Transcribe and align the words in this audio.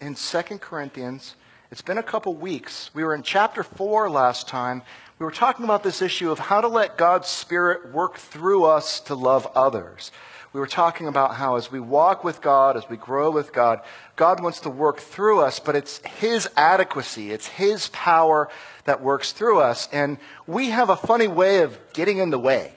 in 0.00 0.16
Second 0.16 0.60
Corinthians. 0.60 1.36
It's 1.70 1.82
been 1.82 1.98
a 1.98 2.02
couple 2.02 2.34
weeks. 2.34 2.90
We 2.94 3.04
were 3.04 3.14
in 3.14 3.22
chapter 3.22 3.62
4 3.62 4.10
last 4.10 4.48
time. 4.48 4.82
We 5.20 5.24
were 5.24 5.30
talking 5.30 5.64
about 5.64 5.84
this 5.84 6.02
issue 6.02 6.32
of 6.32 6.40
how 6.40 6.60
to 6.60 6.66
let 6.66 6.98
God's 6.98 7.28
Spirit 7.28 7.92
work 7.92 8.16
through 8.16 8.64
us 8.64 8.98
to 9.02 9.14
love 9.14 9.46
others. 9.54 10.10
We 10.54 10.60
were 10.60 10.68
talking 10.68 11.08
about 11.08 11.34
how 11.34 11.56
as 11.56 11.72
we 11.72 11.80
walk 11.80 12.22
with 12.22 12.40
God, 12.40 12.76
as 12.76 12.88
we 12.88 12.96
grow 12.96 13.28
with 13.32 13.52
God, 13.52 13.80
God 14.14 14.40
wants 14.40 14.60
to 14.60 14.70
work 14.70 15.00
through 15.00 15.40
us, 15.40 15.58
but 15.58 15.74
it's 15.74 15.98
His 16.06 16.48
adequacy, 16.56 17.32
it's 17.32 17.48
His 17.48 17.88
power 17.88 18.48
that 18.84 19.02
works 19.02 19.32
through 19.32 19.58
us. 19.58 19.88
And 19.90 20.16
we 20.46 20.70
have 20.70 20.90
a 20.90 20.96
funny 20.96 21.26
way 21.26 21.62
of 21.62 21.76
getting 21.92 22.18
in 22.18 22.30
the 22.30 22.38
way 22.38 22.72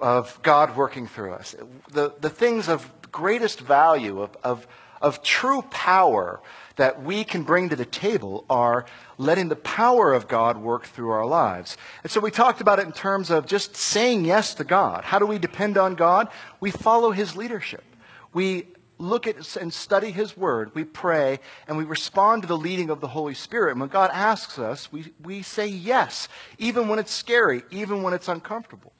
of 0.00 0.38
God 0.44 0.76
working 0.76 1.08
through 1.08 1.32
us. 1.32 1.56
The, 1.90 2.14
the 2.20 2.30
things 2.30 2.68
of 2.68 2.88
greatest 3.10 3.58
value, 3.58 4.20
of, 4.20 4.36
of, 4.44 4.68
of 5.00 5.22
true 5.22 5.62
power 5.62 6.40
that 6.76 7.02
we 7.02 7.24
can 7.24 7.42
bring 7.42 7.68
to 7.68 7.76
the 7.76 7.84
table 7.84 8.44
are 8.48 8.86
letting 9.18 9.48
the 9.48 9.56
power 9.56 10.14
of 10.14 10.28
God 10.28 10.56
work 10.56 10.86
through 10.86 11.10
our 11.10 11.26
lives. 11.26 11.76
And 12.02 12.10
so 12.10 12.20
we 12.20 12.30
talked 12.30 12.60
about 12.60 12.78
it 12.78 12.86
in 12.86 12.92
terms 12.92 13.30
of 13.30 13.46
just 13.46 13.76
saying 13.76 14.24
yes 14.24 14.54
to 14.54 14.64
God. 14.64 15.04
How 15.04 15.18
do 15.18 15.26
we 15.26 15.38
depend 15.38 15.76
on 15.76 15.94
God? 15.94 16.28
We 16.60 16.70
follow 16.70 17.10
His 17.10 17.36
leadership. 17.36 17.84
We 18.32 18.68
look 18.98 19.26
at 19.26 19.56
and 19.56 19.72
study 19.72 20.10
His 20.10 20.36
Word, 20.36 20.74
we 20.74 20.84
pray, 20.84 21.40
and 21.66 21.76
we 21.76 21.84
respond 21.84 22.42
to 22.42 22.48
the 22.48 22.56
leading 22.56 22.90
of 22.90 23.00
the 23.00 23.08
Holy 23.08 23.34
Spirit. 23.34 23.72
And 23.72 23.80
when 23.80 23.88
God 23.88 24.10
asks 24.12 24.58
us, 24.58 24.90
we, 24.92 25.12
we 25.22 25.42
say 25.42 25.66
yes, 25.66 26.28
even 26.58 26.88
when 26.88 26.98
it's 26.98 27.12
scary, 27.12 27.62
even 27.70 28.02
when 28.02 28.14
it's 28.14 28.28
uncomfortable. 28.28 28.92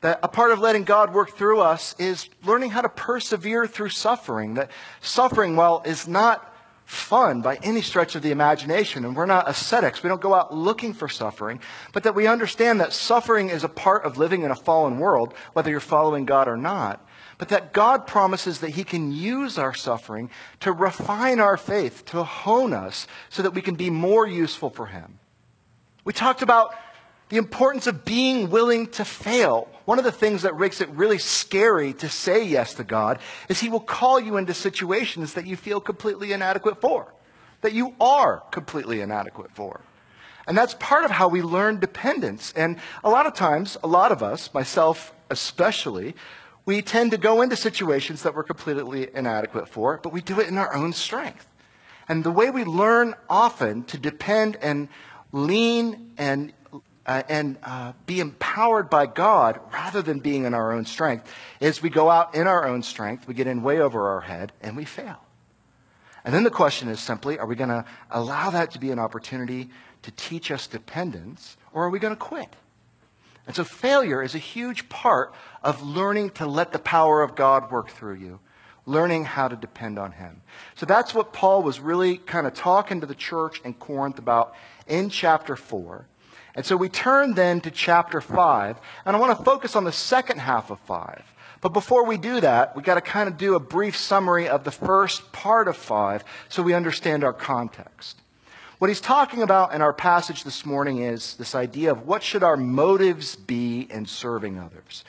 That 0.00 0.20
a 0.22 0.28
part 0.28 0.50
of 0.50 0.60
letting 0.60 0.84
God 0.84 1.12
work 1.12 1.36
through 1.36 1.60
us 1.60 1.94
is 1.98 2.28
learning 2.44 2.70
how 2.70 2.80
to 2.80 2.88
persevere 2.88 3.66
through 3.66 3.90
suffering. 3.90 4.54
That 4.54 4.70
suffering, 5.00 5.56
while 5.56 5.82
is 5.84 6.08
not 6.08 6.46
fun 6.86 7.42
by 7.42 7.56
any 7.62 7.82
stretch 7.82 8.14
of 8.14 8.22
the 8.22 8.30
imagination, 8.30 9.04
and 9.04 9.14
we're 9.14 9.26
not 9.26 9.48
ascetics, 9.48 10.02
we 10.02 10.08
don't 10.08 10.20
go 10.20 10.34
out 10.34 10.54
looking 10.54 10.92
for 10.92 11.08
suffering, 11.08 11.60
but 11.92 12.02
that 12.02 12.14
we 12.14 12.26
understand 12.26 12.80
that 12.80 12.92
suffering 12.92 13.48
is 13.48 13.62
a 13.62 13.68
part 13.68 14.04
of 14.04 14.18
living 14.18 14.42
in 14.42 14.50
a 14.50 14.56
fallen 14.56 14.98
world, 14.98 15.34
whether 15.52 15.70
you're 15.70 15.80
following 15.80 16.24
God 16.24 16.48
or 16.48 16.56
not 16.56 17.06
but 17.40 17.48
that 17.48 17.72
God 17.72 18.06
promises 18.06 18.60
that 18.60 18.68
He 18.68 18.84
can 18.84 19.12
use 19.12 19.56
our 19.56 19.72
suffering 19.72 20.28
to 20.60 20.72
refine 20.72 21.40
our 21.40 21.56
faith, 21.56 22.04
to 22.04 22.22
hone 22.22 22.74
us, 22.74 23.06
so 23.30 23.42
that 23.42 23.54
we 23.54 23.62
can 23.62 23.76
be 23.76 23.88
more 23.88 24.26
useful 24.26 24.68
for 24.68 24.84
Him. 24.84 25.18
We 26.04 26.12
talked 26.12 26.42
about 26.42 26.74
the 27.30 27.36
importance 27.36 27.86
of 27.86 28.04
being 28.04 28.50
willing 28.50 28.88
to 28.88 29.04
fail. 29.04 29.68
One 29.84 29.98
of 29.98 30.04
the 30.04 30.12
things 30.12 30.42
that 30.42 30.58
makes 30.58 30.80
it 30.80 30.88
really 30.90 31.18
scary 31.18 31.94
to 31.94 32.08
say 32.08 32.44
yes 32.44 32.74
to 32.74 32.84
God 32.84 33.18
is 33.48 33.60
He 33.60 33.68
will 33.68 33.80
call 33.80 34.20
you 34.20 34.36
into 34.36 34.52
situations 34.52 35.34
that 35.34 35.46
you 35.46 35.56
feel 35.56 35.80
completely 35.80 36.32
inadequate 36.32 36.80
for, 36.80 37.14
that 37.62 37.72
you 37.72 37.94
are 38.00 38.40
completely 38.50 39.00
inadequate 39.00 39.52
for. 39.52 39.80
And 40.46 40.58
that's 40.58 40.74
part 40.74 41.04
of 41.04 41.12
how 41.12 41.28
we 41.28 41.42
learn 41.42 41.78
dependence. 41.78 42.52
And 42.56 42.78
a 43.04 43.10
lot 43.10 43.26
of 43.26 43.34
times, 43.34 43.76
a 43.84 43.86
lot 43.86 44.10
of 44.10 44.22
us, 44.22 44.52
myself 44.52 45.14
especially, 45.30 46.16
we 46.66 46.82
tend 46.82 47.12
to 47.12 47.16
go 47.16 47.42
into 47.42 47.54
situations 47.54 48.24
that 48.24 48.34
we're 48.34 48.42
completely 48.42 49.08
inadequate 49.14 49.68
for, 49.68 50.00
but 50.02 50.12
we 50.12 50.20
do 50.20 50.40
it 50.40 50.48
in 50.48 50.58
our 50.58 50.74
own 50.74 50.92
strength. 50.92 51.46
And 52.08 52.24
the 52.24 52.32
way 52.32 52.50
we 52.50 52.64
learn 52.64 53.14
often 53.28 53.84
to 53.84 53.98
depend 53.98 54.56
and 54.60 54.88
lean 55.30 56.12
and 56.18 56.52
uh, 57.10 57.24
and 57.28 57.56
uh, 57.64 57.92
be 58.06 58.20
empowered 58.20 58.88
by 58.88 59.04
God 59.04 59.58
rather 59.72 60.00
than 60.00 60.20
being 60.20 60.44
in 60.44 60.54
our 60.54 60.70
own 60.70 60.84
strength 60.84 61.28
is 61.58 61.82
we 61.82 61.90
go 61.90 62.08
out 62.08 62.36
in 62.36 62.46
our 62.46 62.68
own 62.68 62.84
strength, 62.84 63.26
we 63.26 63.34
get 63.34 63.48
in 63.48 63.64
way 63.64 63.80
over 63.80 64.10
our 64.10 64.20
head, 64.20 64.52
and 64.60 64.76
we 64.76 64.84
fail. 64.84 65.16
And 66.24 66.32
then 66.32 66.44
the 66.44 66.52
question 66.52 66.88
is 66.88 67.00
simply 67.00 67.36
are 67.36 67.46
we 67.46 67.56
going 67.56 67.70
to 67.70 67.84
allow 68.12 68.50
that 68.50 68.70
to 68.72 68.78
be 68.78 68.92
an 68.92 69.00
opportunity 69.00 69.70
to 70.02 70.12
teach 70.12 70.52
us 70.52 70.68
dependence, 70.68 71.56
or 71.72 71.84
are 71.84 71.90
we 71.90 71.98
going 71.98 72.14
to 72.14 72.20
quit? 72.20 72.54
And 73.44 73.56
so 73.56 73.64
failure 73.64 74.22
is 74.22 74.36
a 74.36 74.38
huge 74.38 74.88
part 74.88 75.34
of 75.64 75.82
learning 75.82 76.30
to 76.34 76.46
let 76.46 76.70
the 76.70 76.78
power 76.78 77.24
of 77.24 77.34
God 77.34 77.72
work 77.72 77.90
through 77.90 78.18
you, 78.18 78.38
learning 78.86 79.24
how 79.24 79.48
to 79.48 79.56
depend 79.56 79.98
on 79.98 80.12
Him. 80.12 80.42
So 80.76 80.86
that's 80.86 81.12
what 81.12 81.32
Paul 81.32 81.64
was 81.64 81.80
really 81.80 82.18
kind 82.18 82.46
of 82.46 82.54
talking 82.54 83.00
to 83.00 83.06
the 83.08 83.16
church 83.16 83.60
in 83.64 83.74
Corinth 83.74 84.20
about 84.20 84.54
in 84.86 85.10
chapter 85.10 85.56
4. 85.56 86.06
And 86.54 86.64
so 86.66 86.76
we 86.76 86.88
turn 86.88 87.34
then 87.34 87.60
to 87.62 87.70
chapter 87.70 88.20
5, 88.20 88.76
and 89.04 89.16
I 89.16 89.18
want 89.18 89.36
to 89.38 89.44
focus 89.44 89.76
on 89.76 89.84
the 89.84 89.92
second 89.92 90.38
half 90.38 90.70
of 90.70 90.80
5. 90.80 91.22
But 91.60 91.72
before 91.72 92.04
we 92.04 92.16
do 92.16 92.40
that, 92.40 92.74
we've 92.74 92.84
got 92.84 92.94
to 92.94 93.00
kind 93.00 93.28
of 93.28 93.36
do 93.36 93.54
a 93.54 93.60
brief 93.60 93.96
summary 93.96 94.48
of 94.48 94.64
the 94.64 94.70
first 94.70 95.30
part 95.32 95.68
of 95.68 95.76
5 95.76 96.24
so 96.48 96.62
we 96.62 96.74
understand 96.74 97.22
our 97.22 97.32
context. 97.32 98.16
What 98.78 98.88
he's 98.88 99.00
talking 99.00 99.42
about 99.42 99.74
in 99.74 99.82
our 99.82 99.92
passage 99.92 100.42
this 100.42 100.64
morning 100.64 101.02
is 101.02 101.34
this 101.34 101.54
idea 101.54 101.92
of 101.92 102.06
what 102.06 102.22
should 102.22 102.42
our 102.42 102.56
motives 102.56 103.36
be 103.36 103.82
in 103.82 104.06
serving 104.06 104.58
others. 104.58 105.04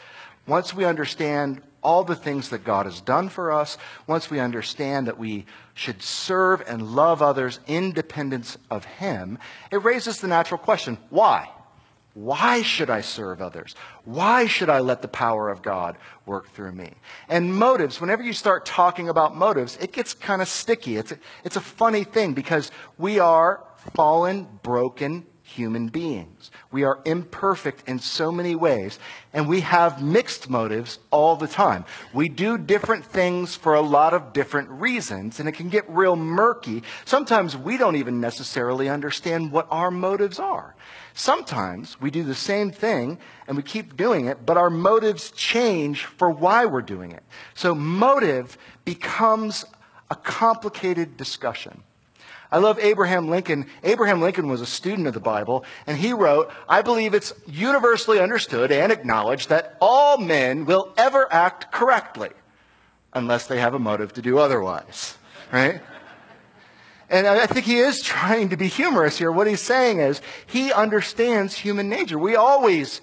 Once 0.48 0.74
we 0.74 0.86
understand 0.86 1.62
all 1.84 2.04
the 2.04 2.16
things 2.16 2.50
that 2.50 2.64
God 2.64 2.86
has 2.86 3.02
done 3.02 3.30
for 3.30 3.52
us, 3.52 3.78
once 4.08 4.30
we 4.30 4.40
understand 4.40 5.08
that 5.08 5.18
we 5.18 5.46
should 5.74 6.02
serve 6.02 6.62
and 6.68 6.96
love 6.96 7.22
others 7.22 7.60
in 7.68 7.92
dependence 7.92 8.58
of 8.70 8.86
Him, 8.86 9.40
it 9.72 9.84
raises 9.84 10.20
the 10.20 10.28
natural 10.28 10.60
question 10.60 10.98
why? 11.10 11.50
Why 12.14 12.62
should 12.62 12.90
I 12.90 13.02
serve 13.02 13.42
others? 13.42 13.74
Why 14.04 14.46
should 14.46 14.70
I 14.70 14.80
let 14.80 15.02
the 15.02 15.08
power 15.08 15.50
of 15.50 15.62
God 15.62 15.98
work 16.26 16.50
through 16.50 16.74
me? 16.74 16.92
And 17.30 17.56
motives, 17.56 18.02
whenever 18.02 18.22
you 18.22 18.34
start 18.34 18.66
talking 18.66 19.08
about 19.08 19.36
motives, 19.36 19.78
it 19.80 19.94
gets 19.94 20.14
kind 20.14 20.42
of 20.42 20.50
sticky. 20.50 20.98
It's 20.98 21.14
a, 21.14 21.20
it's 21.46 21.56
a 21.56 21.62
funny 21.62 22.04
thing 22.04 22.34
because 22.34 22.70
we 22.98 23.20
are 23.20 23.64
fallen, 23.96 24.48
broken 24.62 25.26
human 25.52 25.88
beings. 25.88 26.52
We 26.72 26.84
are 26.84 27.00
imperfect 27.06 27.88
in 27.88 28.00
so 28.00 28.32
many 28.32 28.56
ways, 28.56 29.00
and 29.34 29.48
we 29.48 29.62
have 29.62 30.02
mixed 30.02 30.50
motives 30.50 31.00
all 31.12 31.36
the 31.36 31.48
time. 31.48 31.86
We 32.14 32.30
do 32.30 32.58
different 32.58 33.06
things 33.06 33.56
for 33.56 33.74
a 33.74 33.82
lot 33.82 34.14
of 34.14 34.34
different 34.34 34.70
reasons, 34.70 35.40
and 35.40 35.48
it 35.48 35.54
can 35.54 35.70
get 35.70 35.90
real 35.90 36.16
murky. 36.16 36.84
Sometimes 37.06 37.56
we 37.56 37.78
don't 37.78 37.96
even 37.96 38.20
necessarily 38.20 38.90
understand 38.90 39.52
what 39.52 39.68
our 39.70 39.92
motives 39.92 40.40
are. 40.40 40.76
Sometimes 41.14 42.00
we 42.00 42.10
do 42.10 42.24
the 42.24 42.36
same 42.36 42.72
thing 42.72 43.20
and 43.48 43.58
we 43.58 43.64
keep 43.64 43.98
doing 43.98 44.28
it, 44.28 44.46
but 44.46 44.58
our 44.58 44.70
motives 44.70 45.32
change 45.32 46.06
for 46.06 46.30
why 46.30 46.66
we're 46.66 46.82
doing 46.82 47.12
it. 47.12 47.24
So 47.54 47.76
motive 47.76 48.58
becomes 48.86 49.66
a 50.10 50.16
complicated 50.16 51.18
discussion. 51.18 51.84
I 52.52 52.58
love 52.58 52.80
Abraham 52.80 53.30
Lincoln. 53.30 53.68
Abraham 53.84 54.22
Lincoln 54.22 54.50
was 54.50 54.60
a 54.60 54.66
student 54.66 55.08
of 55.08 55.14
the 55.14 55.22
Bible, 55.22 55.64
and 55.88 55.98
he 55.98 56.12
wrote, 56.12 56.52
I 56.68 56.82
believe 56.82 57.14
it's 57.14 57.34
universally 57.48 58.20
understood 58.20 58.72
and 58.72 58.92
acknowledged 58.92 59.50
that 59.50 59.78
all 59.80 60.18
men 60.18 60.66
will 60.66 60.94
ever 60.98 61.32
act 61.32 61.72
correctly 61.72 62.30
unless 63.14 63.48
they 63.48 63.60
have 63.60 63.74
a 63.74 63.80
motive 63.80 64.14
to 64.14 64.22
do 64.22 64.38
otherwise. 64.38 65.18
Right? 65.52 65.82
And 67.10 67.28
I 67.28 67.46
think 67.46 67.66
he 67.66 67.78
is 67.78 68.02
trying 68.02 68.50
to 68.50 68.58
be 68.58 68.68
humorous 68.68 69.18
here. 69.18 69.32
What 69.32 69.48
he's 69.48 69.62
saying 69.62 70.00
is 70.00 70.22
he 70.46 70.72
understands 70.72 71.56
human 71.56 71.90
nature. 71.90 72.18
We 72.18 72.36
always 72.36 73.02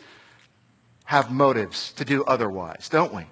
have 1.04 1.30
motives 1.30 1.92
to 1.94 2.04
do 2.04 2.24
otherwise, 2.24 2.88
don't 2.90 3.14
we? 3.14 3.26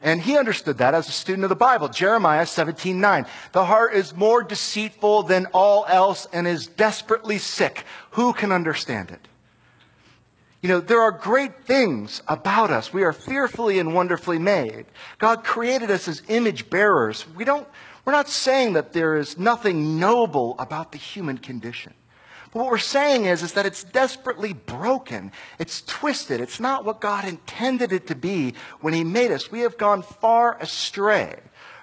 And 0.00 0.20
he 0.20 0.38
understood 0.38 0.78
that 0.78 0.94
as 0.94 1.08
a 1.08 1.12
student 1.12 1.44
of 1.44 1.48
the 1.48 1.56
Bible. 1.56 1.88
Jeremiah 1.88 2.46
17, 2.46 3.00
9. 3.00 3.26
The 3.52 3.64
heart 3.64 3.94
is 3.94 4.14
more 4.14 4.44
deceitful 4.44 5.24
than 5.24 5.46
all 5.46 5.84
else 5.88 6.28
and 6.32 6.46
is 6.46 6.68
desperately 6.68 7.38
sick. 7.38 7.84
Who 8.12 8.32
can 8.32 8.52
understand 8.52 9.10
it? 9.10 9.26
You 10.62 10.68
know, 10.68 10.80
there 10.80 11.00
are 11.00 11.12
great 11.12 11.64
things 11.64 12.22
about 12.26 12.70
us. 12.70 12.92
We 12.92 13.04
are 13.04 13.12
fearfully 13.12 13.78
and 13.78 13.94
wonderfully 13.94 14.38
made. 14.38 14.86
God 15.18 15.44
created 15.44 15.90
us 15.90 16.08
as 16.08 16.22
image 16.28 16.68
bearers. 16.68 17.26
We 17.36 17.44
don't, 17.44 17.66
we're 18.04 18.12
not 18.12 18.28
saying 18.28 18.72
that 18.72 18.92
there 18.92 19.16
is 19.16 19.38
nothing 19.38 20.00
noble 20.00 20.56
about 20.58 20.90
the 20.92 20.98
human 20.98 21.38
condition. 21.38 21.94
But 22.52 22.60
what 22.60 22.70
we're 22.70 22.78
saying 22.78 23.26
is, 23.26 23.42
is 23.42 23.52
that 23.54 23.66
it's 23.66 23.84
desperately 23.84 24.52
broken. 24.52 25.32
It's 25.58 25.82
twisted. 25.82 26.40
It's 26.40 26.60
not 26.60 26.84
what 26.84 27.00
God 27.00 27.26
intended 27.26 27.92
it 27.92 28.06
to 28.06 28.14
be 28.14 28.54
when 28.80 28.94
He 28.94 29.04
made 29.04 29.30
us. 29.30 29.50
We 29.50 29.60
have 29.60 29.76
gone 29.76 30.02
far 30.02 30.56
astray 30.58 31.40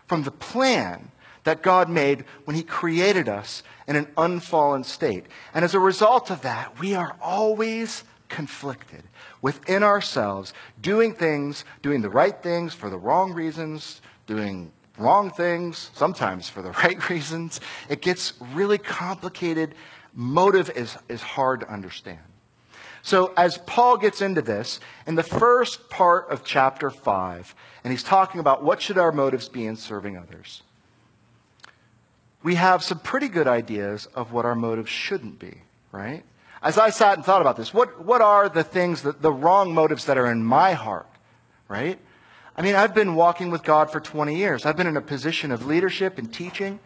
from 0.08 0.24
the 0.24 0.32
plan 0.32 1.12
that 1.44 1.62
God 1.62 1.90
made 1.90 2.26
when 2.46 2.56
He 2.56 2.64
created 2.64 3.30
us 3.30 3.64
in 3.88 3.96
an 3.96 4.08
unfallen 4.18 4.84
state. 4.84 5.26
And 5.54 5.64
as 5.64 5.74
a 5.74 5.80
result 5.80 6.32
of 6.32 6.42
that, 6.42 6.80
we 6.80 6.96
are 6.96 7.16
always 7.22 8.04
conflicted 8.30 9.04
within 9.42 9.84
ourselves, 9.84 10.54
doing 10.82 11.14
things, 11.14 11.64
doing 11.84 12.02
the 12.02 12.10
right 12.10 12.42
things 12.42 12.74
for 12.74 12.90
the 12.90 12.98
wrong 12.98 13.32
reasons, 13.32 14.02
doing 14.26 14.72
wrong 14.98 15.30
things, 15.30 15.92
sometimes 15.94 16.50
for 16.50 16.62
the 16.62 16.72
right 16.84 17.10
reasons. 17.10 17.60
It 17.90 18.02
gets 18.02 18.34
really 18.54 18.78
complicated 18.78 19.76
motive 20.16 20.70
is, 20.72 20.98
is 21.10 21.22
hard 21.22 21.60
to 21.60 21.72
understand. 21.72 22.20
So, 23.02 23.34
as 23.38 23.60
Paul 23.60 23.98
gets 23.98 24.22
into 24.22 24.42
this, 24.42 24.80
in 25.06 25.14
the 25.14 25.22
first 25.22 25.92
part 25.92 26.28
of 26.32 26.44
chapter 26.44 26.90
5, 26.90 27.54
and 27.84 27.92
he's 27.92 28.02
talking 28.02 28.40
about 28.40 28.64
what 28.64 28.82
should 28.82 28.98
our 28.98 29.12
motives 29.12 29.48
be 29.48 29.68
in 29.68 29.76
serving 29.76 30.18
others, 30.18 30.64
we 32.42 32.56
have 32.56 32.84
some 32.84 33.00
pretty 33.00 33.28
good 33.28 33.48
ideas 33.48 34.08
of 34.16 34.32
what 34.32 34.46
our 34.46 34.56
motives 34.56 34.90
shouldn't 34.90 35.38
be, 35.38 35.62
right? 35.92 36.24
As 36.64 36.80
I 36.80 36.90
sat 36.90 37.16
and 37.16 37.24
thought 37.24 37.42
about 37.42 37.58
this, 37.58 37.74
what, 37.76 38.04
what 38.04 38.22
are 38.22 38.50
the 38.50 38.64
things, 38.64 39.04
that, 39.04 39.22
the 39.22 39.32
wrong 39.32 39.72
motives 39.72 40.06
that 40.06 40.18
are 40.18 40.32
in 40.32 40.44
my 40.44 40.74
heart, 40.74 41.08
right? 41.68 42.00
I 42.58 42.62
mean, 42.62 42.74
I've 42.74 42.96
been 42.96 43.14
walking 43.16 43.52
with 43.52 43.64
God 43.64 43.92
for 43.92 44.00
20 44.00 44.36
years. 44.36 44.66
I've 44.66 44.78
been 44.78 44.88
in 44.88 44.98
a 44.98 45.02
position 45.02 45.52
of 45.52 45.66
leadership 45.66 46.18
and 46.18 46.34
teaching. 46.34 46.80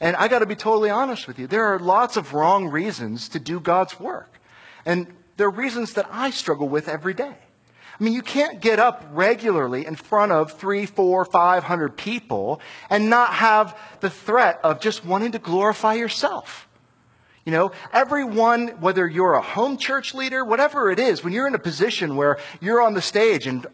And 0.00 0.16
I 0.16 0.28
got 0.28 0.38
to 0.38 0.46
be 0.46 0.56
totally 0.56 0.90
honest 0.90 1.28
with 1.28 1.38
you. 1.38 1.46
There 1.46 1.66
are 1.66 1.78
lots 1.78 2.16
of 2.16 2.32
wrong 2.32 2.68
reasons 2.68 3.28
to 3.30 3.38
do 3.38 3.60
God's 3.60 4.00
work. 4.00 4.40
And 4.86 5.06
they're 5.36 5.50
reasons 5.50 5.92
that 5.94 6.08
I 6.10 6.30
struggle 6.30 6.68
with 6.68 6.88
every 6.88 7.14
day. 7.14 7.36
I 8.00 8.02
mean, 8.02 8.14
you 8.14 8.22
can't 8.22 8.62
get 8.62 8.78
up 8.78 9.06
regularly 9.12 9.84
in 9.84 9.94
front 9.94 10.32
of 10.32 10.52
three, 10.52 10.86
four, 10.86 11.26
five 11.26 11.64
hundred 11.64 11.98
people 11.98 12.62
and 12.88 13.10
not 13.10 13.34
have 13.34 13.78
the 14.00 14.08
threat 14.08 14.58
of 14.64 14.80
just 14.80 15.04
wanting 15.04 15.32
to 15.32 15.38
glorify 15.38 15.94
yourself. 15.94 16.66
You 17.44 17.52
know, 17.52 17.72
everyone, 17.92 18.68
whether 18.80 19.06
you're 19.06 19.34
a 19.34 19.42
home 19.42 19.76
church 19.76 20.14
leader, 20.14 20.44
whatever 20.44 20.90
it 20.90 20.98
is, 20.98 21.22
when 21.22 21.34
you're 21.34 21.46
in 21.46 21.54
a 21.54 21.58
position 21.58 22.16
where 22.16 22.38
you're 22.60 22.80
on 22.80 22.94
the 22.94 23.02
stage 23.02 23.46
and 23.46 23.66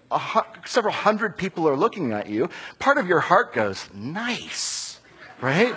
several 0.64 0.94
hundred 0.94 1.36
people 1.36 1.68
are 1.68 1.76
looking 1.76 2.12
at 2.12 2.28
you, 2.28 2.48
part 2.78 2.98
of 2.98 3.06
your 3.06 3.20
heart 3.20 3.52
goes, 3.52 3.88
nice, 3.92 4.98
right? 5.40 5.74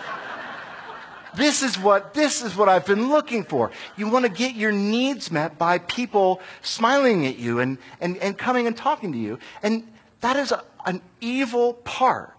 This 1.36 1.64
is 1.64 1.78
what, 1.78 2.14
this 2.14 2.42
is 2.42 2.56
what 2.56 2.70
I've 2.70 2.86
been 2.86 3.10
looking 3.10 3.44
for. 3.44 3.72
You 3.98 4.10
want 4.10 4.26
to 4.26 4.32
get 4.32 4.56
your 4.56 4.72
needs 4.72 5.32
met 5.32 5.58
by 5.58 5.78
people 5.80 6.42
smiling 6.62 7.26
at 7.28 7.38
you 7.38 7.60
and, 7.60 7.78
and, 8.02 8.18
and 8.18 8.38
coming 8.38 8.68
and 8.68 8.76
talking 8.76 9.12
to 9.12 9.18
you. 9.18 9.40
And 9.62 9.88
that 10.22 10.36
is 10.36 10.52
a, 10.52 10.64
an 10.86 11.02
evil 11.22 11.74
part 11.74 12.36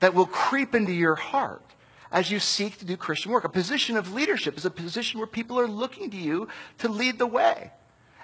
that 0.00 0.14
will 0.14 0.26
creep 0.26 0.74
into 0.74 0.92
your 0.92 1.14
heart 1.14 1.62
as 2.10 2.30
you 2.30 2.38
seek 2.38 2.78
to 2.78 2.84
do 2.84 2.96
Christian 2.96 3.32
work. 3.32 3.44
A 3.44 3.48
position 3.48 3.96
of 3.96 4.12
leadership 4.12 4.56
is 4.56 4.64
a 4.64 4.70
position 4.70 5.18
where 5.18 5.26
people 5.26 5.58
are 5.58 5.66
looking 5.66 6.10
to 6.10 6.16
you 6.16 6.48
to 6.78 6.88
lead 6.88 7.18
the 7.18 7.26
way. 7.26 7.72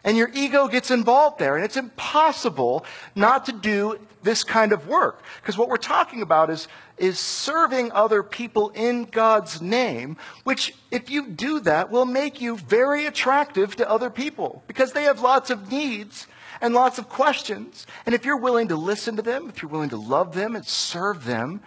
And 0.05 0.17
your 0.17 0.31
ego 0.33 0.69
gets 0.69 0.91
involved 0.91 1.39
there. 1.39 1.57
And 1.57 1.65
it's 1.65 1.77
impossible 1.77 2.87
not 3.15 3.47
to 3.47 3.53
do 3.53 3.99
this 4.23 4.45
kind 4.45 4.73
of 4.73 4.87
work. 4.87 5.23
Because 5.41 5.59
what 5.59 5.69
we're 5.69 5.77
talking 5.77 6.23
about 6.23 6.51
is, 6.51 6.69
is 7.01 7.19
serving 7.19 7.91
other 7.93 8.23
people 8.23 8.69
in 8.71 9.05
God's 9.05 9.61
name, 9.63 10.19
which, 10.45 10.75
if 10.91 11.11
you 11.11 11.29
do 11.29 11.59
that, 11.61 11.91
will 11.91 12.05
make 12.05 12.41
you 12.41 12.57
very 12.59 13.07
attractive 13.07 13.75
to 13.77 13.91
other 13.91 14.11
people. 14.11 14.63
Because 14.67 14.93
they 14.93 15.05
have 15.05 15.21
lots 15.21 15.51
of 15.51 15.73
needs 15.73 16.27
and 16.61 16.75
lots 16.75 16.99
of 16.99 17.09
questions. 17.09 17.87
And 18.05 18.15
if 18.15 18.25
you're 18.25 18.37
willing 18.37 18.69
to 18.69 18.77
listen 18.77 19.17
to 19.17 19.23
them, 19.23 19.49
if 19.49 19.63
you're 19.63 19.71
willing 19.71 19.89
to 19.89 19.97
love 19.97 20.35
them 20.35 20.55
and 20.55 20.65
serve 20.65 21.25
them, 21.25 21.63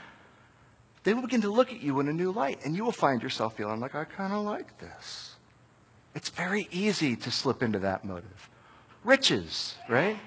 they 1.04 1.16
will 1.16 1.24
begin 1.24 1.42
to 1.42 1.52
look 1.52 1.72
at 1.72 1.82
you 1.82 2.00
in 2.00 2.08
a 2.08 2.14
new 2.14 2.32
light. 2.32 2.60
And 2.64 2.76
you 2.76 2.86
will 2.86 2.92
find 2.92 3.22
yourself 3.24 3.58
feeling 3.58 3.80
like, 3.80 3.96
I 3.96 4.06
kind 4.06 4.34
of 4.34 4.46
like 4.46 4.78
this. 4.78 5.36
It's 6.14 6.30
very 6.30 6.68
easy 6.72 7.16
to 7.16 7.32
slip 7.32 7.64
into 7.64 7.80
that 7.80 8.06
motive. 8.06 8.50
Riches, 9.04 9.76
right? 9.90 10.18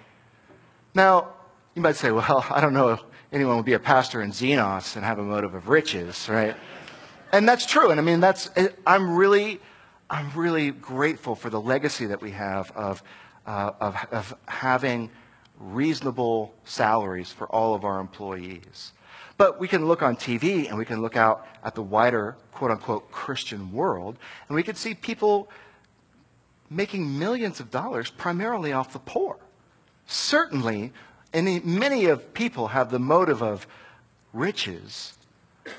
Now, 0.95 1.29
you 1.77 1.81
might 1.81 1.95
say, 1.95 2.11
well, 2.11 2.45
I 2.51 2.61
don't 2.61 2.75
know 2.75 2.99
anyone 3.33 3.57
would 3.57 3.67
be 3.67 3.75
a 3.75 3.79
pastor 3.79 4.23
in 4.23 4.31
Xenos 4.31 4.97
and 4.97 5.05
have 5.05 5.19
a 5.19 5.23
motive 5.23 5.55
of 5.55 5.69
riches, 5.69 6.29
right? 6.29 6.57
And 7.33 7.49
that's 7.49 7.67
true. 7.67 7.91
And 7.91 8.01
I 8.01 8.03
mean, 8.03 8.21
that's, 8.21 8.51
I'm 8.87 9.15
really, 9.15 9.61
I'm 10.09 10.31
really 10.35 10.71
grateful 10.71 11.35
for 11.35 11.51
the 11.51 11.61
legacy 11.61 12.07
that 12.07 12.21
we 12.21 12.31
have 12.33 12.71
of, 12.73 13.03
uh, 13.47 13.73
of, 13.81 13.97
of 14.13 14.35
having 14.47 15.11
reasonable 15.59 16.55
salaries 16.65 17.33
for 17.33 17.47
all 17.49 17.75
of 17.75 17.85
our 17.85 18.01
employees. 18.01 18.93
But 19.37 19.61
we 19.61 19.69
can 19.69 19.87
look 19.87 20.03
on 20.03 20.17
TV 20.17 20.69
and 20.69 20.79
we 20.79 20.85
can 20.85 21.03
look 21.03 21.17
out 21.17 21.47
at 21.63 21.75
the 21.75 21.83
wider, 21.83 22.37
quote 22.53 22.71
unquote, 22.71 23.11
Christian 23.11 23.73
world, 23.73 24.17
and 24.49 24.57
we 24.57 24.63
can 24.63 24.75
see 24.75 24.95
people 24.95 25.51
making 26.71 27.19
millions 27.19 27.61
of 27.61 27.71
dollars 27.71 28.11
primarily 28.11 28.73
off 28.73 28.93
the 28.93 28.99
poor. 28.99 29.37
Certainly, 30.07 30.93
any, 31.33 31.61
many 31.61 32.07
of 32.07 32.35
people 32.35 32.69
have 32.69 32.91
the 32.91 32.99
motive 32.99 33.43
of 33.43 33.67
riches 34.33 35.17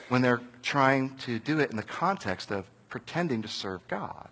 when 0.09 0.21
they're 0.21 0.41
trying 0.61 1.15
to 1.17 1.39
do 1.39 1.59
it 1.59 1.71
in 1.71 1.77
the 1.77 1.83
context 1.83 2.51
of 2.51 2.65
pretending 2.89 3.41
to 3.41 3.47
serve 3.47 3.87
God. 3.87 4.27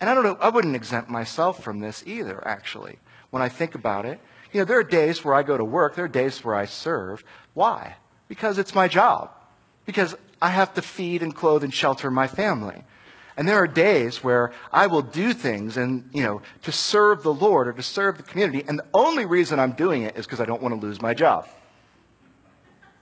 And 0.00 0.10
I 0.10 0.14
don't 0.14 0.24
know, 0.24 0.38
I 0.40 0.50
wouldn't 0.50 0.76
exempt 0.76 1.08
myself 1.08 1.62
from 1.62 1.80
this 1.80 2.02
either, 2.06 2.46
actually, 2.46 2.98
when 3.30 3.42
I 3.42 3.48
think 3.48 3.74
about 3.74 4.04
it. 4.04 4.20
You 4.52 4.60
know, 4.60 4.64
there 4.64 4.78
are 4.78 4.84
days 4.84 5.24
where 5.24 5.34
I 5.34 5.42
go 5.42 5.56
to 5.56 5.64
work, 5.64 5.94
there 5.94 6.04
are 6.04 6.08
days 6.08 6.44
where 6.44 6.54
I 6.54 6.66
serve. 6.66 7.24
Why? 7.54 7.96
Because 8.28 8.58
it's 8.58 8.74
my 8.74 8.88
job. 8.88 9.30
Because 9.84 10.14
I 10.40 10.50
have 10.50 10.74
to 10.74 10.82
feed 10.82 11.22
and 11.22 11.34
clothe 11.34 11.64
and 11.64 11.72
shelter 11.72 12.10
my 12.10 12.26
family. 12.26 12.84
And 13.36 13.46
there 13.46 13.56
are 13.56 13.66
days 13.66 14.24
where 14.24 14.52
I 14.72 14.86
will 14.86 15.02
do 15.02 15.34
things 15.34 15.76
and, 15.76 16.08
you 16.12 16.22
know, 16.22 16.40
to 16.62 16.72
serve 16.72 17.22
the 17.22 17.34
Lord 17.34 17.68
or 17.68 17.72
to 17.74 17.82
serve 17.82 18.16
the 18.16 18.22
community. 18.22 18.64
And 18.66 18.78
the 18.78 18.86
only 18.94 19.26
reason 19.26 19.60
I'm 19.60 19.72
doing 19.72 20.02
it 20.02 20.16
is 20.16 20.24
because 20.24 20.40
I 20.40 20.46
don't 20.46 20.62
want 20.62 20.74
to 20.74 20.80
lose 20.80 21.02
my 21.02 21.12
job. 21.12 21.46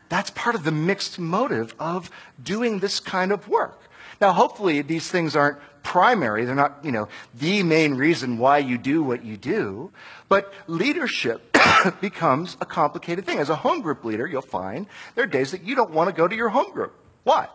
That's 0.09 0.31
part 0.31 0.55
of 0.55 0.65
the 0.65 0.73
mixed 0.73 1.19
motive 1.19 1.75
of 1.79 2.11
doing 2.43 2.81
this 2.81 3.01
kind 3.01 3.33
of 3.33 3.49
work. 3.49 3.81
Now, 4.21 4.33
hopefully, 4.33 4.83
these 4.83 5.09
things 5.09 5.37
aren't 5.37 5.59
primary. 5.83 6.45
They're 6.45 6.55
not, 6.55 6.85
you 6.85 6.93
know, 6.93 7.09
the 7.35 7.63
main 7.63 7.95
reason 7.95 8.39
why 8.39 8.59
you 8.59 8.79
do 8.79 9.03
what 9.03 9.25
you 9.25 9.37
do. 9.37 9.93
But 10.29 10.53
leadership 10.67 11.57
becomes 12.01 12.57
a 12.61 12.67
complicated 12.67 13.25
thing. 13.27 13.39
As 13.39 13.51
a 13.51 13.57
home 13.57 13.83
group 13.83 14.05
leader, 14.05 14.27
you'll 14.27 14.43
find 14.43 14.87
there 15.15 15.25
are 15.25 15.29
days 15.29 15.53
that 15.53 15.63
you 15.63 15.75
don't 15.75 15.91
want 15.91 16.11
to 16.11 16.17
go 16.17 16.27
to 16.27 16.35
your 16.35 16.49
home 16.49 16.73
group. 16.73 16.95
Why? 17.23 17.49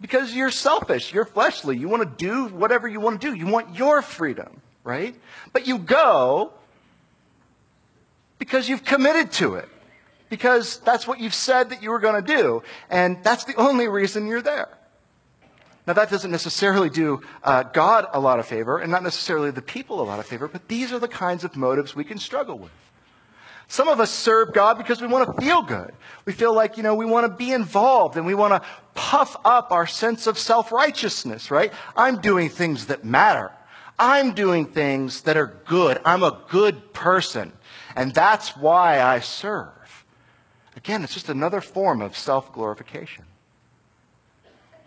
Because 0.00 0.34
you're 0.34 0.50
selfish, 0.50 1.12
you're 1.12 1.26
fleshly, 1.26 1.76
you 1.76 1.88
want 1.88 2.02
to 2.02 2.24
do 2.24 2.46
whatever 2.54 2.88
you 2.88 3.00
want 3.00 3.20
to 3.20 3.30
do. 3.30 3.34
You 3.34 3.46
want 3.46 3.76
your 3.76 4.00
freedom, 4.00 4.62
right? 4.82 5.14
But 5.52 5.66
you 5.66 5.78
go 5.78 6.52
because 8.38 8.68
you've 8.68 8.84
committed 8.84 9.30
to 9.32 9.54
it. 9.54 9.68
Because 10.30 10.78
that's 10.78 11.06
what 11.06 11.20
you've 11.20 11.34
said 11.34 11.70
that 11.70 11.82
you 11.82 11.90
were 11.90 11.98
going 11.98 12.24
to 12.24 12.34
do. 12.36 12.62
And 12.88 13.22
that's 13.22 13.44
the 13.44 13.54
only 13.56 13.88
reason 13.88 14.26
you're 14.26 14.42
there. 14.42 14.68
Now, 15.86 15.94
that 15.94 16.10
doesn't 16.10 16.30
necessarily 16.30 16.88
do 16.88 17.20
uh, 17.42 17.64
God 17.64 18.06
a 18.12 18.20
lot 18.20 18.38
of 18.38 18.46
favor, 18.46 18.78
and 18.78 18.92
not 18.92 19.02
necessarily 19.02 19.50
the 19.50 19.62
people 19.62 20.00
a 20.00 20.04
lot 20.04 20.20
of 20.20 20.26
favor, 20.26 20.46
but 20.46 20.68
these 20.68 20.92
are 20.92 20.98
the 20.98 21.08
kinds 21.08 21.42
of 21.42 21.56
motives 21.56 21.96
we 21.96 22.04
can 22.04 22.18
struggle 22.18 22.58
with. 22.58 22.70
Some 23.70 23.86
of 23.86 24.00
us 24.00 24.10
serve 24.10 24.52
God 24.52 24.78
because 24.78 25.00
we 25.00 25.06
want 25.06 25.32
to 25.32 25.40
feel 25.40 25.62
good. 25.62 25.92
We 26.24 26.32
feel 26.32 26.52
like, 26.52 26.76
you 26.76 26.82
know, 26.82 26.96
we 26.96 27.06
want 27.06 27.30
to 27.30 27.32
be 27.32 27.52
involved 27.52 28.16
and 28.16 28.26
we 28.26 28.34
want 28.34 28.52
to 28.60 28.68
puff 28.94 29.36
up 29.44 29.70
our 29.70 29.86
sense 29.86 30.26
of 30.26 30.36
self 30.36 30.72
righteousness, 30.72 31.52
right? 31.52 31.72
I'm 31.94 32.20
doing 32.20 32.48
things 32.48 32.86
that 32.86 33.04
matter. 33.04 33.52
I'm 33.96 34.34
doing 34.34 34.66
things 34.66 35.20
that 35.22 35.36
are 35.36 35.56
good. 35.66 36.00
I'm 36.04 36.24
a 36.24 36.40
good 36.48 36.92
person. 36.92 37.52
And 37.94 38.12
that's 38.12 38.56
why 38.56 39.00
I 39.00 39.20
serve. 39.20 40.04
Again, 40.76 41.04
it's 41.04 41.14
just 41.14 41.28
another 41.28 41.60
form 41.60 42.02
of 42.02 42.18
self 42.18 42.52
glorification. 42.52 43.24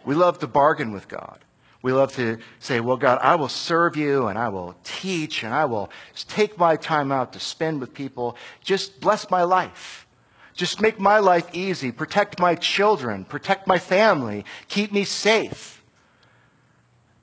We 0.03 0.13
love 0.13 0.39
to 0.39 0.47
bargain 0.47 0.91
with 0.91 1.07
God. 1.07 1.39
We 1.83 1.91
love 1.91 2.15
to 2.15 2.39
say, 2.59 2.79
well, 2.79 2.95
God, 2.95 3.19
I 3.21 3.35
will 3.35 3.49
serve 3.49 3.97
you 3.97 4.27
and 4.27 4.39
I 4.39 4.47
will 4.47 4.73
teach 4.85 5.43
and 5.43 5.53
I 5.53 5.65
will 5.65 5.91
take 6.15 6.57
my 6.57 6.77
time 6.77 7.11
out 7.11 7.33
to 7.33 7.41
spend 7.41 7.81
with 7.81 7.93
people. 7.93 8.37
Just 8.63 9.01
bless 9.01 9.29
my 9.29 9.43
life. 9.43 10.07
Just 10.53 10.81
make 10.81 10.97
my 10.97 11.19
life 11.19 11.47
easy. 11.51 11.91
Protect 11.91 12.39
my 12.39 12.55
children. 12.55 13.25
Protect 13.25 13.67
my 13.67 13.77
family. 13.77 14.45
Keep 14.69 14.93
me 14.93 15.03
safe. 15.03 15.83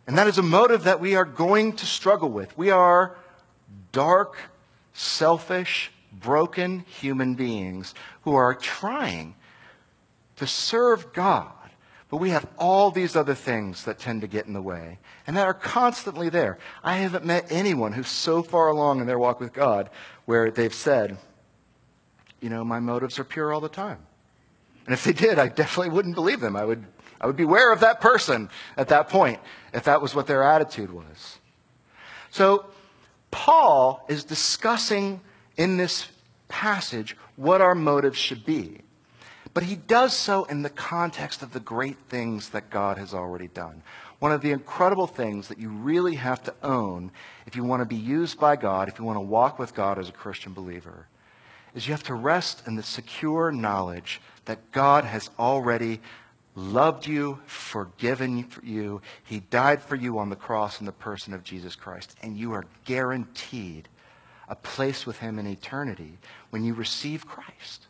And 0.07 0.19
that 0.19 0.27
is 0.27 0.37
a 0.37 0.43
motive 0.43 0.85
that 0.85 1.01
we 1.01 1.15
are 1.17 1.25
going 1.25 1.73
to 1.77 1.87
struggle 1.87 2.29
with. 2.29 2.57
We 2.59 2.71
are 2.71 3.17
dark, 3.93 4.37
selfish, 4.93 5.91
broken 6.13 6.81
human 6.81 7.35
beings 7.35 7.95
who 8.23 8.35
are 8.35 8.55
trying 8.55 9.37
to 10.37 10.47
serve 10.47 11.15
God 11.15 11.53
but 12.11 12.17
we 12.17 12.31
have 12.31 12.47
all 12.59 12.91
these 12.91 13.15
other 13.15 13.37
things 13.37 13.85
that 13.85 14.01
tend 14.01 14.21
to 14.23 14.27
get 14.27 14.47
in 14.47 14.53
the 14.53 14.61
way 14.61 14.99
and 15.27 15.37
that 15.37 15.47
are 15.47 15.55
constantly 15.55 16.29
there. 16.29 16.59
I 16.83 16.97
haven't 16.97 17.25
met 17.25 17.47
anyone 17.51 17.93
who's 17.93 18.09
so 18.09 18.43
far 18.43 18.69
along 18.69 19.01
in 19.01 19.07
their 19.07 19.19
walk 19.19 19.39
with 19.39 19.53
God 19.53 19.89
where 20.25 20.51
they've 20.51 20.75
said, 20.75 21.17
you 22.41 22.51
know, 22.51 22.65
my 22.65 22.81
motives 22.81 23.19
are 23.21 23.25
pure 23.25 23.53
all 23.53 23.61
the 23.61 23.69
time. 23.69 23.99
And 24.87 24.93
if 24.93 25.05
they 25.05 25.13
did, 25.13 25.39
I 25.39 25.49
definitely 25.49 25.91
wouldn't 25.91 26.17
believe 26.17 26.41
them. 26.41 26.57
I 26.57 26.65
would, 26.65 26.85
I 27.21 27.29
would 27.29 27.37
beware 27.37 27.73
of 27.73 27.81
that 27.81 28.01
person 28.01 28.51
at 28.77 28.89
that 28.89 29.09
point 29.09 29.39
if 29.73 29.85
that 29.85 30.03
was 30.03 30.13
what 30.13 30.27
their 30.27 30.43
attitude 30.43 30.91
was. 30.91 31.39
So, 32.31 32.67
Paul 33.31 34.05
is 34.09 34.25
discussing 34.25 35.21
in 35.57 35.77
this 35.77 36.09
passage 36.49 37.17
what 37.37 37.61
our 37.61 37.77
motives 37.77 38.19
should 38.19 38.45
be. 38.45 38.81
But 39.61 39.69
he 39.69 39.77
does 39.77 40.17
so 40.17 40.45
in 40.45 40.63
the 40.63 40.71
context 40.71 41.43
of 41.43 41.53
the 41.53 41.61
great 41.61 41.99
things 42.09 42.49
that 42.49 42.71
God 42.71 42.97
has 42.97 43.13
already 43.13 43.49
done. 43.49 43.83
one 44.19 44.33
of 44.33 44.41
the 44.41 44.53
incredible 44.53 45.07
things 45.07 45.49
that 45.49 45.59
you 45.59 45.69
really 45.69 46.15
have 46.15 46.43
to 46.45 46.55
own 46.63 47.11
if 47.45 47.55
you 47.55 47.63
want 47.63 47.83
to 47.83 47.85
be 47.85 47.95
used 47.95 48.41
by 48.41 48.57
God, 48.57 48.89
if 48.89 48.99
you 48.99 49.05
want 49.05 49.17
to 49.17 49.21
walk 49.21 49.59
with 49.59 49.75
God 49.75 49.99
as 49.99 50.09
a 50.09 50.13
Christian 50.13 50.55
believer, 50.55 51.09
is 51.75 51.87
you 51.87 51.93
have 51.93 52.03
to 52.05 52.15
rest 52.15 52.63
in 52.67 52.77
the 52.77 52.83
secure 52.83 53.53
knowledge 53.53 54.23
that 54.47 54.73
God 54.73 55.05
has 55.05 55.29
already 55.39 56.01
loved 56.55 57.07
you, 57.07 57.39
forgiven 57.45 58.49
you. 58.63 59.03
He 59.25 59.41
died 59.41 59.83
for 59.83 59.95
you 59.95 60.19
on 60.19 60.31
the 60.31 60.37
cross 60.37 60.81
in 60.81 60.87
the 60.87 60.93
person 60.93 61.35
of 61.35 61.45
Jesus 61.45 61.77
Christ, 61.77 62.17
and 62.23 62.35
you 62.35 62.55
are 62.55 62.65
guaranteed 62.87 63.91
a 64.49 64.57
place 64.57 65.05
with 65.05 65.19
Him 65.19 65.39
in 65.39 65.47
eternity 65.47 66.17
when 66.49 66.65
you 66.65 66.73
receive 66.73 67.27
Christ. 67.27 67.89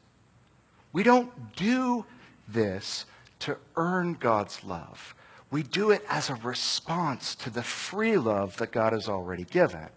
We 0.92 1.02
don't 1.02 1.54
do 1.56 2.04
this 2.48 3.06
to 3.40 3.56
earn 3.76 4.14
God's 4.14 4.64
love. 4.64 5.14
We 5.50 5.62
do 5.62 5.90
it 5.90 6.04
as 6.08 6.30
a 6.30 6.34
response 6.36 7.34
to 7.36 7.50
the 7.50 7.62
free 7.62 8.16
love 8.16 8.56
that 8.58 8.72
God 8.72 8.92
has 8.92 9.08
already 9.08 9.44
given. 9.44 9.88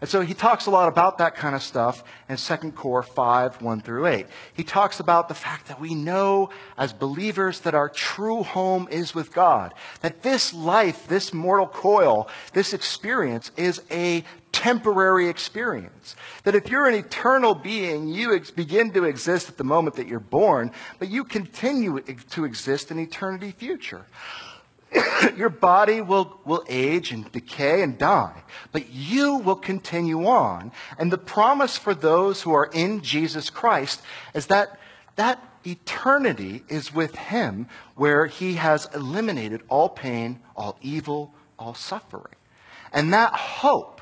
And 0.00 0.10
so 0.10 0.20
he 0.20 0.34
talks 0.34 0.66
a 0.66 0.70
lot 0.70 0.88
about 0.88 1.18
that 1.18 1.34
kind 1.34 1.54
of 1.54 1.62
stuff 1.62 2.04
in 2.28 2.36
2 2.36 2.72
Cor 2.72 3.02
5, 3.02 3.62
1 3.62 3.80
through 3.80 4.06
8. 4.06 4.26
He 4.52 4.62
talks 4.62 5.00
about 5.00 5.28
the 5.28 5.34
fact 5.34 5.68
that 5.68 5.80
we 5.80 5.94
know 5.94 6.50
as 6.76 6.92
believers 6.92 7.60
that 7.60 7.74
our 7.74 7.88
true 7.88 8.42
home 8.42 8.88
is 8.90 9.14
with 9.14 9.32
God. 9.32 9.72
That 10.02 10.22
this 10.22 10.52
life, 10.52 11.08
this 11.08 11.32
mortal 11.32 11.66
coil, 11.66 12.28
this 12.52 12.74
experience 12.74 13.50
is 13.56 13.82
a 13.90 14.24
temporary 14.52 15.28
experience. 15.28 16.16
That 16.44 16.54
if 16.54 16.68
you're 16.68 16.86
an 16.86 16.94
eternal 16.94 17.54
being, 17.54 18.08
you 18.08 18.34
ex- 18.34 18.50
begin 18.50 18.90
to 18.92 19.04
exist 19.04 19.48
at 19.48 19.58
the 19.58 19.64
moment 19.64 19.96
that 19.96 20.06
you're 20.06 20.20
born, 20.20 20.72
but 20.98 21.08
you 21.08 21.24
continue 21.24 22.00
to 22.00 22.44
exist 22.44 22.90
in 22.90 22.98
eternity 22.98 23.50
future. 23.50 24.06
your 25.36 25.48
body 25.48 26.00
will, 26.00 26.40
will 26.44 26.64
age 26.68 27.12
and 27.12 27.30
decay 27.32 27.82
and 27.82 27.98
die, 27.98 28.42
but 28.72 28.90
you 28.90 29.36
will 29.36 29.56
continue 29.56 30.26
on. 30.26 30.72
And 30.98 31.12
the 31.12 31.18
promise 31.18 31.76
for 31.76 31.94
those 31.94 32.42
who 32.42 32.52
are 32.52 32.70
in 32.72 33.02
Jesus 33.02 33.50
Christ 33.50 34.02
is 34.34 34.46
that 34.46 34.78
that 35.16 35.42
eternity 35.64 36.62
is 36.68 36.94
with 36.94 37.14
Him, 37.16 37.68
where 37.94 38.26
He 38.26 38.54
has 38.54 38.88
eliminated 38.94 39.62
all 39.68 39.88
pain, 39.88 40.40
all 40.54 40.78
evil, 40.82 41.34
all 41.58 41.74
suffering. 41.74 42.34
And 42.92 43.12
that 43.12 43.32
hope 43.32 43.95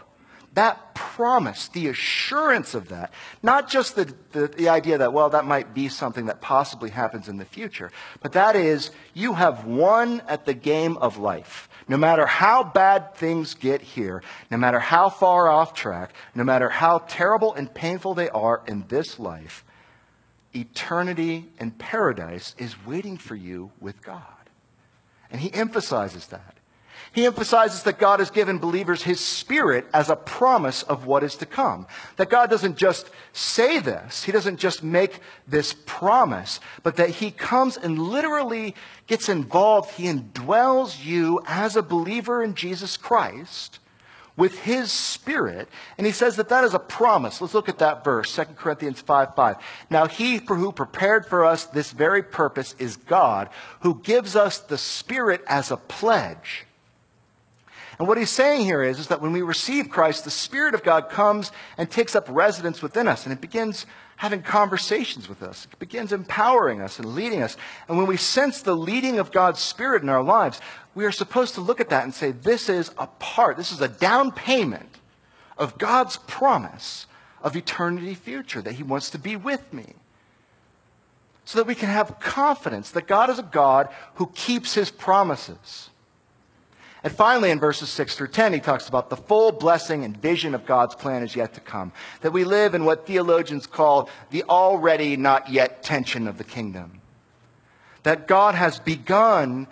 that 0.54 0.94
promise, 0.94 1.68
the 1.68 1.88
assurance 1.88 2.74
of 2.74 2.88
that, 2.88 3.12
not 3.42 3.68
just 3.68 3.96
the, 3.96 4.12
the, 4.32 4.48
the, 4.48 4.68
idea 4.68 4.98
that, 4.98 5.12
well, 5.12 5.30
that 5.30 5.44
might 5.44 5.74
be 5.74 5.88
something 5.88 6.26
that 6.26 6.40
possibly 6.40 6.90
happens 6.90 7.28
in 7.28 7.36
the 7.36 7.44
future, 7.44 7.90
but 8.22 8.32
that 8.32 8.56
is, 8.56 8.90
you 9.12 9.34
have 9.34 9.64
won 9.64 10.22
at 10.28 10.46
the 10.46 10.54
game 10.54 10.96
of 10.98 11.18
life. 11.18 11.68
No 11.86 11.96
matter 11.96 12.24
how 12.24 12.64
bad 12.64 13.14
things 13.14 13.54
get 13.54 13.82
here, 13.82 14.22
no 14.50 14.56
matter 14.56 14.78
how 14.78 15.08
far 15.10 15.48
off 15.48 15.74
track, 15.74 16.14
no 16.34 16.44
matter 16.44 16.68
how 16.68 16.98
terrible 16.98 17.52
and 17.54 17.72
painful 17.72 18.14
they 18.14 18.30
are 18.30 18.62
in 18.66 18.84
this 18.88 19.18
life, 19.18 19.64
eternity 20.54 21.46
and 21.58 21.78
paradise 21.78 22.54
is 22.58 22.86
waiting 22.86 23.18
for 23.18 23.34
you 23.34 23.72
with 23.80 24.02
God. 24.02 24.22
And 25.30 25.40
he 25.40 25.52
emphasizes 25.52 26.28
that. 26.28 26.56
He 27.12 27.26
emphasizes 27.26 27.82
that 27.84 27.98
God 27.98 28.18
has 28.18 28.30
given 28.30 28.58
believers 28.58 29.02
his 29.02 29.20
spirit 29.20 29.86
as 29.94 30.10
a 30.10 30.16
promise 30.16 30.82
of 30.82 31.06
what 31.06 31.22
is 31.22 31.36
to 31.36 31.46
come. 31.46 31.86
That 32.16 32.30
God 32.30 32.50
doesn't 32.50 32.76
just 32.76 33.10
say 33.32 33.78
this, 33.78 34.24
he 34.24 34.32
doesn't 34.32 34.58
just 34.58 34.82
make 34.82 35.20
this 35.46 35.74
promise, 35.86 36.60
but 36.82 36.96
that 36.96 37.10
he 37.10 37.30
comes 37.30 37.76
and 37.76 37.98
literally 37.98 38.74
gets 39.06 39.28
involved. 39.28 39.92
He 39.92 40.04
indwells 40.04 41.04
you 41.04 41.40
as 41.46 41.76
a 41.76 41.82
believer 41.82 42.42
in 42.42 42.54
Jesus 42.54 42.96
Christ 42.96 43.78
with 44.36 44.58
his 44.60 44.90
spirit 44.90 45.68
and 45.96 46.06
he 46.06 46.12
says 46.12 46.36
that 46.36 46.48
that 46.48 46.64
is 46.64 46.74
a 46.74 46.78
promise 46.78 47.40
let's 47.40 47.54
look 47.54 47.68
at 47.68 47.78
that 47.78 48.02
verse 48.02 48.34
2 48.34 48.44
corinthians 48.56 49.00
5 49.00 49.34
5 49.34 49.56
now 49.90 50.06
he 50.06 50.38
who 50.38 50.72
prepared 50.72 51.24
for 51.26 51.44
us 51.44 51.66
this 51.66 51.92
very 51.92 52.22
purpose 52.22 52.74
is 52.78 52.96
god 52.96 53.48
who 53.80 54.00
gives 54.02 54.34
us 54.34 54.58
the 54.58 54.78
spirit 54.78 55.42
as 55.46 55.70
a 55.70 55.76
pledge 55.76 56.66
and 57.98 58.08
what 58.08 58.18
he's 58.18 58.30
saying 58.30 58.62
here 58.62 58.82
is, 58.82 58.98
is 58.98 59.08
that 59.08 59.20
when 59.20 59.32
we 59.32 59.42
receive 59.42 59.88
Christ, 59.88 60.24
the 60.24 60.30
Spirit 60.30 60.74
of 60.74 60.82
God 60.82 61.08
comes 61.08 61.52
and 61.78 61.90
takes 61.90 62.16
up 62.16 62.26
residence 62.28 62.82
within 62.82 63.06
us, 63.06 63.24
and 63.24 63.32
it 63.32 63.40
begins 63.40 63.86
having 64.16 64.42
conversations 64.42 65.28
with 65.28 65.42
us. 65.42 65.66
It 65.72 65.78
begins 65.78 66.12
empowering 66.12 66.80
us 66.80 66.98
and 66.98 67.14
leading 67.14 67.42
us. 67.42 67.56
And 67.88 67.98
when 67.98 68.06
we 68.06 68.16
sense 68.16 68.62
the 68.62 68.76
leading 68.76 69.18
of 69.18 69.32
God's 69.32 69.60
Spirit 69.60 70.02
in 70.02 70.08
our 70.08 70.22
lives, 70.22 70.60
we 70.94 71.04
are 71.04 71.12
supposed 71.12 71.54
to 71.54 71.60
look 71.60 71.80
at 71.80 71.88
that 71.90 72.04
and 72.04 72.14
say, 72.14 72.30
this 72.30 72.68
is 72.68 72.92
a 72.96 73.06
part, 73.06 73.56
this 73.56 73.72
is 73.72 73.80
a 73.80 73.88
down 73.88 74.30
payment 74.30 74.98
of 75.58 75.78
God's 75.78 76.16
promise 76.16 77.06
of 77.42 77.56
eternity 77.56 78.14
future, 78.14 78.62
that 78.62 78.72
He 78.72 78.82
wants 78.82 79.10
to 79.10 79.18
be 79.18 79.36
with 79.36 79.72
me. 79.72 79.94
So 81.44 81.58
that 81.58 81.66
we 81.66 81.74
can 81.74 81.90
have 81.90 82.18
confidence 82.20 82.90
that 82.92 83.06
God 83.06 83.28
is 83.28 83.38
a 83.38 83.42
God 83.42 83.88
who 84.14 84.30
keeps 84.34 84.74
His 84.74 84.90
promises. 84.90 85.90
And 87.04 87.12
finally, 87.12 87.50
in 87.50 87.60
verses 87.60 87.90
6 87.90 88.16
through 88.16 88.28
10, 88.28 88.54
he 88.54 88.60
talks 88.60 88.88
about 88.88 89.10
the 89.10 89.16
full 89.16 89.52
blessing 89.52 90.04
and 90.04 90.16
vision 90.16 90.54
of 90.54 90.64
God's 90.64 90.94
plan 90.94 91.22
is 91.22 91.36
yet 91.36 91.52
to 91.52 91.60
come. 91.60 91.92
That 92.22 92.32
we 92.32 92.44
live 92.44 92.74
in 92.74 92.86
what 92.86 93.06
theologians 93.06 93.66
call 93.66 94.08
the 94.30 94.42
already 94.44 95.18
not 95.18 95.50
yet 95.50 95.82
tension 95.82 96.26
of 96.26 96.38
the 96.38 96.44
kingdom. 96.44 97.02
That 98.04 98.26
God 98.26 98.54
has 98.54 98.80
begun 98.80 99.66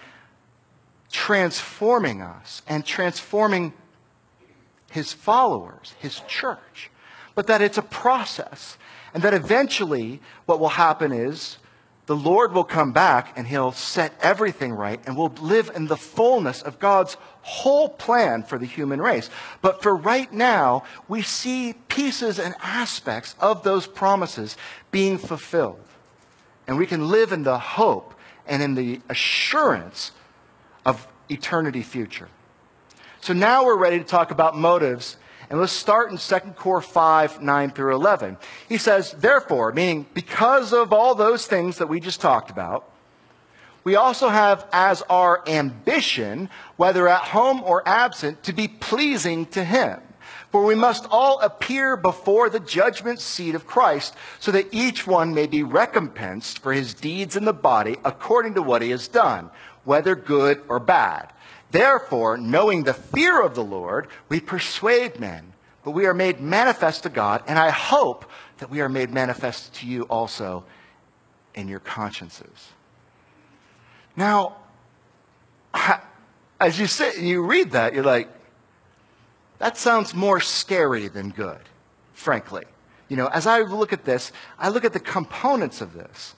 transforming 1.10 2.20
us 2.20 2.60
and 2.68 2.84
transforming 2.84 3.72
his 4.90 5.14
followers, 5.14 5.94
his 5.98 6.20
church. 6.28 6.90
But 7.34 7.46
that 7.46 7.62
it's 7.62 7.78
a 7.78 7.82
process. 7.82 8.76
And 9.14 9.22
that 9.22 9.32
eventually 9.32 10.20
what 10.44 10.60
will 10.60 10.68
happen 10.68 11.12
is 11.12 11.56
the 12.06 12.16
Lord 12.16 12.52
will 12.52 12.64
come 12.64 12.92
back 12.92 13.32
and 13.36 13.46
he'll 13.46 13.72
set 13.72 14.12
everything 14.20 14.72
right 14.72 15.00
and 15.06 15.16
we'll 15.16 15.32
live 15.40 15.70
in 15.74 15.86
the 15.86 15.96
fullness 15.96 16.60
of 16.60 16.78
God's 16.78 17.16
whole 17.42 17.88
plan 17.88 18.42
for 18.42 18.58
the 18.58 18.66
human 18.66 19.00
race. 19.00 19.30
But 19.60 19.82
for 19.82 19.94
right 19.94 20.32
now, 20.32 20.84
we 21.08 21.22
see 21.22 21.74
pieces 21.88 22.38
and 22.38 22.54
aspects 22.60 23.36
of 23.38 23.62
those 23.62 23.86
promises 23.86 24.56
being 24.90 25.16
fulfilled. 25.16 25.80
And 26.66 26.76
we 26.76 26.86
can 26.86 27.08
live 27.08 27.32
in 27.32 27.44
the 27.44 27.58
hope 27.58 28.14
and 28.46 28.62
in 28.62 28.74
the 28.74 29.00
assurance 29.08 30.12
of 30.84 31.06
eternity 31.28 31.82
future. 31.82 32.28
So 33.20 33.32
now 33.32 33.64
we're 33.64 33.76
ready 33.76 33.98
to 33.98 34.04
talk 34.04 34.32
about 34.32 34.56
motives 34.56 35.16
and 35.52 35.60
let's 35.60 35.74
start 35.74 36.10
in 36.10 36.16
2 36.16 36.38
Cor 36.56 36.80
5, 36.80 37.42
9 37.42 37.70
through 37.72 37.94
11. 37.94 38.38
He 38.70 38.78
says, 38.78 39.12
therefore, 39.12 39.70
meaning 39.72 40.06
because 40.14 40.72
of 40.72 40.94
all 40.94 41.14
those 41.14 41.46
things 41.46 41.76
that 41.76 41.90
we 41.90 42.00
just 42.00 42.22
talked 42.22 42.50
about, 42.50 42.90
we 43.84 43.94
also 43.94 44.30
have 44.30 44.66
as 44.72 45.02
our 45.10 45.46
ambition, 45.46 46.48
whether 46.78 47.06
at 47.06 47.20
home 47.20 47.62
or 47.64 47.86
absent, 47.86 48.42
to 48.44 48.54
be 48.54 48.66
pleasing 48.66 49.44
to 49.48 49.62
Him. 49.62 50.00
For 50.50 50.64
we 50.64 50.74
must 50.74 51.06
all 51.10 51.38
appear 51.40 51.98
before 51.98 52.48
the 52.48 52.60
judgment 52.60 53.20
seat 53.20 53.54
of 53.54 53.66
Christ, 53.66 54.14
so 54.40 54.52
that 54.52 54.72
each 54.72 55.06
one 55.06 55.34
may 55.34 55.46
be 55.46 55.62
recompensed 55.62 56.60
for 56.60 56.72
his 56.72 56.94
deeds 56.94 57.36
in 57.36 57.44
the 57.44 57.52
body 57.52 57.98
according 58.06 58.54
to 58.54 58.62
what 58.62 58.80
he 58.80 58.88
has 58.88 59.06
done, 59.06 59.50
whether 59.84 60.14
good 60.14 60.62
or 60.70 60.80
bad. 60.80 61.30
Therefore, 61.72 62.36
knowing 62.36 62.84
the 62.84 62.94
fear 62.94 63.40
of 63.40 63.54
the 63.54 63.64
Lord, 63.64 64.06
we 64.28 64.40
persuade 64.40 65.18
men, 65.18 65.54
but 65.82 65.92
we 65.92 66.06
are 66.06 66.14
made 66.14 66.38
manifest 66.38 67.02
to 67.04 67.08
God, 67.08 67.42
and 67.48 67.58
I 67.58 67.70
hope 67.70 68.30
that 68.58 68.70
we 68.70 68.82
are 68.82 68.90
made 68.90 69.10
manifest 69.10 69.74
to 69.76 69.86
you 69.86 70.02
also 70.02 70.64
in 71.54 71.68
your 71.68 71.80
consciences. 71.80 72.72
Now, 74.14 74.56
as 76.60 76.78
you 76.78 76.86
sit 76.86 77.16
and 77.16 77.26
you 77.26 77.42
read 77.42 77.72
that, 77.72 77.94
you're 77.94 78.04
like, 78.04 78.28
that 79.58 79.78
sounds 79.78 80.14
more 80.14 80.40
scary 80.40 81.08
than 81.08 81.30
good, 81.30 81.60
frankly. 82.12 82.64
You 83.08 83.16
know, 83.16 83.28
as 83.28 83.46
I 83.46 83.60
look 83.62 83.94
at 83.94 84.04
this, 84.04 84.30
I 84.58 84.68
look 84.68 84.84
at 84.84 84.92
the 84.92 85.00
components 85.00 85.80
of 85.80 85.94
this. 85.94 86.34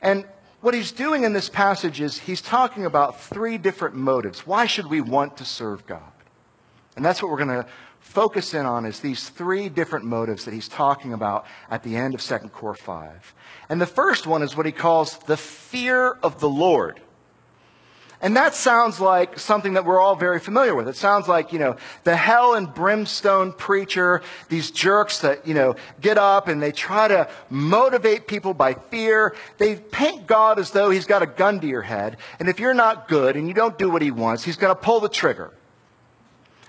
And 0.00 0.24
what 0.60 0.74
he's 0.74 0.92
doing 0.92 1.24
in 1.24 1.32
this 1.32 1.48
passage 1.48 2.00
is 2.00 2.18
he's 2.18 2.40
talking 2.40 2.84
about 2.84 3.20
three 3.20 3.58
different 3.58 3.94
motives. 3.94 4.46
Why 4.46 4.66
should 4.66 4.86
we 4.86 5.00
want 5.00 5.36
to 5.36 5.44
serve 5.44 5.86
God? 5.86 6.02
And 6.96 7.04
that's 7.04 7.22
what 7.22 7.30
we're 7.30 7.44
going 7.44 7.62
to 7.62 7.66
focus 8.00 8.54
in 8.54 8.66
on 8.66 8.84
is 8.84 9.00
these 9.00 9.28
three 9.28 9.68
different 9.68 10.04
motives 10.04 10.44
that 10.44 10.54
he's 10.54 10.68
talking 10.68 11.12
about 11.12 11.46
at 11.70 11.82
the 11.82 11.94
end 11.96 12.14
of 12.14 12.20
2 12.20 12.38
Cor 12.48 12.74
5. 12.74 13.34
And 13.68 13.80
the 13.80 13.86
first 13.86 14.26
one 14.26 14.42
is 14.42 14.56
what 14.56 14.66
he 14.66 14.72
calls 14.72 15.18
the 15.18 15.36
fear 15.36 16.12
of 16.22 16.40
the 16.40 16.48
Lord. 16.48 17.00
And 18.20 18.36
that 18.36 18.54
sounds 18.54 18.98
like 18.98 19.38
something 19.38 19.74
that 19.74 19.84
we're 19.84 20.00
all 20.00 20.16
very 20.16 20.40
familiar 20.40 20.74
with. 20.74 20.88
It 20.88 20.96
sounds 20.96 21.28
like, 21.28 21.52
you 21.52 21.60
know, 21.60 21.76
the 22.02 22.16
hell 22.16 22.54
and 22.54 22.72
brimstone 22.72 23.52
preacher, 23.52 24.22
these 24.48 24.72
jerks 24.72 25.20
that, 25.20 25.46
you 25.46 25.54
know, 25.54 25.76
get 26.00 26.18
up 26.18 26.48
and 26.48 26.60
they 26.60 26.72
try 26.72 27.06
to 27.06 27.28
motivate 27.48 28.26
people 28.26 28.54
by 28.54 28.74
fear. 28.74 29.36
They 29.58 29.76
paint 29.76 30.26
God 30.26 30.58
as 30.58 30.72
though 30.72 30.90
he's 30.90 31.06
got 31.06 31.22
a 31.22 31.26
gun 31.26 31.60
to 31.60 31.68
your 31.68 31.82
head. 31.82 32.16
And 32.40 32.48
if 32.48 32.58
you're 32.58 32.74
not 32.74 33.06
good 33.06 33.36
and 33.36 33.46
you 33.46 33.54
don't 33.54 33.78
do 33.78 33.88
what 33.88 34.02
he 34.02 34.10
wants, 34.10 34.42
he's 34.42 34.56
going 34.56 34.74
to 34.74 34.80
pull 34.80 34.98
the 34.98 35.08
trigger. 35.08 35.52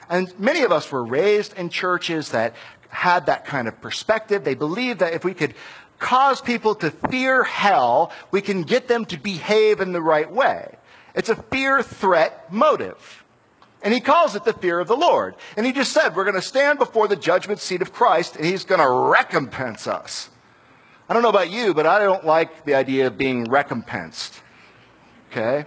And 0.07 0.37
many 0.39 0.61
of 0.61 0.71
us 0.71 0.91
were 0.91 1.03
raised 1.03 1.57
in 1.57 1.69
churches 1.69 2.29
that 2.29 2.53
had 2.89 3.25
that 3.25 3.45
kind 3.45 3.67
of 3.67 3.81
perspective. 3.81 4.43
They 4.43 4.55
believed 4.55 4.99
that 4.99 5.13
if 5.13 5.23
we 5.23 5.33
could 5.33 5.55
cause 5.97 6.41
people 6.41 6.75
to 6.75 6.91
fear 6.91 7.43
hell, 7.43 8.11
we 8.29 8.41
can 8.41 8.63
get 8.63 8.87
them 8.87 9.05
to 9.05 9.17
behave 9.17 9.81
in 9.81 9.93
the 9.93 10.01
right 10.01 10.31
way. 10.31 10.75
It's 11.19 11.27
a 11.27 11.35
fear 11.35 11.83
threat 11.83 12.49
motive. 12.49 13.25
And 13.81 13.93
he 13.93 13.99
calls 13.99 14.35
it 14.37 14.45
the 14.45 14.53
fear 14.53 14.79
of 14.79 14.87
the 14.87 14.95
Lord. 14.95 15.35
And 15.57 15.65
he 15.65 15.73
just 15.73 15.91
said, 15.91 16.15
we're 16.15 16.23
going 16.23 16.35
to 16.35 16.41
stand 16.41 16.79
before 16.79 17.09
the 17.09 17.17
judgment 17.17 17.59
seat 17.59 17.81
of 17.81 17.91
Christ 17.91 18.37
and 18.37 18.45
he's 18.45 18.63
going 18.63 18.79
to 18.79 18.89
recompense 18.89 19.85
us. 19.85 20.29
I 21.09 21.13
don't 21.13 21.21
know 21.21 21.29
about 21.29 21.49
you, 21.49 21.73
but 21.73 21.85
I 21.85 21.99
don't 21.99 22.25
like 22.25 22.63
the 22.63 22.73
idea 22.73 23.07
of 23.07 23.17
being 23.17 23.43
recompensed. 23.43 24.41
Okay? 25.29 25.65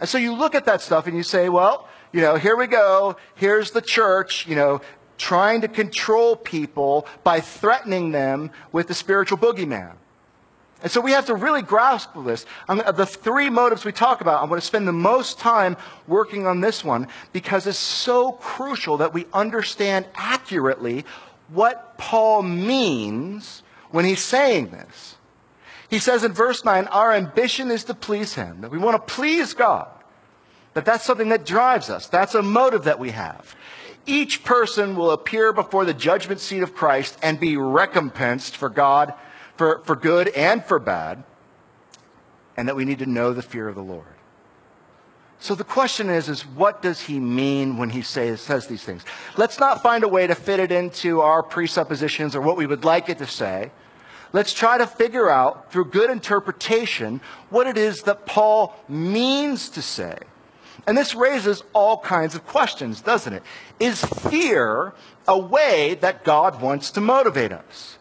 And 0.00 0.08
so 0.08 0.18
you 0.18 0.34
look 0.34 0.54
at 0.54 0.66
that 0.66 0.82
stuff 0.82 1.06
and 1.06 1.16
you 1.16 1.22
say, 1.22 1.48
well, 1.48 1.88
you 2.12 2.20
know, 2.20 2.36
here 2.36 2.54
we 2.54 2.66
go. 2.66 3.16
Here's 3.36 3.70
the 3.70 3.80
church, 3.80 4.46
you 4.46 4.54
know, 4.54 4.82
trying 5.16 5.62
to 5.62 5.68
control 5.68 6.36
people 6.36 7.06
by 7.24 7.40
threatening 7.40 8.12
them 8.12 8.50
with 8.70 8.88
the 8.88 8.94
spiritual 8.94 9.38
boogeyman. 9.38 9.94
And 10.82 10.92
so 10.92 11.00
we 11.00 11.10
have 11.12 11.26
to 11.26 11.34
really 11.34 11.62
grasp 11.62 12.10
this. 12.24 12.46
Of 12.68 12.96
the 12.96 13.06
three 13.06 13.50
motives 13.50 13.84
we 13.84 13.92
talk 13.92 14.20
about, 14.20 14.42
I'm 14.42 14.48
going 14.48 14.60
to 14.60 14.66
spend 14.66 14.86
the 14.86 14.92
most 14.92 15.38
time 15.38 15.76
working 16.06 16.46
on 16.46 16.60
this 16.60 16.84
one 16.84 17.08
because 17.32 17.66
it's 17.66 17.78
so 17.78 18.32
crucial 18.32 18.98
that 18.98 19.12
we 19.12 19.26
understand 19.32 20.06
accurately 20.14 21.04
what 21.48 21.98
Paul 21.98 22.42
means 22.42 23.62
when 23.90 24.04
he's 24.04 24.22
saying 24.22 24.68
this. 24.70 25.16
He 25.90 25.98
says 25.98 26.22
in 26.22 26.32
verse 26.32 26.64
9, 26.64 26.86
our 26.88 27.12
ambition 27.12 27.70
is 27.70 27.84
to 27.84 27.94
please 27.94 28.34
him, 28.34 28.60
that 28.60 28.70
we 28.70 28.78
want 28.78 28.94
to 28.94 29.14
please 29.14 29.54
God. 29.54 29.88
That 30.74 30.84
that's 30.84 31.04
something 31.04 31.30
that 31.30 31.46
drives 31.46 31.90
us. 31.90 32.06
That's 32.06 32.34
a 32.34 32.42
motive 32.42 32.84
that 32.84 33.00
we 33.00 33.10
have. 33.10 33.56
Each 34.06 34.44
person 34.44 34.94
will 34.94 35.10
appear 35.10 35.52
before 35.52 35.84
the 35.84 35.94
judgment 35.94 36.40
seat 36.40 36.62
of 36.62 36.74
Christ 36.74 37.18
and 37.22 37.40
be 37.40 37.56
recompensed 37.56 38.56
for 38.56 38.68
God 38.68 39.12
for, 39.58 39.82
for 39.84 39.96
good 39.96 40.28
and 40.28 40.64
for 40.64 40.78
bad, 40.78 41.24
and 42.56 42.68
that 42.68 42.76
we 42.76 42.84
need 42.84 43.00
to 43.00 43.06
know 43.06 43.32
the 43.32 43.42
fear 43.42 43.68
of 43.68 43.74
the 43.74 43.82
Lord. 43.82 44.06
So 45.40 45.54
the 45.54 45.64
question 45.64 46.10
is, 46.10 46.28
is 46.28 46.42
what 46.46 46.82
does 46.82 47.00
he 47.02 47.20
mean 47.20 47.76
when 47.76 47.90
he 47.90 48.02
says, 48.02 48.40
says 48.40 48.66
these 48.66 48.82
things? 48.82 49.04
Let's 49.36 49.60
not 49.60 49.82
find 49.82 50.02
a 50.02 50.08
way 50.08 50.26
to 50.26 50.34
fit 50.34 50.58
it 50.58 50.72
into 50.72 51.20
our 51.20 51.42
presuppositions 51.42 52.34
or 52.34 52.40
what 52.40 52.56
we 52.56 52.66
would 52.66 52.84
like 52.84 53.08
it 53.08 53.18
to 53.18 53.26
say. 53.26 53.70
Let's 54.32 54.52
try 54.52 54.78
to 54.78 54.86
figure 54.86 55.30
out 55.30 55.70
through 55.70 55.86
good 55.86 56.10
interpretation 56.10 57.20
what 57.50 57.66
it 57.66 57.78
is 57.78 58.02
that 58.02 58.26
Paul 58.26 58.74
means 58.88 59.68
to 59.70 59.82
say. 59.82 60.18
And 60.86 60.96
this 60.96 61.14
raises 61.14 61.62
all 61.72 61.98
kinds 61.98 62.34
of 62.34 62.46
questions, 62.46 63.00
doesn't 63.00 63.32
it? 63.32 63.42
Is 63.78 64.04
fear 64.04 64.92
a 65.26 65.38
way 65.38 65.94
that 66.00 66.24
God 66.24 66.60
wants 66.60 66.90
to 66.92 67.00
motivate 67.00 67.52
us? 67.52 67.97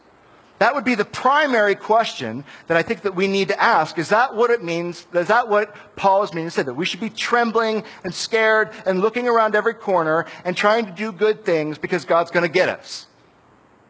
That 0.60 0.74
would 0.74 0.84
be 0.84 0.96
the 0.96 1.06
primary 1.06 1.76
question 1.76 2.44
that 2.66 2.78
I 2.78 2.82
think 2.82 3.04
that 3.04 3.16
we 3.16 3.28
need 3.28 3.50
to 3.50 3.62
ask. 3.62 4.00
Is 4.00 4.10
that 4.10 4.36
what 4.36 4.50
it 4.50 4.64
means? 4.64 5.06
Is 5.14 5.28
that 5.28 5.50
what 5.50 5.76
Paul 5.96 6.24
is 6.24 6.34
meaning 6.34 6.50
to 6.50 6.56
say? 6.56 6.64
That 6.64 6.74
we 6.74 6.86
should 6.86 7.00
be 7.00 7.12
trembling 7.12 7.84
and 8.04 8.14
scared 8.14 8.72
and 8.86 9.00
looking 9.00 9.28
around 9.28 9.56
every 9.56 9.76
corner 9.76 10.26
and 10.44 10.58
trying 10.58 10.86
to 10.86 10.92
do 10.92 11.12
good 11.12 11.46
things 11.46 11.78
because 11.78 12.06
God's 12.06 12.32
going 12.32 12.44
to 12.44 12.52
get 12.52 12.70
us? 12.70 13.06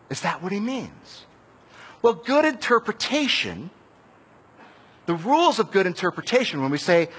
Is 0.10 0.22
that 0.22 0.44
what 0.44 0.52
he 0.52 0.60
means? 0.60 1.26
Well, 2.02 2.14
good 2.14 2.44
interpretation, 2.44 3.70
the 5.06 5.16
rules 5.16 5.60
of 5.60 5.72
good 5.72 5.88
interpretation, 5.88 6.62
when 6.62 6.72
we 6.72 6.78
say, 6.78 7.10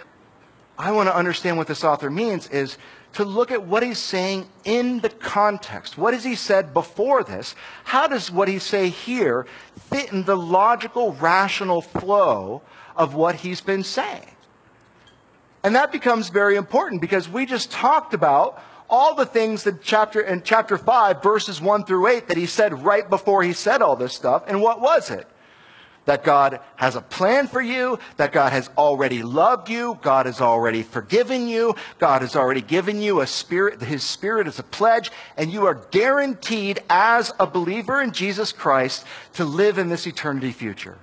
I 0.79 0.93
want 0.93 1.09
to 1.09 1.17
understand 1.17 1.57
what 1.57 1.67
this 1.67 1.83
author 1.83 2.09
means, 2.09 2.49
is 2.49 2.79
to 3.15 3.25
look 3.25 3.51
at 3.51 3.67
what 3.67 3.83
he's 3.83 3.99
saying 3.99 4.47
in 4.65 5.01
the 5.01 5.09
context. 5.09 5.99
What 5.99 6.15
has 6.15 6.23
he 6.23 6.37
said 6.37 6.73
before 6.73 7.25
this? 7.25 7.57
How 7.83 8.07
does 8.07 8.31
what 8.31 8.47
he 8.47 8.61
say 8.61 8.89
here 8.89 9.47
fit 9.91 10.13
in 10.13 10.23
the 10.23 10.37
logical, 10.37 11.13
rational 11.15 11.83
flow 11.83 12.63
of 12.95 13.15
what 13.15 13.37
he's 13.37 13.61
been 13.61 13.83
saying? 13.83 14.37
And 15.65 15.75
that 15.75 15.91
becomes 15.91 16.29
very 16.29 16.55
important 16.55 17.01
because 17.01 17.29
we 17.29 17.45
just 17.45 17.73
talked 17.73 18.15
about 18.15 18.63
all 18.89 19.15
the 19.15 19.27
things 19.27 19.65
that 19.65 19.83
chapter 19.83 20.21
in 20.21 20.43
chapter 20.43 20.79
5 20.79 21.23
verses 21.23 21.61
1 21.61 21.85
through 21.85 22.07
8 22.07 22.29
that 22.29 22.37
he 22.37 22.47
said 22.47 22.85
right 22.85 23.09
before 23.11 23.43
he 23.43 23.53
said 23.53 23.83
all 23.83 23.97
this 23.97 24.15
stuff 24.15 24.45
and 24.47 24.63
what 24.63 24.81
was 24.81 25.11
it 25.11 25.27
that 26.09 26.25
God 26.25 26.61
has 26.77 26.97
a 26.97 27.03
plan 27.03 27.49
for 27.49 27.61
you, 27.61 27.99
that 28.17 28.33
God 28.33 28.51
has 28.51 28.71
already 28.79 29.23
loved 29.23 29.69
you, 29.69 29.99
God 30.01 30.25
has 30.25 30.41
already 30.41 30.83
forgiven 30.83 31.49
you, 31.49 31.75
God 31.99 32.23
has 32.23 32.35
already 32.35 32.63
given 32.63 33.03
you 33.03 33.21
a 33.21 33.27
spirit, 33.27 33.83
his 33.83 34.03
spirit 34.03 34.49
is 34.49 34.59
a 34.59 34.63
pledge, 34.63 35.13
and 35.37 35.53
you 35.53 35.67
are 35.67 35.75
guaranteed 35.91 36.83
as 36.89 37.35
a 37.39 37.47
believer 37.47 38.01
in 38.01 38.13
Jesus 38.13 38.53
Christ 38.53 39.05
to 39.35 39.45
live 39.45 39.77
in 39.77 39.91
this 39.91 40.07
eternity 40.07 40.51
future. 40.51 40.97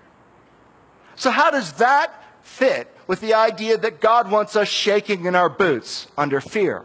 So 1.15 1.29
how 1.29 1.51
does 1.51 1.73
that 1.73 2.11
fit 2.41 2.91
with 3.05 3.21
the 3.21 3.35
idea 3.35 3.77
that 3.77 4.01
God 4.01 4.31
wants 4.31 4.55
us 4.55 4.67
shaking 4.67 5.25
in 5.25 5.35
our 5.35 5.49
boots 5.49 6.07
under 6.17 6.41
fear? 6.41 6.83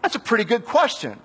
That's 0.00 0.14
a 0.14 0.20
pretty 0.20 0.44
good 0.44 0.64
question. 0.64 1.20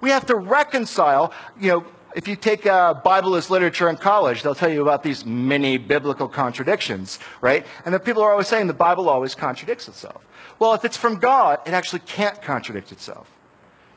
We 0.00 0.08
have 0.08 0.24
to 0.26 0.36
reconcile, 0.36 1.34
you 1.60 1.68
know, 1.70 1.86
if 2.14 2.28
you 2.28 2.36
take 2.36 2.64
uh, 2.64 2.94
Bible 2.94 3.34
as 3.34 3.50
literature 3.50 3.88
in 3.88 3.96
college, 3.96 4.42
they'll 4.42 4.54
tell 4.54 4.72
you 4.72 4.82
about 4.82 5.02
these 5.02 5.24
many 5.24 5.78
biblical 5.78 6.28
contradictions, 6.28 7.18
right? 7.40 7.66
And 7.84 7.94
the 7.94 7.98
people 7.98 8.22
are 8.22 8.30
always 8.30 8.46
saying 8.46 8.68
the 8.68 8.72
Bible 8.72 9.08
always 9.08 9.34
contradicts 9.34 9.88
itself. 9.88 10.24
Well, 10.58 10.74
if 10.74 10.84
it's 10.84 10.96
from 10.96 11.18
God, 11.18 11.58
it 11.66 11.74
actually 11.74 12.00
can't 12.00 12.40
contradict 12.40 12.92
itself. 12.92 13.28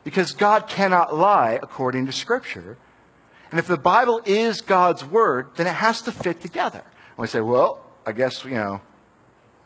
Because 0.04 0.32
God 0.32 0.68
cannot 0.68 1.16
lie 1.16 1.60
according 1.62 2.08
to 2.08 2.12
Scripture. 2.12 2.78
And 3.52 3.60
if 3.60 3.68
the 3.68 3.78
Bible 3.78 4.22
is 4.26 4.62
God's 4.62 5.06
Word, 5.06 5.50
then 5.56 5.68
it 5.68 5.76
has 5.76 6.02
to 6.04 6.12
fit 6.12 6.42
together. 6.42 6.80
And 6.82 7.18
we 7.18 7.28
say, 7.28 7.42
well, 7.42 7.86
I 8.06 8.14
guess, 8.14 8.44
you 8.44 8.52
know, 8.52 8.82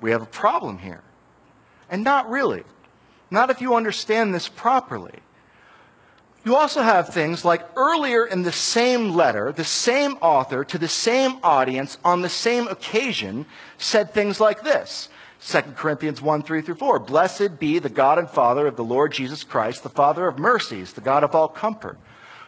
we 0.02 0.12
have 0.12 0.22
a 0.22 0.28
problem 0.28 0.80
here. 0.80 1.04
And 1.90 2.04
not 2.04 2.30
really. 2.30 2.64
Not 3.30 3.50
if 3.50 3.62
you 3.62 3.76
understand 3.76 4.34
this 4.34 4.50
properly. 4.50 5.20
You 6.44 6.56
also 6.56 6.82
have 6.82 7.10
things 7.10 7.46
like 7.46 7.68
earlier 7.76 8.26
in 8.26 8.42
the 8.42 8.52
same 8.52 9.14
letter, 9.14 9.52
the 9.52 9.64
same 9.64 10.14
author 10.22 10.64
to 10.64 10.78
the 10.80 10.88
same 10.88 11.38
audience 11.44 12.00
on 12.04 12.22
the 12.22 12.30
same 12.30 12.68
occasion 12.68 13.46
said 13.78 14.12
things 14.12 14.40
like 14.40 14.64
this. 14.64 15.10
2 15.46 15.62
Corinthians 15.76 16.22
1, 16.22 16.42
3 16.42 16.62
through 16.62 16.76
4. 16.76 17.00
Blessed 17.00 17.60
be 17.60 17.78
the 17.78 17.90
God 17.90 18.18
and 18.18 18.30
Father 18.30 18.66
of 18.66 18.76
the 18.76 18.84
Lord 18.84 19.12
Jesus 19.12 19.44
Christ, 19.44 19.84
the 19.84 19.90
Father 19.90 20.28
of 20.28 20.40
mercies, 20.40 20.94
the 20.94 21.02
God 21.02 21.24
of 21.24 21.36
all 21.36 21.48
comfort, 21.48 22.00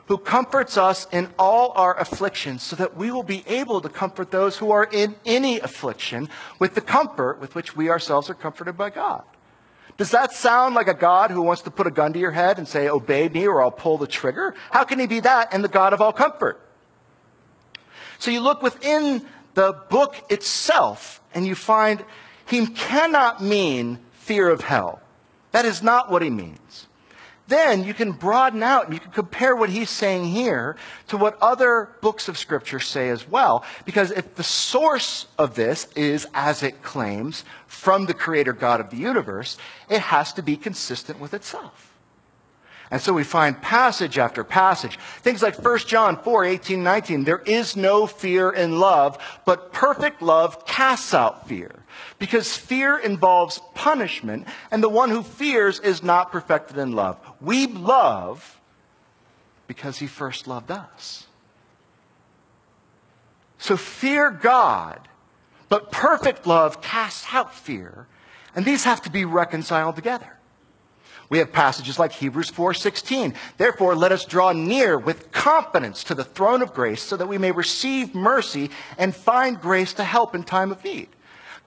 who 0.07 0.17
comforts 0.17 0.75
us 0.75 1.07
in 1.11 1.29
all 1.37 1.71
our 1.75 1.99
afflictions 1.99 2.63
so 2.63 2.75
that 2.75 2.97
we 2.97 3.11
will 3.11 3.23
be 3.23 3.43
able 3.47 3.79
to 3.81 3.89
comfort 3.89 4.31
those 4.31 4.57
who 4.57 4.71
are 4.71 4.89
in 4.91 5.15
any 5.23 5.59
affliction 5.59 6.29
with 6.57 6.73
the 6.73 6.81
comfort 6.81 7.39
with 7.39 7.53
which 7.53 7.75
we 7.75 7.89
ourselves 7.89 8.27
are 8.29 8.35
comforted 8.35 8.75
by 8.75 8.89
God. 8.89 9.23
Does 9.97 10.11
that 10.11 10.31
sound 10.31 10.75
like 10.75 10.87
a 10.87 10.93
God 10.93 11.29
who 11.29 11.41
wants 11.41 11.61
to 11.63 11.71
put 11.71 11.85
a 11.85 11.91
gun 11.91 12.13
to 12.13 12.19
your 12.19 12.31
head 12.31 12.57
and 12.57 12.67
say, 12.67 12.89
Obey 12.89 13.29
me 13.29 13.47
or 13.47 13.61
I'll 13.61 13.71
pull 13.71 13.97
the 13.97 14.07
trigger? 14.07 14.55
How 14.71 14.83
can 14.83 14.99
he 14.99 15.05
be 15.05 15.19
that 15.19 15.53
and 15.53 15.63
the 15.63 15.67
God 15.67 15.93
of 15.93 16.01
all 16.01 16.13
comfort? 16.13 16.59
So 18.17 18.31
you 18.31 18.39
look 18.39 18.61
within 18.61 19.25
the 19.53 19.73
book 19.89 20.15
itself 20.29 21.21
and 21.33 21.45
you 21.45 21.55
find 21.55 22.03
he 22.45 22.67
cannot 22.67 23.41
mean 23.41 23.99
fear 24.13 24.49
of 24.49 24.61
hell. 24.61 25.01
That 25.51 25.65
is 25.65 25.83
not 25.83 26.09
what 26.09 26.21
he 26.21 26.29
means 26.29 26.87
then 27.47 27.83
you 27.83 27.93
can 27.93 28.13
broaden 28.13 28.63
out 28.63 28.85
and 28.85 28.93
you 28.93 28.99
can 28.99 29.11
compare 29.11 29.55
what 29.55 29.69
he's 29.69 29.89
saying 29.89 30.25
here 30.25 30.77
to 31.07 31.17
what 31.17 31.37
other 31.41 31.89
books 32.01 32.29
of 32.29 32.37
Scripture 32.37 32.79
say 32.79 33.09
as 33.09 33.27
well. 33.27 33.65
Because 33.85 34.11
if 34.11 34.35
the 34.35 34.43
source 34.43 35.27
of 35.37 35.55
this 35.55 35.87
is, 35.95 36.25
as 36.33 36.63
it 36.63 36.81
claims, 36.81 37.43
from 37.67 38.05
the 38.05 38.13
Creator 38.13 38.53
God 38.53 38.79
of 38.79 38.89
the 38.89 38.97
universe, 38.97 39.57
it 39.89 39.99
has 39.99 40.31
to 40.33 40.41
be 40.41 40.55
consistent 40.55 41.19
with 41.19 41.33
itself. 41.33 41.93
And 42.89 43.01
so 43.01 43.11
we 43.11 43.23
find 43.23 43.59
passage 43.59 44.17
after 44.19 44.43
passage. 44.43 44.99
Things 45.21 45.41
like 45.41 45.57
1 45.63 45.79
John 45.79 46.21
4, 46.21 46.45
18, 46.45 46.83
19. 46.83 47.23
There 47.23 47.39
is 47.39 47.75
no 47.75 48.05
fear 48.05 48.51
in 48.51 48.79
love, 48.79 49.17
but 49.45 49.73
perfect 49.73 50.21
love 50.21 50.65
casts 50.65 51.13
out 51.13 51.47
fear. 51.47 51.82
Because 52.19 52.55
fear 52.55 52.97
involves 52.97 53.59
punishment, 53.75 54.47
and 54.71 54.83
the 54.83 54.89
one 54.89 55.09
who 55.09 55.23
fears 55.23 55.79
is 55.79 56.03
not 56.03 56.31
perfected 56.31 56.77
in 56.77 56.93
love. 56.93 57.17
We 57.41 57.67
love 57.67 58.59
because 59.67 59.97
he 59.97 60.07
first 60.07 60.47
loved 60.47 60.71
us. 60.71 61.27
So 63.57 63.77
fear 63.77 64.29
God, 64.29 65.07
but 65.69 65.91
perfect 65.91 66.45
love 66.45 66.81
casts 66.81 67.27
out 67.31 67.55
fear. 67.55 68.07
And 68.55 68.65
these 68.65 68.83
have 68.83 69.01
to 69.03 69.09
be 69.09 69.25
reconciled 69.25 69.95
together. 69.95 70.37
We 71.29 71.39
have 71.39 71.51
passages 71.51 71.97
like 71.97 72.11
Hebrews 72.11 72.51
4:16. 72.51 73.33
Therefore, 73.57 73.95
let 73.95 74.11
us 74.11 74.25
draw 74.25 74.51
near 74.51 74.99
with 74.99 75.31
confidence 75.31 76.03
to 76.03 76.13
the 76.13 76.23
throne 76.23 76.61
of 76.61 76.73
grace 76.73 77.01
so 77.01 77.17
that 77.17 77.27
we 77.27 77.39
may 77.39 77.51
receive 77.51 78.13
mercy 78.13 78.69
and 78.97 79.15
find 79.15 79.59
grace 79.59 79.93
to 79.93 80.03
help 80.03 80.35
in 80.35 80.43
time 80.43 80.71
of 80.71 80.83
need. 80.83 81.09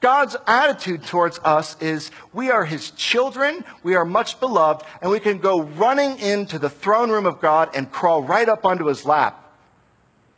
God's 0.01 0.37
attitude 0.47 1.05
towards 1.05 1.39
us 1.43 1.81
is 1.81 2.11
we 2.33 2.51
are 2.51 2.65
his 2.65 2.91
children, 2.93 3.65
we 3.83 3.95
are 3.95 4.05
much 4.05 4.39
beloved, 4.41 4.85
and 5.01 5.11
we 5.11 5.21
can 5.21 5.39
go 5.39 5.63
running 5.63 6.19
into 6.19 6.59
the 6.59 6.71
throne 6.71 7.11
room 7.11 7.27
of 7.27 7.41
God 7.41 7.71
and 7.75 7.91
crawl 7.91 8.23
right 8.23 8.49
up 8.49 8.65
onto 8.65 8.87
his 8.87 9.05
lap 9.05 9.43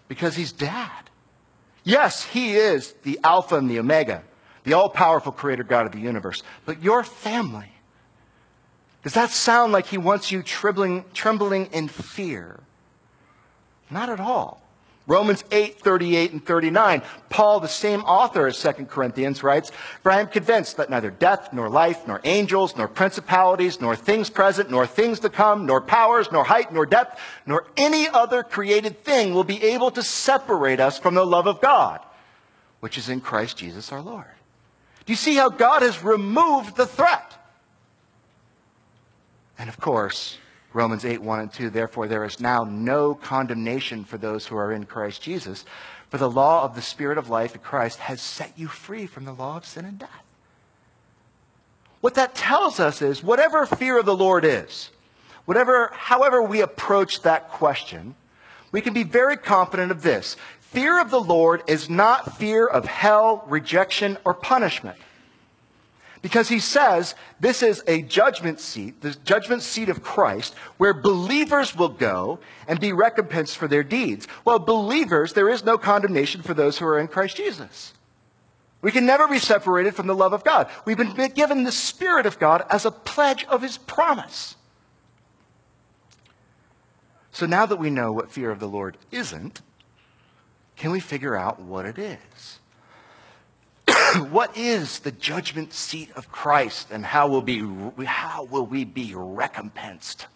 because 0.06 0.36
he's 0.36 0.52
dad. 0.52 1.10
Yes, 1.84 2.24
he 2.24 2.54
is 2.54 2.94
the 3.02 3.18
Alpha 3.24 3.56
and 3.56 3.68
the 3.68 3.78
Omega, 3.78 4.22
the 4.64 4.74
all 4.74 4.88
powerful 4.88 5.32
creator 5.32 5.64
God 5.64 5.86
of 5.86 5.92
the 5.92 6.00
universe, 6.00 6.42
but 6.64 6.82
your 6.82 7.02
family 7.02 7.72
does 9.02 9.14
that 9.14 9.30
sound 9.30 9.72
like 9.72 9.86
he 9.86 9.98
wants 9.98 10.32
you 10.32 10.42
trembling, 10.42 11.04
trembling 11.14 11.66
in 11.72 11.88
fear? 11.88 12.60
Not 13.90 14.08
at 14.10 14.20
all. 14.20 14.60
Romans 15.08 15.42
8, 15.50 15.80
38 15.80 16.32
and 16.32 16.44
39. 16.44 17.02
Paul, 17.30 17.60
the 17.60 17.66
same 17.66 18.02
author 18.02 18.46
as 18.46 18.60
2 18.60 18.84
Corinthians, 18.84 19.42
writes, 19.42 19.72
For 20.02 20.12
I 20.12 20.20
am 20.20 20.26
convinced 20.26 20.76
that 20.76 20.90
neither 20.90 21.10
death, 21.10 21.48
nor 21.50 21.70
life, 21.70 22.06
nor 22.06 22.20
angels, 22.24 22.76
nor 22.76 22.88
principalities, 22.88 23.80
nor 23.80 23.96
things 23.96 24.28
present, 24.28 24.70
nor 24.70 24.86
things 24.86 25.20
to 25.20 25.30
come, 25.30 25.64
nor 25.64 25.80
powers, 25.80 26.30
nor 26.30 26.44
height, 26.44 26.74
nor 26.74 26.84
depth, 26.84 27.18
nor 27.46 27.66
any 27.78 28.06
other 28.06 28.42
created 28.42 29.02
thing 29.02 29.32
will 29.32 29.44
be 29.44 29.62
able 29.62 29.90
to 29.92 30.02
separate 30.02 30.78
us 30.78 30.98
from 30.98 31.14
the 31.14 31.24
love 31.24 31.46
of 31.46 31.62
God, 31.62 32.00
which 32.80 32.98
is 32.98 33.08
in 33.08 33.22
Christ 33.22 33.56
Jesus 33.56 33.90
our 33.90 34.02
Lord. 34.02 34.26
Do 35.06 35.12
you 35.12 35.16
see 35.16 35.36
how 35.36 35.48
God 35.48 35.80
has 35.80 36.04
removed 36.04 36.76
the 36.76 36.86
threat? 36.86 37.34
And 39.58 39.70
of 39.70 39.80
course, 39.80 40.36
Romans 40.72 41.04
8, 41.04 41.22
1 41.22 41.40
and 41.40 41.52
2, 41.52 41.70
therefore 41.70 42.06
there 42.08 42.24
is 42.24 42.40
now 42.40 42.64
no 42.64 43.14
condemnation 43.14 44.04
for 44.04 44.18
those 44.18 44.46
who 44.46 44.56
are 44.56 44.72
in 44.72 44.84
Christ 44.84 45.22
Jesus, 45.22 45.64
for 46.10 46.18
the 46.18 46.30
law 46.30 46.64
of 46.64 46.74
the 46.74 46.82
Spirit 46.82 47.18
of 47.18 47.30
life 47.30 47.54
in 47.54 47.60
Christ 47.60 47.98
has 48.00 48.20
set 48.20 48.52
you 48.56 48.68
free 48.68 49.06
from 49.06 49.24
the 49.24 49.32
law 49.32 49.56
of 49.56 49.66
sin 49.66 49.84
and 49.84 49.98
death. 49.98 50.24
What 52.00 52.14
that 52.14 52.34
tells 52.34 52.78
us 52.78 53.02
is 53.02 53.22
whatever 53.22 53.66
fear 53.66 53.98
of 53.98 54.06
the 54.06 54.16
Lord 54.16 54.44
is, 54.44 54.90
whatever, 55.46 55.90
however 55.94 56.42
we 56.42 56.60
approach 56.60 57.22
that 57.22 57.48
question, 57.48 58.14
we 58.70 58.80
can 58.80 58.92
be 58.92 59.02
very 59.02 59.36
confident 59.36 59.90
of 59.90 60.02
this. 60.02 60.36
Fear 60.60 61.00
of 61.00 61.10
the 61.10 61.20
Lord 61.20 61.62
is 61.66 61.88
not 61.88 62.36
fear 62.36 62.66
of 62.66 62.84
hell, 62.84 63.44
rejection, 63.48 64.18
or 64.24 64.34
punishment. 64.34 64.98
Because 66.20 66.48
he 66.48 66.58
says 66.58 67.14
this 67.38 67.62
is 67.62 67.82
a 67.86 68.02
judgment 68.02 68.60
seat, 68.60 69.00
the 69.02 69.14
judgment 69.24 69.62
seat 69.62 69.88
of 69.88 70.02
Christ, 70.02 70.54
where 70.76 70.92
believers 70.94 71.76
will 71.76 71.88
go 71.88 72.40
and 72.66 72.80
be 72.80 72.92
recompensed 72.92 73.56
for 73.56 73.68
their 73.68 73.84
deeds. 73.84 74.26
Well, 74.44 74.58
believers, 74.58 75.32
there 75.32 75.48
is 75.48 75.64
no 75.64 75.78
condemnation 75.78 76.42
for 76.42 76.54
those 76.54 76.78
who 76.78 76.86
are 76.86 76.98
in 76.98 77.08
Christ 77.08 77.36
Jesus. 77.36 77.94
We 78.80 78.92
can 78.92 79.06
never 79.06 79.26
be 79.26 79.38
separated 79.38 79.94
from 79.94 80.06
the 80.06 80.14
love 80.14 80.32
of 80.32 80.44
God. 80.44 80.70
We've 80.84 80.96
been 80.96 81.32
given 81.32 81.64
the 81.64 81.72
Spirit 81.72 82.26
of 82.26 82.38
God 82.38 82.64
as 82.70 82.84
a 82.84 82.90
pledge 82.90 83.44
of 83.46 83.62
his 83.62 83.76
promise. 83.76 84.54
So 87.32 87.46
now 87.46 87.66
that 87.66 87.76
we 87.76 87.90
know 87.90 88.12
what 88.12 88.30
fear 88.30 88.50
of 88.50 88.60
the 88.60 88.68
Lord 88.68 88.96
isn't, 89.10 89.62
can 90.76 90.90
we 90.92 91.00
figure 91.00 91.36
out 91.36 91.60
what 91.60 91.86
it 91.86 91.98
is? 91.98 92.57
what 94.30 94.56
is 94.56 95.00
the 95.00 95.12
judgment 95.12 95.72
seat 95.72 96.10
of 96.16 96.30
Christ 96.30 96.88
and 96.90 97.04
how 97.04 97.28
will, 97.28 97.42
be, 97.42 97.60
how 98.04 98.44
will 98.44 98.66
we 98.66 98.84
be 98.84 99.14
recompensed? 99.14 100.26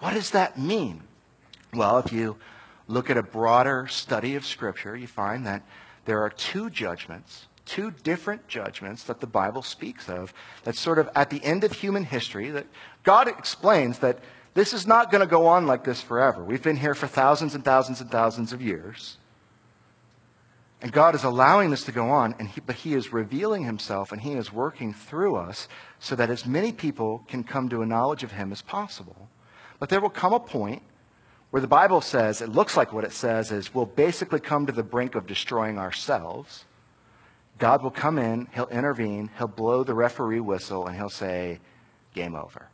What 0.00 0.14
does 0.14 0.30
that 0.30 0.58
mean? 0.58 1.02
Well, 1.74 1.98
if 1.98 2.12
you 2.12 2.36
look 2.86 3.10
at 3.10 3.16
a 3.16 3.22
broader 3.22 3.86
study 3.88 4.36
of 4.36 4.46
Scripture, 4.46 4.96
you 4.96 5.06
find 5.06 5.46
that 5.46 5.62
there 6.04 6.22
are 6.22 6.30
two 6.30 6.70
judgments, 6.70 7.46
two 7.66 7.90
different 7.90 8.46
judgments 8.48 9.04
that 9.04 9.20
the 9.20 9.26
Bible 9.26 9.62
speaks 9.62 10.08
of, 10.08 10.32
that's 10.64 10.80
sort 10.80 10.98
of 10.98 11.10
at 11.14 11.30
the 11.30 11.42
end 11.44 11.64
of 11.64 11.72
human 11.72 12.04
history, 12.04 12.50
that 12.50 12.66
God 13.02 13.28
explains 13.28 13.98
that 13.98 14.20
this 14.54 14.72
is 14.72 14.86
not 14.86 15.10
going 15.10 15.20
to 15.20 15.26
go 15.26 15.46
on 15.46 15.66
like 15.66 15.84
this 15.84 16.00
forever. 16.00 16.42
We've 16.42 16.62
been 16.62 16.76
here 16.76 16.94
for 16.94 17.06
thousands 17.06 17.54
and 17.54 17.64
thousands 17.64 18.00
and 18.00 18.10
thousands 18.10 18.52
of 18.52 18.62
years. 18.62 19.18
And 20.80 20.92
God 20.92 21.16
is 21.16 21.24
allowing 21.24 21.70
this 21.70 21.84
to 21.84 21.92
go 21.92 22.10
on, 22.10 22.36
and 22.38 22.48
he, 22.48 22.60
but 22.60 22.76
He 22.76 22.94
is 22.94 23.12
revealing 23.12 23.64
Himself 23.64 24.12
and 24.12 24.20
He 24.20 24.34
is 24.34 24.52
working 24.52 24.94
through 24.94 25.36
us 25.36 25.66
so 25.98 26.14
that 26.14 26.30
as 26.30 26.46
many 26.46 26.72
people 26.72 27.24
can 27.26 27.42
come 27.42 27.68
to 27.68 27.82
a 27.82 27.86
knowledge 27.86 28.22
of 28.22 28.32
Him 28.32 28.52
as 28.52 28.62
possible. 28.62 29.28
But 29.80 29.88
there 29.88 30.00
will 30.00 30.10
come 30.10 30.32
a 30.32 30.40
point 30.40 30.82
where 31.50 31.60
the 31.60 31.66
Bible 31.66 32.00
says, 32.00 32.40
it 32.40 32.50
looks 32.50 32.76
like 32.76 32.92
what 32.92 33.04
it 33.04 33.12
says 33.12 33.50
is 33.50 33.74
we'll 33.74 33.86
basically 33.86 34.38
come 34.38 34.66
to 34.66 34.72
the 34.72 34.82
brink 34.82 35.14
of 35.14 35.26
destroying 35.26 35.78
ourselves. 35.78 36.64
God 37.58 37.82
will 37.82 37.90
come 37.90 38.18
in, 38.18 38.46
He'll 38.54 38.68
intervene, 38.68 39.30
He'll 39.36 39.48
blow 39.48 39.82
the 39.82 39.94
referee 39.94 40.40
whistle, 40.40 40.86
and 40.86 40.96
He'll 40.96 41.08
say, 41.08 41.58
Game 42.14 42.36
over. 42.36 42.68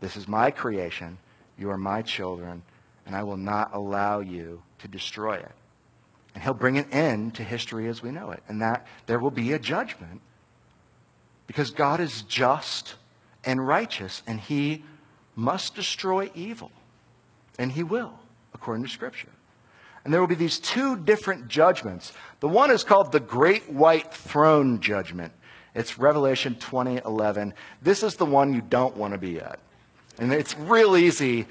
This 0.00 0.16
is 0.16 0.28
my 0.28 0.50
creation. 0.50 1.18
You 1.58 1.70
are 1.70 1.78
my 1.78 2.02
children, 2.02 2.62
and 3.06 3.16
I 3.16 3.22
will 3.24 3.36
not 3.36 3.74
allow 3.74 4.20
you 4.20 4.62
to 4.78 4.88
destroy 4.88 5.36
it. 5.36 5.52
And 6.36 6.42
he'll 6.42 6.52
bring 6.52 6.76
an 6.76 6.84
end 6.92 7.34
to 7.36 7.42
history 7.42 7.88
as 7.88 8.02
we 8.02 8.10
know 8.10 8.30
it. 8.30 8.42
And 8.46 8.60
that 8.60 8.86
there 9.06 9.18
will 9.18 9.30
be 9.30 9.54
a 9.54 9.58
judgment 9.58 10.20
because 11.46 11.70
God 11.70 11.98
is 11.98 12.20
just 12.20 12.96
and 13.42 13.66
righteous 13.66 14.22
and 14.26 14.38
he 14.38 14.84
must 15.34 15.74
destroy 15.74 16.30
evil. 16.34 16.70
And 17.58 17.72
he 17.72 17.82
will, 17.82 18.12
according 18.52 18.84
to 18.84 18.90
Scripture. 18.90 19.30
And 20.04 20.12
there 20.12 20.20
will 20.20 20.28
be 20.28 20.34
these 20.34 20.58
two 20.58 20.98
different 20.98 21.48
judgments. 21.48 22.12
The 22.40 22.48
one 22.48 22.70
is 22.70 22.84
called 22.84 23.12
the 23.12 23.20
Great 23.20 23.70
White 23.70 24.12
Throne 24.12 24.80
Judgment. 24.80 25.32
It's 25.74 25.98
Revelation 25.98 26.56
20, 26.56 27.00
11. 27.02 27.54
This 27.80 28.02
is 28.02 28.16
the 28.16 28.26
one 28.26 28.52
you 28.52 28.60
don't 28.60 28.94
want 28.94 29.14
to 29.14 29.18
be 29.18 29.40
at. 29.40 29.58
And 30.18 30.34
it's 30.34 30.54
real 30.58 30.98
easy 30.98 31.46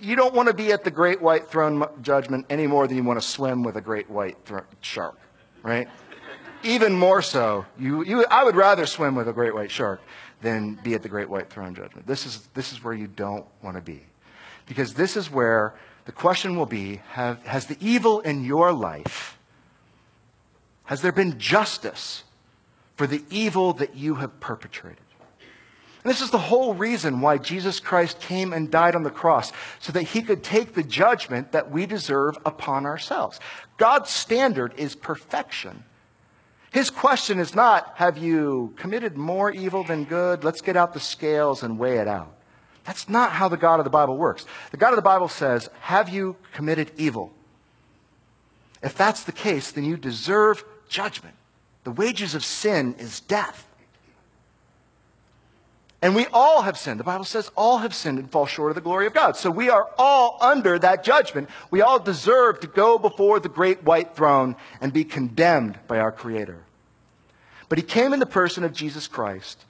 you 0.00 0.16
don't 0.16 0.34
want 0.34 0.48
to 0.48 0.54
be 0.54 0.72
at 0.72 0.84
the 0.84 0.90
great 0.90 1.20
white 1.20 1.48
throne 1.48 1.84
judgment 2.02 2.46
any 2.50 2.66
more 2.66 2.86
than 2.86 2.96
you 2.96 3.04
want 3.04 3.20
to 3.20 3.26
swim 3.26 3.62
with 3.62 3.76
a 3.76 3.80
great 3.80 4.08
white 4.10 4.36
shark, 4.80 5.18
right? 5.62 5.88
Even 6.62 6.92
more 6.94 7.22
so, 7.22 7.66
you, 7.78 8.04
you, 8.04 8.24
I 8.30 8.42
would 8.44 8.56
rather 8.56 8.86
swim 8.86 9.14
with 9.14 9.28
a 9.28 9.32
great 9.32 9.54
white 9.54 9.70
shark 9.70 10.00
than 10.42 10.74
be 10.82 10.94
at 10.94 11.02
the 11.02 11.08
great 11.08 11.28
white 11.28 11.50
throne 11.50 11.74
judgment. 11.74 12.06
This 12.06 12.26
is, 12.26 12.48
this 12.54 12.72
is 12.72 12.82
where 12.82 12.94
you 12.94 13.06
don't 13.06 13.46
want 13.62 13.76
to 13.76 13.82
be. 13.82 14.02
Because 14.66 14.94
this 14.94 15.16
is 15.16 15.30
where 15.30 15.74
the 16.06 16.12
question 16.12 16.56
will 16.56 16.66
be 16.66 16.96
have, 17.10 17.44
Has 17.46 17.66
the 17.66 17.76
evil 17.80 18.20
in 18.20 18.44
your 18.44 18.72
life, 18.72 19.38
has 20.84 21.02
there 21.02 21.12
been 21.12 21.38
justice 21.38 22.24
for 22.96 23.06
the 23.06 23.22
evil 23.30 23.72
that 23.74 23.94
you 23.94 24.16
have 24.16 24.40
perpetrated? 24.40 25.05
And 26.06 26.14
this 26.14 26.20
is 26.20 26.30
the 26.30 26.38
whole 26.38 26.72
reason 26.72 27.20
why 27.20 27.36
Jesus 27.36 27.80
Christ 27.80 28.20
came 28.20 28.52
and 28.52 28.70
died 28.70 28.94
on 28.94 29.02
the 29.02 29.10
cross, 29.10 29.50
so 29.80 29.90
that 29.90 30.04
he 30.04 30.22
could 30.22 30.44
take 30.44 30.72
the 30.72 30.84
judgment 30.84 31.50
that 31.50 31.72
we 31.72 31.84
deserve 31.84 32.38
upon 32.46 32.86
ourselves. 32.86 33.40
God's 33.76 34.08
standard 34.08 34.72
is 34.76 34.94
perfection. 34.94 35.82
His 36.70 36.90
question 36.90 37.40
is 37.40 37.56
not, 37.56 37.94
have 37.96 38.18
you 38.18 38.72
committed 38.76 39.16
more 39.16 39.50
evil 39.50 39.82
than 39.82 40.04
good? 40.04 40.44
Let's 40.44 40.60
get 40.60 40.76
out 40.76 40.94
the 40.94 41.00
scales 41.00 41.64
and 41.64 41.76
weigh 41.76 41.98
it 41.98 42.06
out. 42.06 42.32
That's 42.84 43.08
not 43.08 43.32
how 43.32 43.48
the 43.48 43.56
God 43.56 43.80
of 43.80 43.84
the 43.84 43.90
Bible 43.90 44.16
works. 44.16 44.46
The 44.70 44.76
God 44.76 44.90
of 44.90 44.96
the 44.96 45.02
Bible 45.02 45.26
says, 45.26 45.68
have 45.80 46.08
you 46.08 46.36
committed 46.52 46.92
evil? 46.96 47.32
If 48.80 48.96
that's 48.96 49.24
the 49.24 49.32
case, 49.32 49.72
then 49.72 49.82
you 49.82 49.96
deserve 49.96 50.64
judgment. 50.88 51.34
The 51.82 51.90
wages 51.90 52.36
of 52.36 52.44
sin 52.44 52.94
is 52.96 53.18
death. 53.18 53.65
And 56.02 56.14
we 56.14 56.26
all 56.32 56.62
have 56.62 56.76
sinned. 56.76 57.00
The 57.00 57.04
Bible 57.04 57.24
says 57.24 57.50
all 57.56 57.78
have 57.78 57.94
sinned 57.94 58.18
and 58.18 58.30
fall 58.30 58.46
short 58.46 58.70
of 58.70 58.74
the 58.74 58.82
glory 58.82 59.06
of 59.06 59.14
God. 59.14 59.36
So 59.36 59.50
we 59.50 59.70
are 59.70 59.88
all 59.96 60.36
under 60.40 60.78
that 60.78 61.02
judgment. 61.02 61.48
We 61.70 61.80
all 61.80 61.98
deserve 61.98 62.60
to 62.60 62.66
go 62.66 62.98
before 62.98 63.40
the 63.40 63.48
great 63.48 63.82
white 63.82 64.14
throne 64.14 64.56
and 64.80 64.92
be 64.92 65.04
condemned 65.04 65.78
by 65.88 65.98
our 65.98 66.12
Creator. 66.12 66.58
But 67.68 67.78
He 67.78 67.84
came 67.84 68.12
in 68.12 68.20
the 68.20 68.26
person 68.26 68.62
of 68.62 68.74
Jesus 68.74 69.08
Christ, 69.08 69.64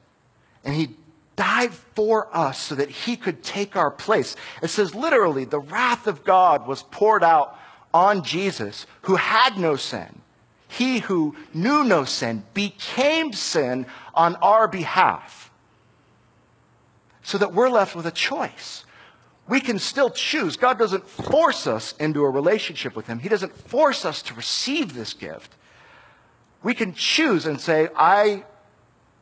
and 0.64 0.74
He 0.74 0.90
died 1.36 1.72
for 1.72 2.28
us 2.36 2.58
so 2.58 2.74
that 2.74 2.90
He 2.90 3.16
could 3.16 3.44
take 3.44 3.76
our 3.76 3.90
place. 3.90 4.34
It 4.62 4.68
says 4.68 4.94
literally, 4.94 5.44
the 5.44 5.60
wrath 5.60 6.08
of 6.08 6.24
God 6.24 6.66
was 6.66 6.82
poured 6.82 7.22
out 7.22 7.56
on 7.94 8.24
Jesus, 8.24 8.84
who 9.02 9.14
had 9.14 9.56
no 9.56 9.76
sin. 9.76 10.20
He 10.68 10.98
who 10.98 11.36
knew 11.54 11.84
no 11.84 12.04
sin 12.04 12.42
became 12.52 13.32
sin 13.32 13.86
on 14.12 14.34
our 14.36 14.66
behalf 14.66 15.45
so 17.26 17.38
that 17.38 17.52
we're 17.52 17.68
left 17.68 17.96
with 17.96 18.06
a 18.06 18.12
choice. 18.12 18.84
We 19.48 19.58
can 19.58 19.80
still 19.80 20.10
choose. 20.10 20.56
God 20.56 20.78
doesn't 20.78 21.08
force 21.08 21.66
us 21.66 21.92
into 21.98 22.22
a 22.22 22.30
relationship 22.30 22.94
with 22.94 23.08
Him, 23.08 23.18
He 23.18 23.28
doesn't 23.28 23.52
force 23.52 24.04
us 24.04 24.22
to 24.22 24.34
receive 24.34 24.94
this 24.94 25.12
gift. 25.12 25.52
We 26.62 26.72
can 26.72 26.94
choose 26.94 27.44
and 27.44 27.60
say, 27.60 27.88
I 27.96 28.44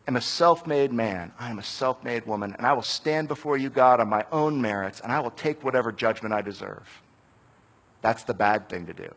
am 0.07 0.17
a 0.17 0.21
self 0.21 0.67
made 0.67 0.93
man. 0.93 1.33
I 1.39 1.49
am 1.49 1.59
a 1.59 1.63
self 1.63 2.05
made 2.05 2.27
woman. 2.27 2.55
And 2.59 2.67
I 2.67 2.75
will 2.75 2.83
stand 2.83 3.27
before 3.27 3.57
you, 3.57 3.71
God, 3.71 4.01
on 4.01 4.09
my 4.09 4.27
own 4.31 4.61
merits, 4.61 5.01
and 5.01 5.11
I 5.11 5.21
will 5.21 5.31
take 5.31 5.65
whatever 5.65 5.91
judgment 5.91 6.35
I 6.35 6.43
deserve. 6.43 6.87
That's 8.03 8.25
the 8.25 8.35
bad 8.35 8.69
thing 8.69 8.85
to 8.85 8.93
do. 8.93 9.15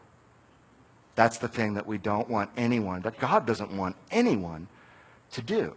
That's 1.16 1.40
the 1.40 1.50
thing 1.50 1.74
that 1.74 1.86
we 1.86 1.98
don't 1.98 2.30
want 2.30 2.52
anyone, 2.56 3.02
that 3.02 3.20
God 3.20 3.46
doesn't 3.46 3.76
want 3.76 3.98
anyone 4.12 4.70
to 5.32 5.42
do. 5.42 5.76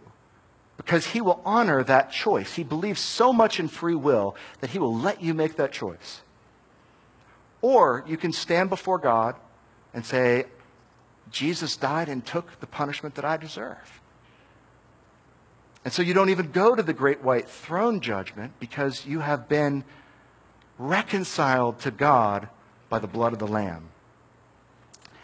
Because 0.83 1.07
he 1.07 1.21
will 1.21 1.41
honor 1.45 1.83
that 1.83 2.11
choice. 2.11 2.55
He 2.55 2.63
believes 2.63 2.99
so 2.99 3.31
much 3.31 3.59
in 3.59 3.67
free 3.67 3.95
will 3.95 4.35
that 4.61 4.71
he 4.71 4.79
will 4.79 4.95
let 4.95 5.21
you 5.21 5.33
make 5.35 5.55
that 5.57 5.71
choice. 5.71 6.21
Or 7.61 8.03
you 8.07 8.17
can 8.17 8.31
stand 8.31 8.71
before 8.71 8.97
God 8.97 9.35
and 9.93 10.03
say, 10.03 10.45
Jesus 11.29 11.77
died 11.77 12.09
and 12.09 12.25
took 12.25 12.59
the 12.59 12.65
punishment 12.65 13.13
that 13.15 13.25
I 13.25 13.37
deserve. 13.37 14.01
And 15.85 15.93
so 15.93 16.01
you 16.01 16.15
don't 16.15 16.29
even 16.29 16.51
go 16.51 16.75
to 16.75 16.81
the 16.81 16.93
great 16.93 17.23
white 17.23 17.47
throne 17.47 18.01
judgment 18.01 18.53
because 18.59 19.05
you 19.05 19.19
have 19.19 19.47
been 19.47 19.83
reconciled 20.79 21.79
to 21.81 21.91
God 21.91 22.49
by 22.89 22.97
the 22.97 23.07
blood 23.07 23.33
of 23.33 23.39
the 23.39 23.47
Lamb. 23.47 23.89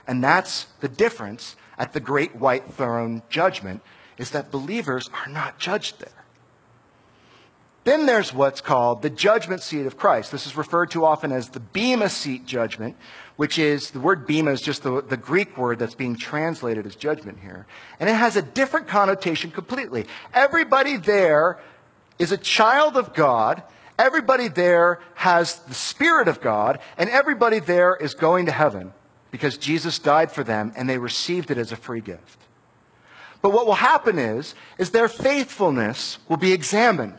And 0.08 0.24
that's 0.24 0.68
the 0.82 0.88
difference 0.88 1.56
at 1.80 1.94
the 1.94 2.00
great 2.00 2.36
white 2.36 2.72
throne 2.74 3.24
judgment 3.28 3.82
is 4.18 4.32
that 4.32 4.52
believers 4.52 5.10
are 5.14 5.30
not 5.30 5.60
judged 5.60 6.00
there. 6.00 6.10
Then 7.88 8.06
there's 8.06 8.34
what's 8.34 8.60
called 8.60 9.02
the 9.02 9.10
judgment 9.10 9.62
seat 9.62 9.86
of 9.86 9.96
Christ. 9.96 10.30
This 10.30 10.46
is 10.46 10.58
referred 10.58 10.92
to 10.92 11.06
often 11.06 11.32
as 11.32 11.48
the 11.48 11.62
Bema 11.62 12.10
seat 12.10 12.46
judgment, 12.46 12.98
which 13.38 13.58
is 13.58 13.92
the 13.92 14.02
word 14.02 14.28
Bema 14.28 14.52
is 14.52 14.62
just 14.62 14.84
the, 14.84 15.02
the, 15.02 15.16
Greek 15.16 15.58
word 15.58 15.80
that's 15.80 15.96
being 15.96 16.18
translated 16.18 16.86
as 16.86 16.98
judgment 16.98 17.40
here. 17.42 17.66
And 18.02 18.10
it 18.10 18.16
has 18.16 18.36
a 18.36 18.42
different 18.42 18.90
connotation 18.90 19.52
completely. 19.52 20.06
Everybody 20.34 20.98
there 20.98 21.60
is 22.20 22.34
a 22.34 22.38
child 22.38 22.98
of 22.98 23.14
God. 23.14 23.64
Everybody 23.98 24.50
there 24.50 25.00
has 25.16 25.60
the 25.60 25.74
Spirit 25.74 26.28
of 26.28 26.42
God. 26.42 26.80
And 26.98 27.10
everybody 27.10 27.60
there 27.60 27.96
is 27.96 28.16
going 28.16 28.48
to 28.48 28.52
heaven 28.52 28.92
because 29.32 29.58
Jesus 29.58 29.98
died 29.98 30.30
for 30.30 30.44
them 30.44 30.74
and 30.76 30.90
they 30.90 30.98
received 30.98 31.52
it 31.52 31.58
as 31.58 31.72
a 31.72 31.78
free 31.78 32.02
gift. 32.02 32.47
But 33.48 33.54
what 33.54 33.66
will 33.66 33.76
happen 33.76 34.20
is, 34.20 34.56
is 34.78 34.92
their 34.92 35.08
faithfulness 35.08 36.20
will 36.28 36.36
be 36.36 36.52
examined. 36.52 37.16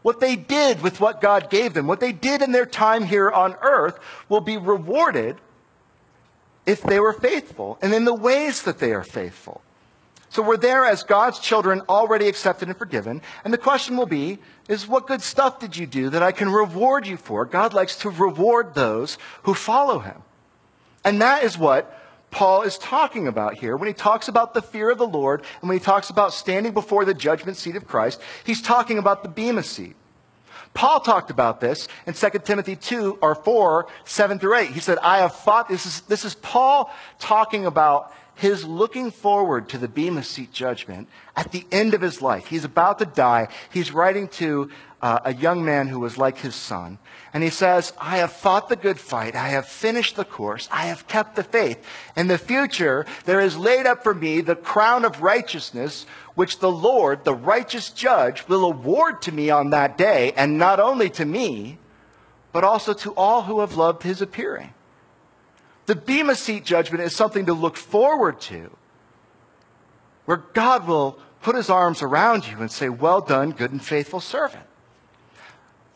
What 0.00 0.18
they 0.18 0.34
did 0.34 0.80
with 0.80 0.98
what 0.98 1.20
God 1.20 1.50
gave 1.50 1.74
them, 1.74 1.86
what 1.86 2.00
they 2.00 2.10
did 2.10 2.40
in 2.40 2.52
their 2.52 2.64
time 2.64 3.04
here 3.04 3.30
on 3.30 3.56
earth, 3.60 3.98
will 4.30 4.40
be 4.40 4.56
rewarded 4.56 5.36
if 6.64 6.80
they 6.80 6.98
were 6.98 7.12
faithful 7.12 7.76
and 7.82 7.92
in 7.92 8.06
the 8.06 8.14
ways 8.14 8.62
that 8.62 8.78
they 8.78 8.94
are 8.94 9.04
faithful. 9.04 9.60
So 10.30 10.40
we're 10.40 10.56
there 10.56 10.86
as 10.86 11.02
God's 11.02 11.38
children 11.38 11.82
already 11.86 12.28
accepted 12.28 12.68
and 12.68 12.78
forgiven. 12.78 13.20
And 13.44 13.52
the 13.52 13.58
question 13.58 13.98
will 13.98 14.06
be, 14.06 14.38
is 14.70 14.88
what 14.88 15.06
good 15.06 15.20
stuff 15.20 15.60
did 15.60 15.76
you 15.76 15.86
do 15.86 16.08
that 16.08 16.22
I 16.22 16.32
can 16.32 16.48
reward 16.48 17.06
you 17.06 17.18
for? 17.18 17.44
God 17.44 17.74
likes 17.74 17.96
to 17.96 18.08
reward 18.08 18.72
those 18.72 19.18
who 19.42 19.52
follow 19.52 19.98
him. 19.98 20.22
And 21.04 21.20
that 21.20 21.44
is 21.44 21.58
what 21.58 21.98
Paul 22.32 22.62
is 22.62 22.78
talking 22.78 23.28
about 23.28 23.54
here 23.54 23.76
when 23.76 23.86
he 23.86 23.94
talks 23.94 24.26
about 24.26 24.54
the 24.54 24.62
fear 24.62 24.90
of 24.90 24.98
the 24.98 25.06
Lord 25.06 25.44
and 25.60 25.68
when 25.68 25.78
he 25.78 25.84
talks 25.84 26.10
about 26.10 26.32
standing 26.32 26.72
before 26.72 27.04
the 27.04 27.14
judgment 27.14 27.58
seat 27.58 27.76
of 27.76 27.86
Christ. 27.86 28.20
He's 28.42 28.62
talking 28.62 28.98
about 28.98 29.22
the 29.22 29.28
Bema 29.28 29.62
seat. 29.62 29.94
Paul 30.74 31.00
talked 31.00 31.30
about 31.30 31.60
this 31.60 31.86
in 32.06 32.14
2 32.14 32.30
Timothy 32.44 32.74
2 32.74 33.18
or 33.20 33.34
4, 33.34 33.86
7 34.04 34.38
through 34.38 34.56
8. 34.56 34.70
He 34.70 34.80
said, 34.80 34.96
I 34.98 35.18
have 35.18 35.34
fought. 35.34 35.68
This 35.68 35.84
is, 35.84 36.00
this 36.02 36.24
is 36.24 36.34
Paul 36.36 36.90
talking 37.18 37.66
about 37.66 38.10
his 38.34 38.64
looking 38.64 39.10
forward 39.10 39.68
to 39.68 39.78
the 39.78 39.86
Bema 39.86 40.22
seat 40.22 40.52
judgment 40.52 41.08
at 41.36 41.52
the 41.52 41.66
end 41.70 41.92
of 41.92 42.00
his 42.00 42.22
life. 42.22 42.46
He's 42.46 42.64
about 42.64 42.98
to 43.00 43.04
die. 43.04 43.48
He's 43.70 43.92
writing 43.92 44.28
to 44.28 44.70
uh, 45.02 45.18
a 45.26 45.34
young 45.34 45.64
man 45.64 45.88
who 45.88 46.00
was 46.00 46.16
like 46.16 46.38
his 46.38 46.54
son. 46.54 46.98
And 47.34 47.42
he 47.42 47.50
says, 47.50 47.94
I 47.98 48.18
have 48.18 48.32
fought 48.32 48.68
the 48.68 48.76
good 48.76 49.00
fight. 49.00 49.34
I 49.34 49.48
have 49.48 49.66
finished 49.66 50.16
the 50.16 50.24
course. 50.24 50.68
I 50.70 50.86
have 50.86 51.08
kept 51.08 51.34
the 51.34 51.42
faith. 51.42 51.82
In 52.14 52.28
the 52.28 52.36
future, 52.36 53.06
there 53.24 53.40
is 53.40 53.56
laid 53.56 53.86
up 53.86 54.02
for 54.02 54.12
me 54.12 54.42
the 54.42 54.54
crown 54.54 55.06
of 55.06 55.22
righteousness, 55.22 56.04
which 56.34 56.58
the 56.58 56.70
Lord, 56.70 57.24
the 57.24 57.34
righteous 57.34 57.88
judge, 57.88 58.46
will 58.48 58.64
award 58.64 59.22
to 59.22 59.32
me 59.32 59.48
on 59.48 59.70
that 59.70 59.96
day, 59.96 60.32
and 60.36 60.58
not 60.58 60.78
only 60.78 61.08
to 61.10 61.24
me, 61.24 61.78
but 62.52 62.64
also 62.64 62.92
to 62.92 63.14
all 63.14 63.42
who 63.42 63.60
have 63.60 63.76
loved 63.76 64.02
his 64.02 64.20
appearing. 64.20 64.74
The 65.86 65.96
Bema 65.96 66.34
Seat 66.34 66.64
judgment 66.66 67.02
is 67.02 67.16
something 67.16 67.46
to 67.46 67.54
look 67.54 67.76
forward 67.76 68.42
to, 68.42 68.70
where 70.26 70.36
God 70.36 70.86
will 70.86 71.18
put 71.40 71.56
his 71.56 71.70
arms 71.70 72.02
around 72.02 72.46
you 72.46 72.58
and 72.58 72.70
say, 72.70 72.90
Well 72.90 73.22
done, 73.22 73.52
good 73.52 73.72
and 73.72 73.82
faithful 73.82 74.20
servant. 74.20 74.64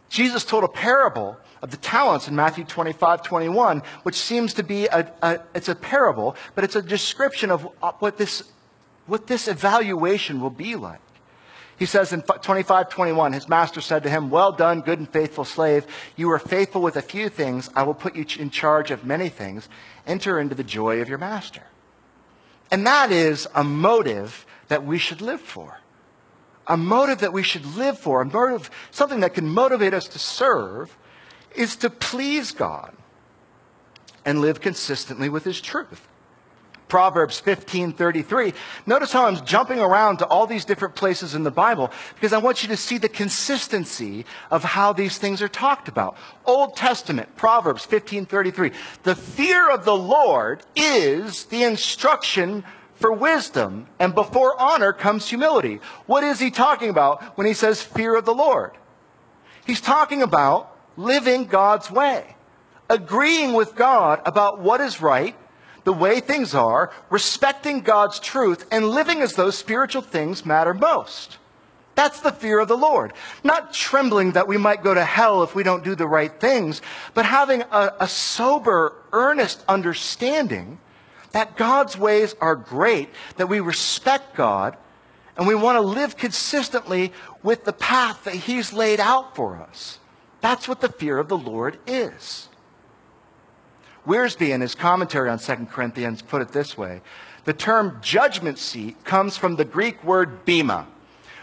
Jesus 0.08 0.44
told 0.44 0.64
a 0.64 0.68
parable 0.68 1.36
of 1.62 1.70
the 1.70 1.76
talents 1.76 2.28
in 2.28 2.36
Matthew 2.36 2.64
25, 2.64 3.22
21, 3.22 3.82
which 4.02 4.14
seems 4.14 4.54
to 4.54 4.62
be 4.62 4.86
a, 4.86 5.10
a, 5.22 5.40
it's 5.54 5.68
a 5.68 5.74
parable, 5.74 6.36
but 6.54 6.64
it's 6.64 6.76
a 6.76 6.82
description 6.82 7.50
of 7.50 7.62
what 7.98 8.18
this, 8.18 8.44
what 9.06 9.26
this 9.26 9.48
evaluation 9.48 10.40
will 10.40 10.50
be 10.50 10.76
like. 10.76 11.00
He 11.78 11.84
says 11.84 12.12
in 12.12 12.22
25, 12.22 12.88
21, 12.88 13.32
his 13.34 13.48
master 13.48 13.82
said 13.82 14.02
to 14.04 14.10
him, 14.10 14.30
Well 14.30 14.52
done, 14.52 14.80
good 14.80 14.98
and 14.98 15.08
faithful 15.08 15.44
slave. 15.44 15.86
You 16.16 16.30
are 16.30 16.38
faithful 16.38 16.80
with 16.80 16.96
a 16.96 17.02
few 17.02 17.28
things. 17.28 17.68
I 17.74 17.82
will 17.82 17.94
put 17.94 18.16
you 18.16 18.24
in 18.38 18.48
charge 18.48 18.90
of 18.90 19.04
many 19.04 19.28
things. 19.28 19.68
Enter 20.06 20.40
into 20.40 20.54
the 20.54 20.64
joy 20.64 21.02
of 21.02 21.08
your 21.08 21.18
master. 21.18 21.64
And 22.70 22.86
that 22.86 23.12
is 23.12 23.46
a 23.54 23.62
motive 23.62 24.46
that 24.68 24.86
we 24.86 24.98
should 24.98 25.20
live 25.20 25.40
for 25.40 25.80
a 26.66 26.76
motive 26.76 27.18
that 27.18 27.32
we 27.32 27.42
should 27.42 27.64
live 27.76 27.98
for, 27.98 28.22
a 28.22 28.24
motive, 28.24 28.70
something 28.90 29.20
that 29.20 29.34
can 29.34 29.48
motivate 29.48 29.94
us 29.94 30.08
to 30.08 30.18
serve, 30.18 30.96
is 31.54 31.76
to 31.76 31.90
please 31.90 32.52
God 32.52 32.94
and 34.24 34.40
live 34.40 34.60
consistently 34.60 35.28
with 35.28 35.44
His 35.44 35.60
truth. 35.60 36.08
Proverbs 36.88 37.40
15:33. 37.40 38.54
Notice 38.86 39.12
how 39.12 39.26
I'm 39.26 39.44
jumping 39.44 39.80
around 39.80 40.18
to 40.18 40.26
all 40.26 40.46
these 40.46 40.64
different 40.64 40.94
places 40.94 41.34
in 41.34 41.42
the 41.42 41.50
Bible 41.50 41.90
because 42.14 42.32
I 42.32 42.38
want 42.38 42.62
you 42.62 42.68
to 42.68 42.76
see 42.76 42.98
the 42.98 43.08
consistency 43.08 44.24
of 44.50 44.62
how 44.62 44.92
these 44.92 45.18
things 45.18 45.42
are 45.42 45.48
talked 45.48 45.88
about. 45.88 46.16
Old 46.44 46.76
Testament, 46.76 47.34
Proverbs 47.36 47.84
15:33. 47.84 48.72
The 49.02 49.16
fear 49.16 49.68
of 49.68 49.84
the 49.84 49.96
Lord 49.96 50.62
is 50.76 51.46
the 51.46 51.64
instruction 51.64 52.64
for 52.96 53.12
wisdom, 53.12 53.86
and 53.98 54.14
before 54.14 54.60
honor 54.60 54.92
comes 54.92 55.28
humility. 55.28 55.80
What 56.06 56.24
is 56.24 56.40
he 56.40 56.50
talking 56.50 56.90
about 56.90 57.22
when 57.36 57.46
he 57.46 57.54
says 57.54 57.82
fear 57.82 58.16
of 58.16 58.24
the 58.24 58.34
Lord? 58.34 58.72
He's 59.66 59.80
talking 59.80 60.22
about 60.22 60.76
living 60.96 61.44
God's 61.44 61.90
way, 61.90 62.36
agreeing 62.88 63.52
with 63.52 63.74
God 63.74 64.20
about 64.24 64.60
what 64.60 64.80
is 64.80 65.02
right, 65.02 65.36
the 65.84 65.92
way 65.92 66.20
things 66.20 66.54
are, 66.54 66.90
respecting 67.10 67.80
God's 67.80 68.18
truth, 68.18 68.66
and 68.72 68.88
living 68.88 69.20
as 69.20 69.34
though 69.34 69.50
spiritual 69.50 70.02
things 70.02 70.46
matter 70.46 70.74
most. 70.74 71.38
That's 71.94 72.20
the 72.20 72.32
fear 72.32 72.60
of 72.60 72.68
the 72.68 72.76
Lord. 72.76 73.12
Not 73.42 73.72
trembling 73.72 74.32
that 74.32 74.48
we 74.48 74.58
might 74.58 74.82
go 74.82 74.92
to 74.94 75.04
hell 75.04 75.42
if 75.42 75.54
we 75.54 75.62
don't 75.62 75.84
do 75.84 75.94
the 75.94 76.06
right 76.06 76.32
things, 76.40 76.82
but 77.14 77.24
having 77.24 77.62
a, 77.62 77.94
a 78.00 78.08
sober, 78.08 78.94
earnest 79.12 79.64
understanding 79.68 80.78
that 81.36 81.54
God's 81.54 81.98
ways 81.98 82.34
are 82.40 82.56
great, 82.56 83.10
that 83.36 83.50
we 83.50 83.60
respect 83.60 84.34
God, 84.34 84.74
and 85.36 85.46
we 85.46 85.54
want 85.54 85.76
to 85.76 85.82
live 85.82 86.16
consistently 86.16 87.12
with 87.42 87.66
the 87.66 87.74
path 87.74 88.24
that 88.24 88.34
He's 88.34 88.72
laid 88.72 89.00
out 89.00 89.36
for 89.36 89.58
us. 89.58 89.98
That's 90.40 90.66
what 90.66 90.80
the 90.80 90.88
fear 90.88 91.18
of 91.18 91.28
the 91.28 91.36
Lord 91.36 91.78
is. 91.86 92.48
Wiersbe, 94.06 94.48
in 94.48 94.62
his 94.62 94.74
commentary 94.74 95.28
on 95.28 95.38
2 95.38 95.66
Corinthians, 95.66 96.22
put 96.22 96.40
it 96.40 96.52
this 96.52 96.78
way 96.78 97.02
The 97.44 97.52
term 97.52 97.98
judgment 98.00 98.56
seat 98.58 99.04
comes 99.04 99.36
from 99.36 99.56
the 99.56 99.66
Greek 99.66 100.02
word 100.02 100.46
bema, 100.46 100.86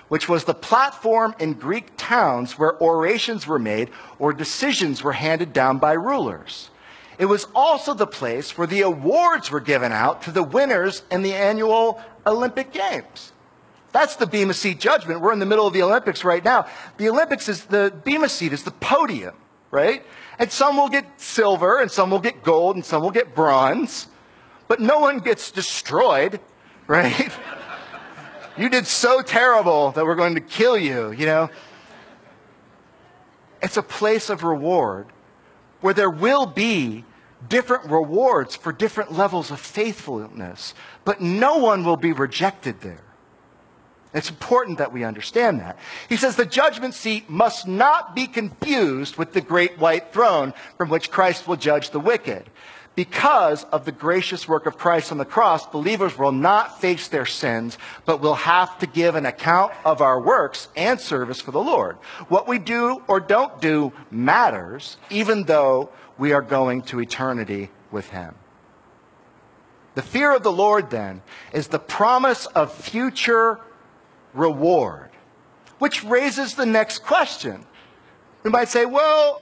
which 0.07 0.27
was 0.27 0.45
the 0.45 0.55
platform 0.55 1.35
in 1.37 1.53
Greek 1.53 1.91
towns 1.97 2.57
where 2.57 2.81
orations 2.81 3.45
were 3.45 3.59
made 3.59 3.91
or 4.17 4.33
decisions 4.33 5.03
were 5.03 5.13
handed 5.13 5.53
down 5.53 5.77
by 5.77 5.93
rulers. 5.93 6.71
It 7.17 7.25
was 7.25 7.47
also 7.53 7.93
the 7.93 8.07
place 8.07 8.57
where 8.57 8.67
the 8.67 8.81
awards 8.81 9.51
were 9.51 9.59
given 9.59 9.91
out 9.91 10.23
to 10.23 10.31
the 10.31 10.43
winners 10.43 11.03
in 11.11 11.21
the 11.21 11.33
annual 11.33 12.01
Olympic 12.25 12.71
Games. 12.71 13.31
That's 13.91 14.15
the 14.15 14.25
Bema 14.25 14.55
Seat 14.55 14.79
judgment. 14.79 15.21
We're 15.21 15.33
in 15.33 15.39
the 15.39 15.45
middle 15.45 15.67
of 15.67 15.73
the 15.73 15.83
Olympics 15.83 16.23
right 16.23 16.43
now. 16.43 16.65
The 16.97 17.09
Olympics 17.09 17.47
is 17.47 17.65
the 17.65 17.93
Bema 18.03 18.27
Seat 18.27 18.51
is 18.51 18.63
the 18.63 18.71
podium, 18.71 19.35
right? 19.69 20.03
And 20.39 20.51
some 20.51 20.77
will 20.77 20.89
get 20.89 21.05
silver, 21.21 21.79
and 21.79 21.91
some 21.91 22.09
will 22.09 22.19
get 22.19 22.41
gold, 22.41 22.75
and 22.75 22.83
some 22.83 23.03
will 23.03 23.11
get 23.11 23.35
bronze. 23.35 24.07
But 24.67 24.79
no 24.79 24.97
one 24.97 25.19
gets 25.19 25.51
destroyed, 25.51 26.39
right? 26.87 27.31
you 28.57 28.67
did 28.69 28.87
so 28.87 29.21
terrible 29.21 29.91
that 29.91 30.03
we're 30.05 30.15
going 30.15 30.33
to 30.35 30.41
kill 30.41 30.75
you, 30.75 31.11
you 31.11 31.27
know? 31.27 31.51
It's 33.61 33.77
a 33.77 33.83
place 33.83 34.31
of 34.31 34.43
reward 34.43 35.12
where 35.83 35.93
there 35.93 36.09
will 36.09 36.45
be 36.45 37.03
different 37.49 37.91
rewards 37.91 38.55
for 38.55 38.71
different 38.71 39.11
levels 39.11 39.51
of 39.51 39.59
faithfulness, 39.59 40.73
but 41.03 41.19
no 41.19 41.57
one 41.57 41.83
will 41.83 41.97
be 41.97 42.13
rejected 42.13 42.79
there. 42.79 43.03
It's 44.13 44.29
important 44.29 44.77
that 44.77 44.93
we 44.93 45.03
understand 45.03 45.59
that. 45.59 45.77
He 46.07 46.15
says 46.15 46.37
the 46.37 46.45
judgment 46.45 46.93
seat 46.93 47.29
must 47.29 47.67
not 47.67 48.15
be 48.15 48.27
confused 48.27 49.17
with 49.17 49.33
the 49.33 49.41
great 49.41 49.77
white 49.77 50.13
throne 50.13 50.53
from 50.77 50.89
which 50.89 51.11
Christ 51.11 51.49
will 51.49 51.57
judge 51.57 51.89
the 51.89 51.99
wicked. 51.99 52.49
Because 52.95 53.63
of 53.65 53.85
the 53.85 53.91
gracious 53.91 54.47
work 54.47 54.67
of 54.67 54.77
Christ 54.77 55.11
on 55.11 55.17
the 55.17 55.25
cross, 55.25 55.65
believers 55.65 56.17
will 56.17 56.31
not 56.31 56.79
face 56.79 57.07
their 57.07 57.25
sins, 57.25 57.77
but 58.05 58.21
will 58.21 58.35
have 58.35 58.77
to 58.79 58.87
give 58.87 59.15
an 59.15 59.25
account 59.25 59.73
of 59.83 60.01
our 60.01 60.21
works 60.21 60.67
and 60.75 60.99
service 60.99 61.41
for 61.41 61.51
the 61.51 61.61
Lord. 61.61 61.95
What 62.27 62.47
we 62.47 62.59
do 62.59 63.01
or 63.07 63.19
don't 63.19 63.59
do 63.59 63.93
matters, 64.11 64.97
even 65.09 65.45
though 65.45 65.89
we 66.19 66.33
are 66.33 66.43
going 66.43 66.83
to 66.83 67.01
eternity 67.01 67.71
with 67.91 68.09
Him. 68.09 68.35
The 69.95 70.03
fear 70.03 70.35
of 70.35 70.43
the 70.43 70.51
Lord, 70.51 70.91
then, 70.91 71.23
is 71.51 71.67
the 71.67 71.79
promise 71.79 72.45
of 72.47 72.73
future 72.73 73.59
reward, 74.35 75.09
which 75.79 76.03
raises 76.03 76.55
the 76.55 76.65
next 76.65 76.99
question. 76.99 77.65
We 78.43 78.51
might 78.51 78.69
say, 78.69 78.85
well, 78.85 79.41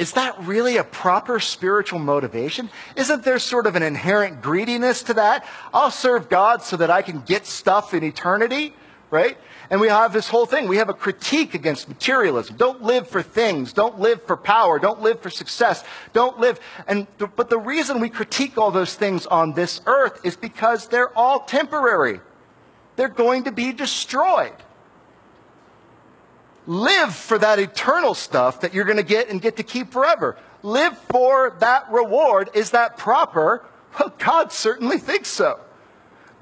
is 0.00 0.12
that 0.12 0.42
really 0.44 0.78
a 0.78 0.84
proper 0.84 1.38
spiritual 1.40 1.98
motivation? 1.98 2.70
Isn't 2.96 3.22
there 3.22 3.38
sort 3.38 3.66
of 3.66 3.76
an 3.76 3.82
inherent 3.82 4.40
greediness 4.40 5.02
to 5.02 5.14
that? 5.14 5.46
I'll 5.74 5.90
serve 5.90 6.30
God 6.30 6.62
so 6.62 6.78
that 6.78 6.90
I 6.90 7.02
can 7.02 7.20
get 7.20 7.44
stuff 7.44 7.92
in 7.92 8.02
eternity, 8.02 8.74
right? 9.10 9.36
And 9.68 9.78
we 9.78 9.88
have 9.88 10.14
this 10.14 10.26
whole 10.26 10.46
thing. 10.46 10.68
We 10.68 10.78
have 10.78 10.88
a 10.88 10.94
critique 10.94 11.52
against 11.52 11.86
materialism. 11.86 12.56
Don't 12.56 12.82
live 12.82 13.08
for 13.08 13.22
things. 13.22 13.74
Don't 13.74 14.00
live 14.00 14.22
for 14.22 14.38
power. 14.38 14.78
Don't 14.78 15.02
live 15.02 15.20
for 15.20 15.28
success. 15.28 15.84
Don't 16.14 16.40
live. 16.40 16.58
And, 16.88 17.06
but 17.18 17.50
the 17.50 17.58
reason 17.58 18.00
we 18.00 18.08
critique 18.08 18.56
all 18.56 18.70
those 18.70 18.94
things 18.94 19.26
on 19.26 19.52
this 19.52 19.82
earth 19.84 20.18
is 20.24 20.34
because 20.34 20.88
they're 20.88 21.14
all 21.14 21.40
temporary. 21.40 22.20
They're 22.96 23.08
going 23.08 23.44
to 23.44 23.52
be 23.52 23.70
destroyed. 23.74 24.54
Live 26.70 27.16
for 27.16 27.36
that 27.36 27.58
eternal 27.58 28.14
stuff 28.14 28.60
that 28.60 28.72
you're 28.72 28.84
going 28.84 28.96
to 28.96 29.02
get 29.02 29.28
and 29.28 29.42
get 29.42 29.56
to 29.56 29.64
keep 29.64 29.90
forever. 29.90 30.36
Live 30.62 30.96
for 31.10 31.56
that 31.58 31.90
reward. 31.90 32.48
Is 32.54 32.70
that 32.70 32.96
proper? 32.96 33.66
Well, 33.98 34.14
God 34.18 34.52
certainly 34.52 34.98
thinks 34.98 35.28
so. 35.30 35.58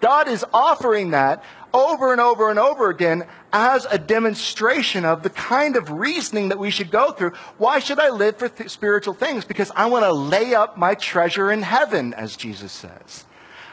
God 0.01 0.29
is 0.29 0.45
offering 0.53 1.12
that 1.12 1.43
over 1.73 2.12
and 2.12 2.21
over 2.21 2.51
and 2.51 2.59
over 2.59 2.91
again 2.91 3.27
as 3.55 3.87
a 3.87 3.97
demonstration 3.97 5.07
of 5.07 5.23
the 5.23 5.31
kind 5.31 5.77
of 5.77 5.91
reasoning 5.91 6.51
that 6.51 6.59
we 6.59 6.71
should 6.71 6.91
go 6.91 7.11
through. 7.12 7.33
Why 7.57 7.79
should 7.79 7.99
I 7.99 8.11
live 8.11 8.37
for 8.37 8.51
th- 8.51 8.69
spiritual 8.69 9.14
things? 9.14 9.47
Because 9.47 9.73
I 9.75 9.87
want 9.87 10.05
to 10.05 10.12
lay 10.12 10.55
up 10.55 10.77
my 10.77 10.95
treasure 10.95 11.51
in 11.51 11.62
heaven, 11.62 12.12
as 12.12 12.37
Jesus 12.37 12.73
says. 12.73 13.25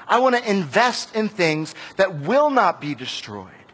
I 0.07 0.19
want 0.19 0.37
to 0.37 0.49
invest 0.49 1.17
in 1.17 1.27
things 1.27 1.75
that 1.97 2.21
will 2.21 2.49
not 2.49 2.79
be 2.79 2.95
destroyed. 2.95 3.64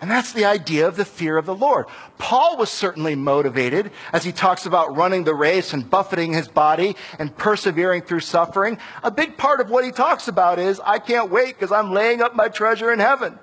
And 0.00 0.10
that's 0.10 0.34
the 0.34 0.44
idea 0.44 0.86
of 0.86 0.96
the 0.96 1.06
fear 1.06 1.38
of 1.38 1.46
the 1.46 1.54
Lord. 1.54 1.86
Paul 2.18 2.58
was 2.58 2.70
certainly 2.70 3.14
motivated 3.14 3.90
as 4.12 4.24
he 4.24 4.32
talks 4.32 4.66
about 4.66 4.94
running 4.94 5.24
the 5.24 5.34
race 5.34 5.72
and 5.72 5.88
buffeting 5.88 6.34
his 6.34 6.48
body 6.48 6.96
and 7.18 7.34
persevering 7.34 8.02
through 8.02 8.20
suffering. 8.20 8.78
A 9.02 9.10
big 9.10 9.38
part 9.38 9.60
of 9.60 9.70
what 9.70 9.84
he 9.84 9.92
talks 9.92 10.28
about 10.28 10.58
is, 10.58 10.80
I 10.80 10.98
can't 10.98 11.30
wait 11.30 11.54
because 11.54 11.72
I'm 11.72 11.92
laying 11.92 12.20
up 12.20 12.36
my 12.36 12.48
treasure 12.48 12.92
in 12.92 12.98
heaven. 12.98 13.38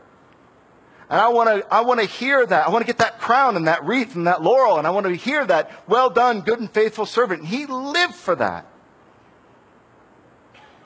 And 1.10 1.20
I 1.20 1.30
want 1.30 1.50
to, 1.50 1.74
I 1.74 1.82
want 1.82 2.00
to 2.02 2.06
hear 2.06 2.46
that. 2.46 2.68
I 2.68 2.70
want 2.70 2.84
to 2.84 2.88
get 2.88 3.00
that 3.00 3.20
crown 3.20 3.56
and 3.56 3.68
that 3.68 3.84
wreath 3.84 4.16
and 4.16 4.28
that 4.28 4.44
laurel. 4.44 4.78
And 4.78 4.86
I 4.86 4.92
want 4.92 5.08
to 5.08 5.16
hear 5.16 5.44
that, 5.46 5.72
well 5.88 6.12
done, 6.12 6.42
good 6.42 6.60
and 6.60 6.70
faithful 6.70 7.08
servant. 7.08 7.46
He 7.46 7.66
lived 7.66 8.16
for 8.16 8.36
that. 8.36 8.68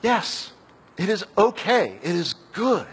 Yes, 0.02 0.52
it 0.96 1.10
is 1.10 1.26
okay. 1.36 1.98
It 2.02 2.14
is 2.14 2.34
good 2.52 2.86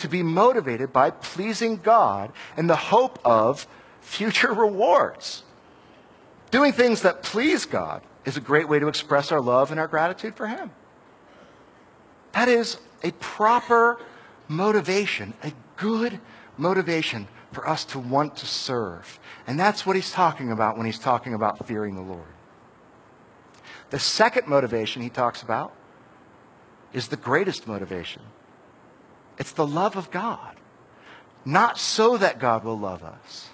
to 0.00 0.08
be 0.08 0.22
motivated 0.22 0.92
by 0.92 1.10
pleasing 1.10 1.76
God 1.76 2.32
and 2.56 2.68
the 2.68 2.76
hope 2.76 3.18
of 3.24 3.66
future 4.00 4.52
rewards. 4.52 5.44
Doing 6.50 6.72
things 6.72 7.02
that 7.02 7.22
please 7.22 7.64
God 7.64 8.02
is 8.24 8.36
a 8.36 8.40
great 8.40 8.68
way 8.68 8.78
to 8.78 8.88
express 8.88 9.30
our 9.30 9.40
love 9.40 9.70
and 9.70 9.78
our 9.78 9.86
gratitude 9.86 10.34
for 10.34 10.46
Him. 10.46 10.70
That 12.32 12.48
is 12.48 12.78
a 13.02 13.12
proper 13.12 14.00
motivation, 14.48 15.34
a 15.42 15.52
good 15.76 16.20
motivation 16.56 17.28
for 17.52 17.68
us 17.68 17.84
to 17.86 17.98
want 17.98 18.36
to 18.36 18.46
serve. 18.46 19.18
And 19.46 19.58
that's 19.58 19.84
what 19.84 19.96
he's 19.96 20.12
talking 20.12 20.52
about 20.52 20.76
when 20.76 20.86
he's 20.86 20.98
talking 20.98 21.34
about 21.34 21.66
fearing 21.66 21.94
the 21.94 22.02
Lord. 22.02 22.26
The 23.90 23.98
second 23.98 24.46
motivation 24.46 25.02
he 25.02 25.08
talks 25.08 25.42
about 25.42 25.72
is 26.92 27.08
the 27.08 27.16
greatest 27.16 27.66
motivation 27.66 28.22
it's 29.40 29.52
the 29.52 29.66
love 29.66 29.96
of 29.96 30.10
God. 30.10 30.54
Not 31.44 31.78
so 31.78 32.18
that 32.18 32.38
God 32.38 32.62
will 32.62 32.78
love 32.78 33.02
us, 33.02 33.48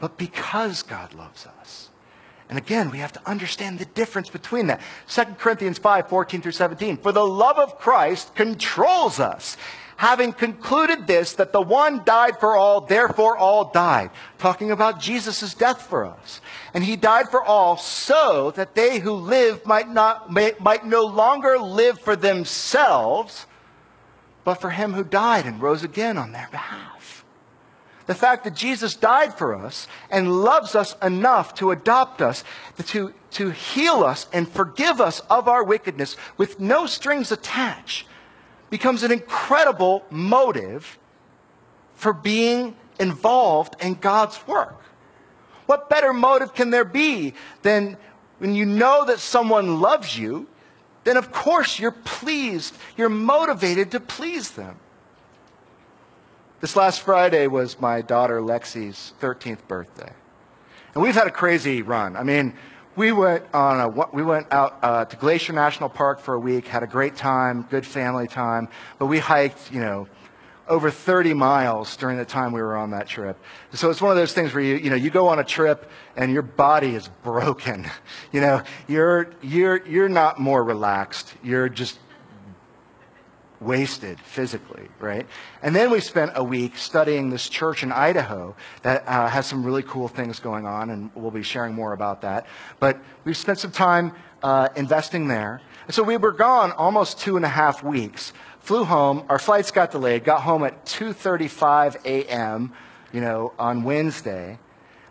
but 0.00 0.18
because 0.18 0.82
God 0.82 1.14
loves 1.14 1.46
us. 1.46 1.88
And 2.48 2.58
again, 2.58 2.90
we 2.90 2.98
have 2.98 3.12
to 3.12 3.28
understand 3.28 3.78
the 3.78 3.84
difference 3.86 4.28
between 4.28 4.66
that. 4.66 4.80
2 5.08 5.24
Corinthians 5.38 5.78
5, 5.78 6.08
14 6.08 6.42
through 6.42 6.52
17. 6.52 6.96
For 6.98 7.12
the 7.12 7.24
love 7.24 7.58
of 7.58 7.78
Christ 7.78 8.34
controls 8.34 9.20
us, 9.20 9.56
having 9.96 10.32
concluded 10.32 11.06
this, 11.06 11.32
that 11.34 11.52
the 11.52 11.62
one 11.62 12.02
died 12.04 12.40
for 12.40 12.56
all, 12.56 12.80
therefore 12.80 13.36
all 13.36 13.70
died. 13.70 14.10
Talking 14.38 14.72
about 14.72 15.00
Jesus' 15.00 15.54
death 15.54 15.82
for 15.82 16.04
us. 16.04 16.40
And 16.74 16.82
he 16.82 16.96
died 16.96 17.28
for 17.28 17.42
all 17.42 17.76
so 17.76 18.50
that 18.56 18.74
they 18.74 18.98
who 18.98 19.12
live 19.12 19.64
might, 19.64 19.88
not, 19.88 20.32
may, 20.32 20.52
might 20.58 20.84
no 20.84 21.04
longer 21.04 21.56
live 21.56 22.00
for 22.00 22.16
themselves, 22.16 23.46
but 24.44 24.60
for 24.60 24.70
him 24.70 24.92
who 24.92 25.04
died 25.04 25.46
and 25.46 25.60
rose 25.60 25.82
again 25.82 26.16
on 26.18 26.32
their 26.32 26.48
behalf. 26.50 27.24
The 28.06 28.14
fact 28.14 28.44
that 28.44 28.54
Jesus 28.54 28.94
died 28.94 29.34
for 29.34 29.54
us 29.54 29.88
and 30.10 30.42
loves 30.42 30.74
us 30.74 30.94
enough 31.02 31.54
to 31.54 31.70
adopt 31.70 32.20
us, 32.20 32.44
to, 32.86 33.14
to 33.32 33.50
heal 33.50 34.04
us 34.04 34.26
and 34.32 34.46
forgive 34.46 35.00
us 35.00 35.20
of 35.30 35.48
our 35.48 35.64
wickedness 35.64 36.16
with 36.36 36.60
no 36.60 36.84
strings 36.84 37.32
attached, 37.32 38.06
becomes 38.68 39.02
an 39.02 39.10
incredible 39.10 40.04
motive 40.10 40.98
for 41.94 42.12
being 42.12 42.76
involved 43.00 43.74
in 43.80 43.94
God's 43.94 44.46
work. 44.46 44.80
What 45.66 45.88
better 45.88 46.12
motive 46.12 46.54
can 46.54 46.68
there 46.68 46.84
be 46.84 47.32
than 47.62 47.96
when 48.38 48.54
you 48.54 48.66
know 48.66 49.06
that 49.06 49.20
someone 49.20 49.80
loves 49.80 50.18
you 50.18 50.46
then 51.04 51.16
of 51.16 51.32
course 51.32 51.78
you're 51.78 51.92
pleased, 51.92 52.76
you're 52.96 53.08
motivated 53.08 53.90
to 53.92 54.00
please 54.00 54.52
them. 54.52 54.76
This 56.60 56.76
last 56.76 57.02
Friday 57.02 57.46
was 57.46 57.78
my 57.78 58.00
daughter 58.00 58.40
Lexi's 58.40 59.12
13th 59.20 59.66
birthday. 59.68 60.12
And 60.94 61.02
we've 61.02 61.14
had 61.14 61.26
a 61.26 61.30
crazy 61.30 61.82
run. 61.82 62.16
I 62.16 62.22
mean, 62.22 62.54
we 62.96 63.12
went 63.12 63.44
on 63.52 63.80
a, 63.80 63.88
we 64.12 64.22
went 64.22 64.52
out 64.52 64.78
uh, 64.82 65.04
to 65.04 65.16
Glacier 65.16 65.52
National 65.52 65.88
Park 65.88 66.20
for 66.20 66.34
a 66.34 66.38
week, 66.38 66.66
had 66.66 66.82
a 66.82 66.86
great 66.86 67.16
time, 67.16 67.66
good 67.70 67.84
family 67.84 68.28
time, 68.28 68.68
but 68.98 69.06
we 69.06 69.18
hiked, 69.18 69.72
you 69.72 69.80
know, 69.80 70.06
over 70.68 70.90
30 70.90 71.34
miles 71.34 71.96
during 71.96 72.16
the 72.16 72.24
time 72.24 72.52
we 72.52 72.62
were 72.62 72.76
on 72.76 72.90
that 72.90 73.06
trip. 73.06 73.38
So 73.72 73.90
it's 73.90 74.00
one 74.00 74.10
of 74.10 74.16
those 74.16 74.32
things 74.32 74.54
where 74.54 74.62
you, 74.62 74.76
you 74.76 74.90
know, 74.90 74.96
you 74.96 75.10
go 75.10 75.28
on 75.28 75.38
a 75.38 75.44
trip 75.44 75.90
and 76.16 76.32
your 76.32 76.42
body 76.42 76.94
is 76.94 77.08
broken. 77.22 77.90
You 78.32 78.40
know, 78.40 78.62
you're, 78.88 79.30
you're, 79.42 79.86
you're 79.86 80.08
not 80.08 80.40
more 80.40 80.64
relaxed. 80.64 81.32
You're 81.44 81.68
just 81.68 81.98
wasted 83.60 84.18
physically, 84.20 84.88
right? 84.98 85.26
And 85.62 85.74
then 85.74 85.90
we 85.90 86.00
spent 86.00 86.32
a 86.34 86.42
week 86.42 86.76
studying 86.76 87.30
this 87.30 87.48
church 87.48 87.82
in 87.82 87.92
Idaho 87.92 88.56
that 88.82 89.06
uh, 89.06 89.28
has 89.28 89.46
some 89.46 89.64
really 89.64 89.82
cool 89.82 90.08
things 90.08 90.40
going 90.40 90.66
on, 90.66 90.90
and 90.90 91.10
we'll 91.14 91.30
be 91.30 91.42
sharing 91.42 91.74
more 91.74 91.92
about 91.92 92.22
that. 92.22 92.46
But 92.80 93.00
we 93.24 93.34
spent 93.34 93.58
some 93.58 93.70
time 93.70 94.12
uh, 94.42 94.68
investing 94.76 95.28
there. 95.28 95.60
And 95.86 95.94
so 95.94 96.02
we 96.02 96.16
were 96.16 96.32
gone 96.32 96.72
almost 96.72 97.20
two 97.20 97.36
and 97.36 97.44
a 97.44 97.48
half 97.48 97.82
weeks 97.82 98.32
flew 98.64 98.84
home. 98.84 99.24
Our 99.28 99.38
flights 99.38 99.70
got 99.70 99.92
delayed. 99.92 100.24
Got 100.24 100.40
home 100.40 100.64
at 100.64 100.84
2:35 100.86 102.04
a.m. 102.04 102.72
You 103.12 103.20
know, 103.20 103.52
on 103.58 103.84
Wednesday. 103.84 104.58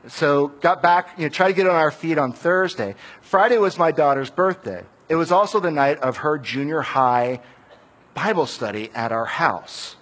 So 0.08 0.48
got 0.48 0.82
back. 0.82 1.18
You 1.18 1.24
know, 1.24 1.30
tried 1.30 1.50
to 1.50 1.54
get 1.54 1.68
on 1.68 1.76
our 1.76 1.92
feet 1.92 2.18
on 2.18 2.34
Thursday. 2.34 2.96
Friday 3.22 3.58
was 3.58 3.78
my 3.78 3.92
daughter's 3.92 4.30
birthday. 4.30 4.84
It 5.08 5.16
was 5.16 5.32
also 5.32 5.60
the 5.60 5.72
night 5.72 6.00
of 6.00 6.18
her 6.18 6.38
junior 6.38 6.82
high 6.82 7.42
Bible 8.14 8.48
study 8.48 8.90
at 8.94 9.12
our 9.12 9.26
house. 9.26 9.96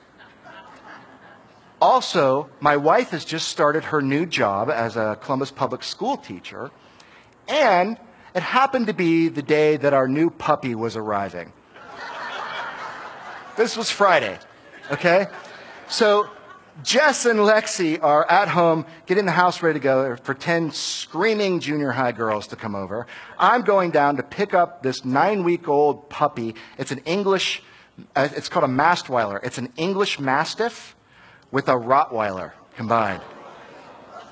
Also, 1.82 2.48
my 2.60 2.78
wife 2.78 3.10
has 3.10 3.26
just 3.26 3.48
started 3.48 3.86
her 3.86 4.02
new 4.02 4.26
job 4.26 4.70
as 4.70 4.96
a 4.96 5.18
Columbus 5.20 5.50
Public 5.50 5.82
School 5.82 6.16
teacher, 6.16 6.70
and 7.48 7.98
it 8.36 8.44
happened 8.44 8.86
to 8.88 8.94
be 8.94 9.30
the 9.30 9.42
day 9.42 9.78
that 9.78 9.92
our 9.92 10.08
new 10.08 10.30
puppy 10.30 10.76
was 10.76 10.96
arriving. 10.96 11.52
This 13.58 13.76
was 13.76 13.92
Friday, 13.92 14.40
okay? 14.92 15.28
So 15.90 16.30
Jess 16.84 17.26
and 17.26 17.40
Lexi 17.40 18.02
are 18.02 18.30
at 18.30 18.48
home, 18.48 18.86
getting 19.06 19.26
the 19.26 19.32
house 19.32 19.62
ready 19.62 19.80
to 19.80 19.84
go 19.84 20.16
for 20.16 20.34
10 20.34 20.72
screaming 20.72 21.60
junior 21.60 21.92
high 21.92 22.14
girls 22.14 22.48
to 22.48 22.56
come 22.56 22.76
over. 22.76 23.08
I'm 23.38 23.62
going 23.62 23.92
down 23.92 24.16
to 24.18 24.24
pick 24.24 24.54
up 24.54 24.84
this 24.84 25.04
nine 25.04 25.44
week 25.44 25.68
old 25.68 26.10
puppy. 26.10 26.56
It's 26.78 26.92
an 26.92 27.00
English, 27.00 27.62
uh, 28.16 28.30
it's 28.36 28.48
called 28.48 28.66
a 28.66 28.74
Mastweiler. 28.74 29.44
It's 29.44 29.58
an 29.58 29.72
English 29.76 30.18
Mastiff 30.18 30.96
with 31.52 31.68
a 31.68 31.74
Rottweiler 31.74 32.54
combined. 32.78 33.22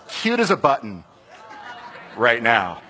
Cute 0.07 0.39
as 0.39 0.49
a 0.49 0.57
button 0.57 1.03
right 2.15 2.41
now. 2.41 2.81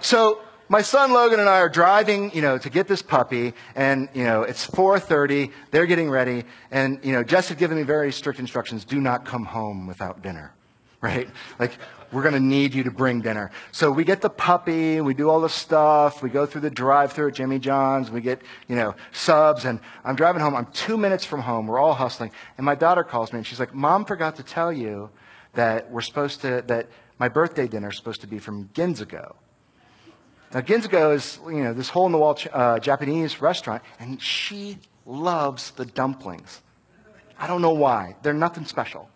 So 0.00 0.40
my 0.72 0.80
son 0.80 1.12
Logan 1.12 1.38
and 1.38 1.50
I 1.50 1.58
are 1.58 1.68
driving, 1.68 2.34
you 2.34 2.40
know, 2.40 2.56
to 2.56 2.70
get 2.70 2.88
this 2.88 3.02
puppy, 3.02 3.52
and 3.74 4.08
you 4.14 4.24
know, 4.24 4.40
it's 4.42 4.66
4:30. 4.66 5.52
They're 5.70 5.84
getting 5.84 6.08
ready, 6.08 6.44
and 6.70 6.98
you 7.04 7.12
know, 7.12 7.22
Jess 7.22 7.50
had 7.50 7.58
given 7.58 7.76
me 7.76 7.82
very 7.82 8.10
strict 8.10 8.38
instructions: 8.38 8.86
do 8.86 8.98
not 8.98 9.26
come 9.26 9.44
home 9.44 9.86
without 9.86 10.22
dinner, 10.22 10.54
right? 11.02 11.28
Like, 11.58 11.72
we're 12.10 12.22
going 12.22 12.32
to 12.32 12.40
need 12.40 12.72
you 12.72 12.84
to 12.84 12.90
bring 12.90 13.20
dinner. 13.20 13.50
So 13.70 13.92
we 13.92 14.02
get 14.02 14.22
the 14.22 14.30
puppy, 14.30 15.02
we 15.02 15.12
do 15.12 15.28
all 15.28 15.42
the 15.42 15.50
stuff, 15.50 16.22
we 16.22 16.30
go 16.30 16.46
through 16.46 16.62
the 16.62 16.70
drive-through 16.70 17.28
at 17.28 17.34
Jimmy 17.34 17.58
John's, 17.58 18.10
we 18.10 18.22
get, 18.22 18.40
you 18.66 18.76
know, 18.76 18.94
subs, 19.12 19.66
and 19.66 19.78
I'm 20.04 20.16
driving 20.16 20.40
home. 20.40 20.56
I'm 20.56 20.72
two 20.72 20.96
minutes 20.96 21.26
from 21.26 21.42
home. 21.42 21.66
We're 21.66 21.80
all 21.80 21.92
hustling, 21.92 22.30
and 22.56 22.64
my 22.64 22.76
daughter 22.76 23.04
calls 23.04 23.30
me, 23.34 23.40
and 23.40 23.46
she's 23.46 23.60
like, 23.60 23.74
"Mom 23.74 24.06
forgot 24.06 24.36
to 24.36 24.42
tell 24.42 24.72
you 24.72 25.10
that 25.52 25.90
we're 25.90 26.00
supposed 26.00 26.40
to 26.40 26.64
that 26.66 26.88
my 27.18 27.28
birthday 27.28 27.68
dinner 27.68 27.90
is 27.90 27.96
supposed 27.98 28.22
to 28.22 28.26
be 28.26 28.38
from 28.38 28.68
Ginzago." 28.68 29.34
Now, 30.54 30.60
Ginzago 30.60 31.14
is, 31.14 31.38
you 31.46 31.64
know, 31.64 31.72
this 31.72 31.88
hole 31.88 32.06
in 32.06 32.12
the 32.12 32.18
wall 32.18 32.38
uh, 32.52 32.78
Japanese 32.78 33.40
restaurant, 33.40 33.82
and 33.98 34.20
she 34.20 34.78
loves 35.06 35.70
the 35.72 35.86
dumplings. 35.86 36.60
I 37.38 37.46
don't 37.46 37.62
know 37.62 37.72
why. 37.72 38.16
They're 38.22 38.34
nothing 38.34 38.66
special. 38.66 39.08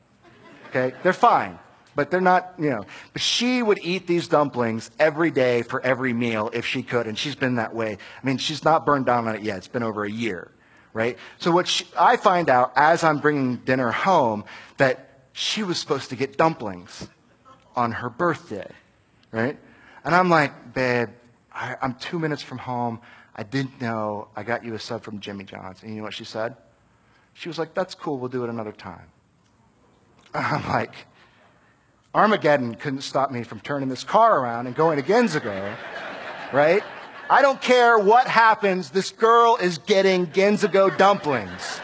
Okay? 0.68 0.96
They're 1.02 1.12
fine, 1.12 1.58
but 1.94 2.10
they're 2.10 2.22
not, 2.22 2.54
you 2.58 2.70
know. 2.70 2.86
But 3.12 3.20
she 3.20 3.62
would 3.62 3.78
eat 3.82 4.06
these 4.06 4.28
dumplings 4.28 4.90
every 4.98 5.30
day 5.30 5.62
for 5.62 5.80
every 5.82 6.14
meal 6.14 6.50
if 6.54 6.64
she 6.64 6.82
could, 6.82 7.06
and 7.06 7.18
she's 7.18 7.34
been 7.34 7.56
that 7.56 7.74
way. 7.74 7.98
I 8.22 8.26
mean, 8.26 8.38
she's 8.38 8.64
not 8.64 8.86
burned 8.86 9.06
down 9.06 9.28
on 9.28 9.34
it 9.34 9.42
yet. 9.42 9.58
It's 9.58 9.68
been 9.68 9.82
over 9.82 10.04
a 10.04 10.10
year, 10.10 10.50
right? 10.94 11.18
So, 11.38 11.50
what 11.50 11.68
she, 11.68 11.84
I 11.98 12.16
find 12.16 12.48
out 12.48 12.72
as 12.76 13.04
I'm 13.04 13.18
bringing 13.18 13.56
dinner 13.56 13.92
home 13.92 14.44
that 14.78 15.28
she 15.34 15.62
was 15.62 15.78
supposed 15.78 16.08
to 16.10 16.16
get 16.16 16.38
dumplings 16.38 17.08
on 17.76 17.92
her 17.92 18.08
birthday, 18.08 18.70
right? 19.30 19.58
And 20.02 20.14
I'm 20.14 20.30
like, 20.30 20.72
babe, 20.72 21.10
I, 21.56 21.76
am 21.80 21.94
two 21.94 22.18
minutes 22.18 22.42
from 22.42 22.58
home. 22.58 23.00
I 23.34 23.42
didn't 23.42 23.80
know. 23.80 24.28
I 24.36 24.42
got 24.42 24.64
you 24.64 24.74
a 24.74 24.78
sub 24.78 25.02
from 25.02 25.20
Jimmy 25.20 25.44
John's. 25.44 25.82
And 25.82 25.90
you 25.90 25.98
know 25.98 26.04
what 26.04 26.14
she 26.14 26.24
said? 26.24 26.56
She 27.32 27.48
was 27.48 27.58
like, 27.58 27.74
that's 27.74 27.94
cool. 27.94 28.18
We'll 28.18 28.28
do 28.28 28.44
it 28.44 28.50
another 28.50 28.72
time. 28.72 29.08
I'm 30.34 30.66
like, 30.68 31.06
Armageddon 32.14 32.74
couldn't 32.74 33.02
stop 33.02 33.30
me 33.30 33.42
from 33.42 33.60
turning 33.60 33.88
this 33.88 34.04
car 34.04 34.40
around 34.40 34.66
and 34.66 34.76
going 34.76 35.02
to 35.02 35.02
Ginzago, 35.02 35.76
right? 36.52 36.82
I 37.28 37.42
don't 37.42 37.60
care 37.60 37.98
what 37.98 38.26
happens. 38.26 38.90
This 38.90 39.10
girl 39.10 39.56
is 39.56 39.78
getting 39.78 40.26
Ginzago 40.28 40.96
dumplings. 40.96 41.78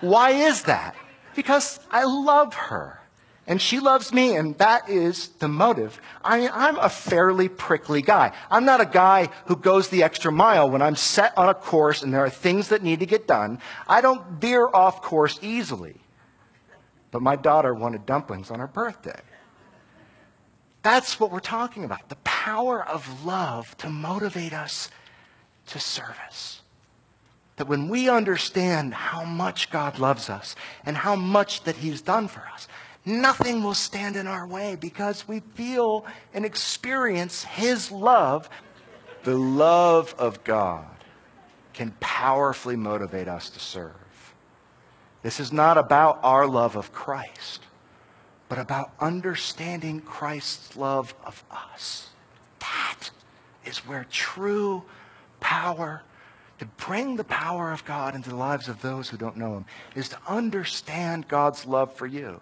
Why 0.00 0.30
is 0.30 0.62
that? 0.64 0.96
Because 1.34 1.78
I 1.90 2.04
love 2.04 2.54
her 2.54 2.99
and 3.46 3.60
she 3.60 3.80
loves 3.80 4.12
me, 4.12 4.36
and 4.36 4.56
that 4.58 4.88
is 4.88 5.28
the 5.38 5.48
motive. 5.48 6.00
I, 6.22 6.48
I'm 6.48 6.78
a 6.78 6.88
fairly 6.88 7.48
prickly 7.48 8.02
guy. 8.02 8.32
I'm 8.50 8.64
not 8.64 8.80
a 8.80 8.86
guy 8.86 9.28
who 9.46 9.56
goes 9.56 9.88
the 9.88 10.02
extra 10.02 10.30
mile 10.30 10.70
when 10.70 10.82
I'm 10.82 10.94
set 10.94 11.36
on 11.36 11.48
a 11.48 11.54
course 11.54 12.02
and 12.02 12.12
there 12.12 12.24
are 12.24 12.30
things 12.30 12.68
that 12.68 12.82
need 12.82 13.00
to 13.00 13.06
get 13.06 13.26
done. 13.26 13.58
I 13.88 14.02
don't 14.02 14.24
veer 14.40 14.68
off 14.68 15.02
course 15.02 15.38
easily. 15.42 15.96
But 17.10 17.22
my 17.22 17.34
daughter 17.34 17.74
wanted 17.74 18.06
dumplings 18.06 18.50
on 18.50 18.60
her 18.60 18.68
birthday. 18.68 19.20
That's 20.82 21.18
what 21.18 21.30
we're 21.30 21.40
talking 21.40 21.84
about 21.84 22.08
the 22.08 22.16
power 22.16 22.86
of 22.86 23.24
love 23.24 23.76
to 23.78 23.90
motivate 23.90 24.52
us 24.52 24.90
to 25.68 25.80
service. 25.80 26.62
That 27.56 27.68
when 27.68 27.88
we 27.88 28.08
understand 28.08 28.94
how 28.94 29.24
much 29.24 29.70
God 29.70 29.98
loves 29.98 30.30
us 30.30 30.56
and 30.86 30.96
how 30.96 31.16
much 31.16 31.64
that 31.64 31.76
He's 31.76 32.00
done 32.00 32.28
for 32.28 32.46
us, 32.54 32.68
nothing 33.04 33.62
will 33.62 33.74
stand 33.74 34.16
in 34.16 34.26
our 34.26 34.46
way 34.46 34.76
because 34.76 35.26
we 35.26 35.40
feel 35.40 36.04
and 36.34 36.44
experience 36.44 37.44
His 37.44 37.90
love. 37.90 38.48
The 39.24 39.36
love 39.36 40.14
of 40.18 40.42
God 40.44 40.86
can 41.72 41.94
powerfully 42.00 42.76
motivate 42.76 43.28
us 43.28 43.50
to 43.50 43.60
serve. 43.60 43.94
This 45.22 45.40
is 45.40 45.52
not 45.52 45.76
about 45.76 46.20
our 46.22 46.46
love 46.46 46.76
of 46.76 46.92
Christ, 46.92 47.64
but 48.48 48.58
about 48.58 48.92
understanding 49.00 50.00
Christ's 50.00 50.76
love 50.76 51.14
of 51.24 51.44
us. 51.50 52.08
That 52.60 53.10
is 53.64 53.78
where 53.78 54.06
true 54.10 54.82
power 55.40 56.02
to 56.58 56.66
bring 56.66 57.16
the 57.16 57.24
power 57.24 57.72
of 57.72 57.84
God 57.84 58.14
into 58.14 58.30
the 58.30 58.36
lives 58.36 58.68
of 58.68 58.82
those 58.82 59.08
who 59.08 59.16
don't 59.16 59.36
know 59.36 59.54
Him 59.54 59.64
is 59.94 60.10
to 60.10 60.18
understand 60.26 61.28
God's 61.28 61.64
love 61.64 61.94
for 61.94 62.06
you. 62.06 62.40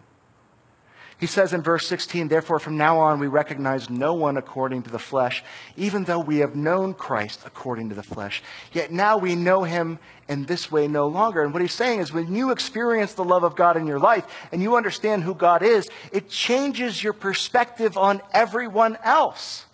He 1.18 1.26
says 1.26 1.52
in 1.52 1.62
verse 1.62 1.88
16, 1.88 2.28
Therefore, 2.28 2.60
from 2.60 2.76
now 2.76 3.00
on, 3.00 3.18
we 3.18 3.26
recognize 3.26 3.90
no 3.90 4.14
one 4.14 4.36
according 4.36 4.82
to 4.84 4.90
the 4.90 5.00
flesh, 5.00 5.42
even 5.76 6.04
though 6.04 6.20
we 6.20 6.38
have 6.38 6.54
known 6.54 6.94
Christ 6.94 7.40
according 7.44 7.88
to 7.88 7.96
the 7.96 8.04
flesh. 8.04 8.40
Yet 8.72 8.92
now 8.92 9.18
we 9.18 9.34
know 9.34 9.64
him 9.64 9.98
in 10.28 10.44
this 10.44 10.70
way 10.70 10.86
no 10.86 11.08
longer. 11.08 11.42
And 11.42 11.52
what 11.52 11.60
he's 11.60 11.72
saying 11.72 11.98
is 11.98 12.12
when 12.12 12.32
you 12.32 12.52
experience 12.52 13.14
the 13.14 13.24
love 13.24 13.42
of 13.42 13.56
God 13.56 13.76
in 13.76 13.86
your 13.86 13.98
life 13.98 14.24
and 14.52 14.62
you 14.62 14.76
understand 14.76 15.24
who 15.24 15.34
God 15.34 15.64
is, 15.64 15.88
it 16.12 16.28
changes 16.28 17.02
your 17.02 17.14
perspective 17.14 17.98
on 17.98 18.22
everyone 18.32 18.96
else. 19.02 19.66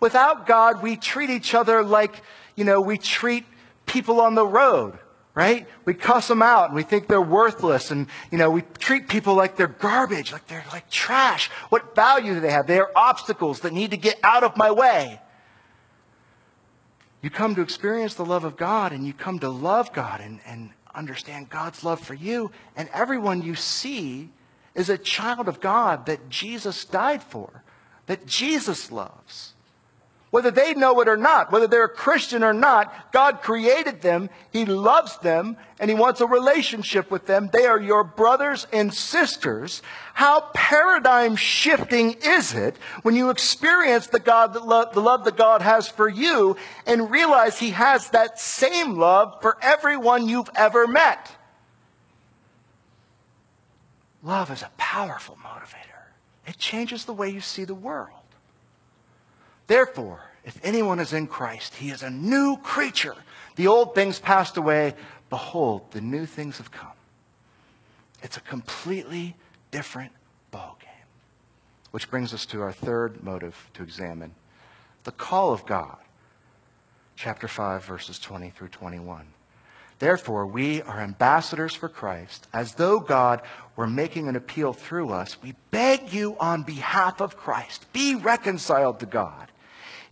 Without 0.00 0.46
God, 0.46 0.82
we 0.82 0.96
treat 0.96 1.28
each 1.28 1.54
other 1.54 1.82
like, 1.82 2.22
you 2.56 2.64
know, 2.64 2.80
we 2.80 2.96
treat 2.96 3.44
people 3.84 4.22
on 4.22 4.34
the 4.34 4.46
road 4.46 4.98
right? 5.34 5.66
We 5.84 5.94
cuss 5.94 6.28
them 6.28 6.42
out 6.42 6.66
and 6.66 6.74
we 6.74 6.82
think 6.82 7.08
they're 7.08 7.20
worthless 7.20 7.90
and, 7.90 8.06
you 8.30 8.38
know, 8.38 8.50
we 8.50 8.62
treat 8.78 9.08
people 9.08 9.34
like 9.34 9.56
they're 9.56 9.66
garbage, 9.66 10.32
like 10.32 10.46
they're 10.46 10.64
like 10.72 10.90
trash. 10.90 11.50
What 11.70 11.94
value 11.94 12.34
do 12.34 12.40
they 12.40 12.50
have? 12.50 12.66
They 12.66 12.78
are 12.78 12.90
obstacles 12.94 13.60
that 13.60 13.72
need 13.72 13.92
to 13.92 13.96
get 13.96 14.18
out 14.22 14.44
of 14.44 14.56
my 14.56 14.70
way. 14.70 15.20
You 17.22 17.30
come 17.30 17.54
to 17.54 17.62
experience 17.62 18.14
the 18.14 18.24
love 18.24 18.44
of 18.44 18.56
God 18.56 18.92
and 18.92 19.06
you 19.06 19.12
come 19.12 19.38
to 19.38 19.48
love 19.48 19.92
God 19.92 20.20
and, 20.20 20.40
and 20.44 20.70
understand 20.94 21.48
God's 21.48 21.84
love 21.84 22.00
for 22.00 22.14
you, 22.14 22.50
and 22.76 22.88
everyone 22.92 23.42
you 23.42 23.54
see 23.54 24.30
is 24.74 24.88
a 24.88 24.98
child 24.98 25.48
of 25.48 25.60
God 25.60 26.06
that 26.06 26.28
Jesus 26.28 26.84
died 26.84 27.22
for, 27.22 27.62
that 28.06 28.26
Jesus 28.26 28.90
loves. 28.90 29.51
Whether 30.32 30.50
they 30.50 30.72
know 30.72 30.98
it 31.02 31.08
or 31.08 31.18
not, 31.18 31.52
whether 31.52 31.66
they're 31.66 31.84
a 31.84 31.88
Christian 31.90 32.42
or 32.42 32.54
not, 32.54 33.12
God 33.12 33.42
created 33.42 34.00
them, 34.00 34.30
He 34.50 34.64
loves 34.64 35.18
them, 35.18 35.58
and 35.78 35.90
He 35.90 35.94
wants 35.94 36.22
a 36.22 36.26
relationship 36.26 37.10
with 37.10 37.26
them. 37.26 37.50
They 37.52 37.66
are 37.66 37.78
your 37.78 38.02
brothers 38.02 38.66
and 38.72 38.94
sisters. 38.94 39.82
How 40.14 40.40
paradigm 40.54 41.36
shifting 41.36 42.16
is 42.24 42.54
it 42.54 42.78
when 43.02 43.14
you 43.14 43.28
experience 43.28 44.06
the, 44.06 44.20
God 44.20 44.54
that 44.54 44.66
lo- 44.66 44.88
the 44.90 45.02
love 45.02 45.26
that 45.26 45.36
God 45.36 45.60
has 45.60 45.86
for 45.86 46.08
you 46.08 46.56
and 46.86 47.10
realize 47.10 47.58
He 47.58 47.72
has 47.72 48.08
that 48.08 48.40
same 48.40 48.96
love 48.96 49.42
for 49.42 49.58
everyone 49.60 50.30
you've 50.30 50.50
ever 50.54 50.86
met? 50.86 51.30
Love 54.22 54.50
is 54.50 54.62
a 54.62 54.70
powerful 54.78 55.36
motivator. 55.44 56.06
It 56.46 56.56
changes 56.56 57.04
the 57.04 57.12
way 57.12 57.28
you 57.28 57.42
see 57.42 57.64
the 57.64 57.74
world. 57.74 58.21
Therefore, 59.66 60.20
if 60.44 60.58
anyone 60.64 60.98
is 60.98 61.12
in 61.12 61.26
Christ, 61.26 61.74
he 61.76 61.90
is 61.90 62.02
a 62.02 62.10
new 62.10 62.56
creature. 62.56 63.16
The 63.56 63.68
old 63.68 63.94
things 63.94 64.18
passed 64.18 64.56
away. 64.56 64.94
Behold, 65.30 65.90
the 65.92 66.00
new 66.00 66.26
things 66.26 66.58
have 66.58 66.70
come. 66.70 66.88
It's 68.22 68.36
a 68.36 68.40
completely 68.40 69.36
different 69.70 70.12
ballgame. 70.52 70.88
Which 71.90 72.10
brings 72.10 72.32
us 72.32 72.46
to 72.46 72.62
our 72.62 72.72
third 72.72 73.22
motive 73.22 73.70
to 73.74 73.82
examine 73.82 74.34
the 75.04 75.12
call 75.12 75.52
of 75.52 75.66
God. 75.66 75.96
Chapter 77.16 77.48
5, 77.48 77.84
verses 77.84 78.18
20 78.18 78.50
through 78.50 78.68
21. 78.68 79.26
Therefore, 79.98 80.46
we 80.46 80.82
are 80.82 80.98
ambassadors 80.98 81.74
for 81.74 81.88
Christ, 81.88 82.48
as 82.52 82.74
though 82.74 82.98
God 82.98 83.42
were 83.76 83.86
making 83.86 84.26
an 84.28 84.34
appeal 84.34 84.72
through 84.72 85.10
us. 85.10 85.40
We 85.40 85.54
beg 85.70 86.12
you 86.12 86.36
on 86.40 86.64
behalf 86.64 87.20
of 87.20 87.36
Christ, 87.36 87.86
be 87.92 88.16
reconciled 88.16 88.98
to 89.00 89.06
God. 89.06 89.51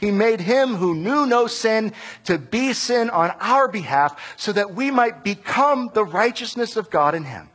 He 0.01 0.11
made 0.11 0.40
him 0.40 0.76
who 0.76 0.94
knew 0.94 1.26
no 1.26 1.46
sin 1.46 1.92
to 2.24 2.38
be 2.38 2.72
sin 2.72 3.11
on 3.11 3.30
our 3.38 3.68
behalf 3.68 4.34
so 4.38 4.51
that 4.53 4.74
we 4.74 4.90
might 4.90 5.22
become 5.22 5.90
the 5.92 6.05
righteousness 6.05 6.76
of 6.76 6.88
God 6.88 7.14
in 7.14 7.24
him. 7.24 7.51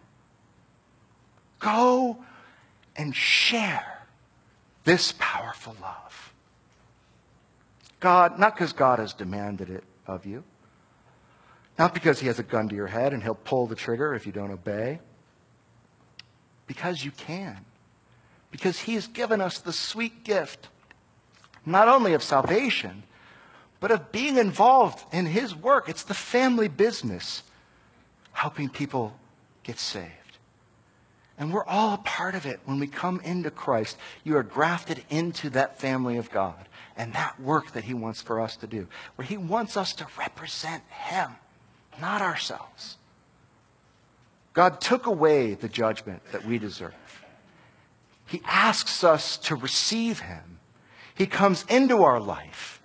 Go 1.59 2.23
and 2.95 3.15
share 3.15 4.03
this 4.83 5.15
powerful 5.17 5.75
love. 5.81 6.33
God, 7.99 8.37
not 8.37 8.53
because 8.53 8.73
God 8.73 8.99
has 8.99 9.13
demanded 9.13 9.71
it 9.71 9.83
of 10.05 10.27
you, 10.27 10.43
not 11.79 11.95
because 11.95 12.19
he 12.19 12.27
has 12.27 12.37
a 12.37 12.43
gun 12.43 12.69
to 12.69 12.75
your 12.75 12.87
head 12.87 13.11
and 13.11 13.23
he'll 13.23 13.33
pull 13.33 13.65
the 13.65 13.75
trigger 13.75 14.13
if 14.13 14.27
you 14.27 14.31
don't 14.31 14.51
obey, 14.51 14.99
because 16.67 17.03
you 17.03 17.09
can. 17.09 17.65
Because 18.51 18.79
he 18.79 18.93
has 18.93 19.07
given 19.07 19.41
us 19.41 19.57
the 19.57 19.73
sweet 19.73 20.23
gift 20.23 20.69
not 21.65 21.87
only 21.87 22.13
of 22.13 22.23
salvation, 22.23 23.03
but 23.79 23.91
of 23.91 24.11
being 24.11 24.37
involved 24.37 25.03
in 25.13 25.25
his 25.25 25.55
work. 25.55 25.89
It's 25.89 26.03
the 26.03 26.13
family 26.13 26.67
business 26.67 27.43
helping 28.31 28.69
people 28.69 29.17
get 29.63 29.79
saved. 29.79 30.11
And 31.37 31.53
we're 31.53 31.65
all 31.65 31.93
a 31.93 31.97
part 31.97 32.33
of 32.35 32.45
it 32.45 32.61
when 32.65 32.79
we 32.79 32.87
come 32.87 33.19
into 33.21 33.51
Christ. 33.51 33.97
You 34.23 34.37
are 34.37 34.43
grafted 34.43 35.03
into 35.09 35.49
that 35.51 35.79
family 35.79 36.17
of 36.17 36.31
God 36.31 36.67
and 36.95 37.13
that 37.13 37.39
work 37.39 37.71
that 37.73 37.83
He 37.83 37.93
wants 37.93 38.21
for 38.21 38.39
us 38.39 38.55
to 38.57 38.67
do, 38.67 38.87
where 39.15 39.27
He 39.27 39.37
wants 39.37 39.75
us 39.75 39.93
to 39.93 40.07
represent 40.17 40.83
Him, 40.89 41.31
not 41.99 42.21
ourselves. 42.21 42.97
God 44.53 44.79
took 44.79 45.05
away 45.05 45.53
the 45.53 45.67
judgment 45.67 46.21
that 46.31 46.45
we 46.45 46.57
deserve. 46.57 46.93
He 48.25 48.41
asks 48.45 49.03
us 49.03 49.35
to 49.39 49.55
receive 49.55 50.21
Him. 50.21 50.54
He 51.15 51.25
comes 51.25 51.65
into 51.69 52.03
our 52.03 52.19
life, 52.19 52.81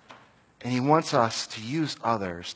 and 0.61 0.73
He 0.73 0.79
wants 0.79 1.13
us 1.13 1.47
to 1.47 1.61
use 1.61 1.97
others, 2.03 2.55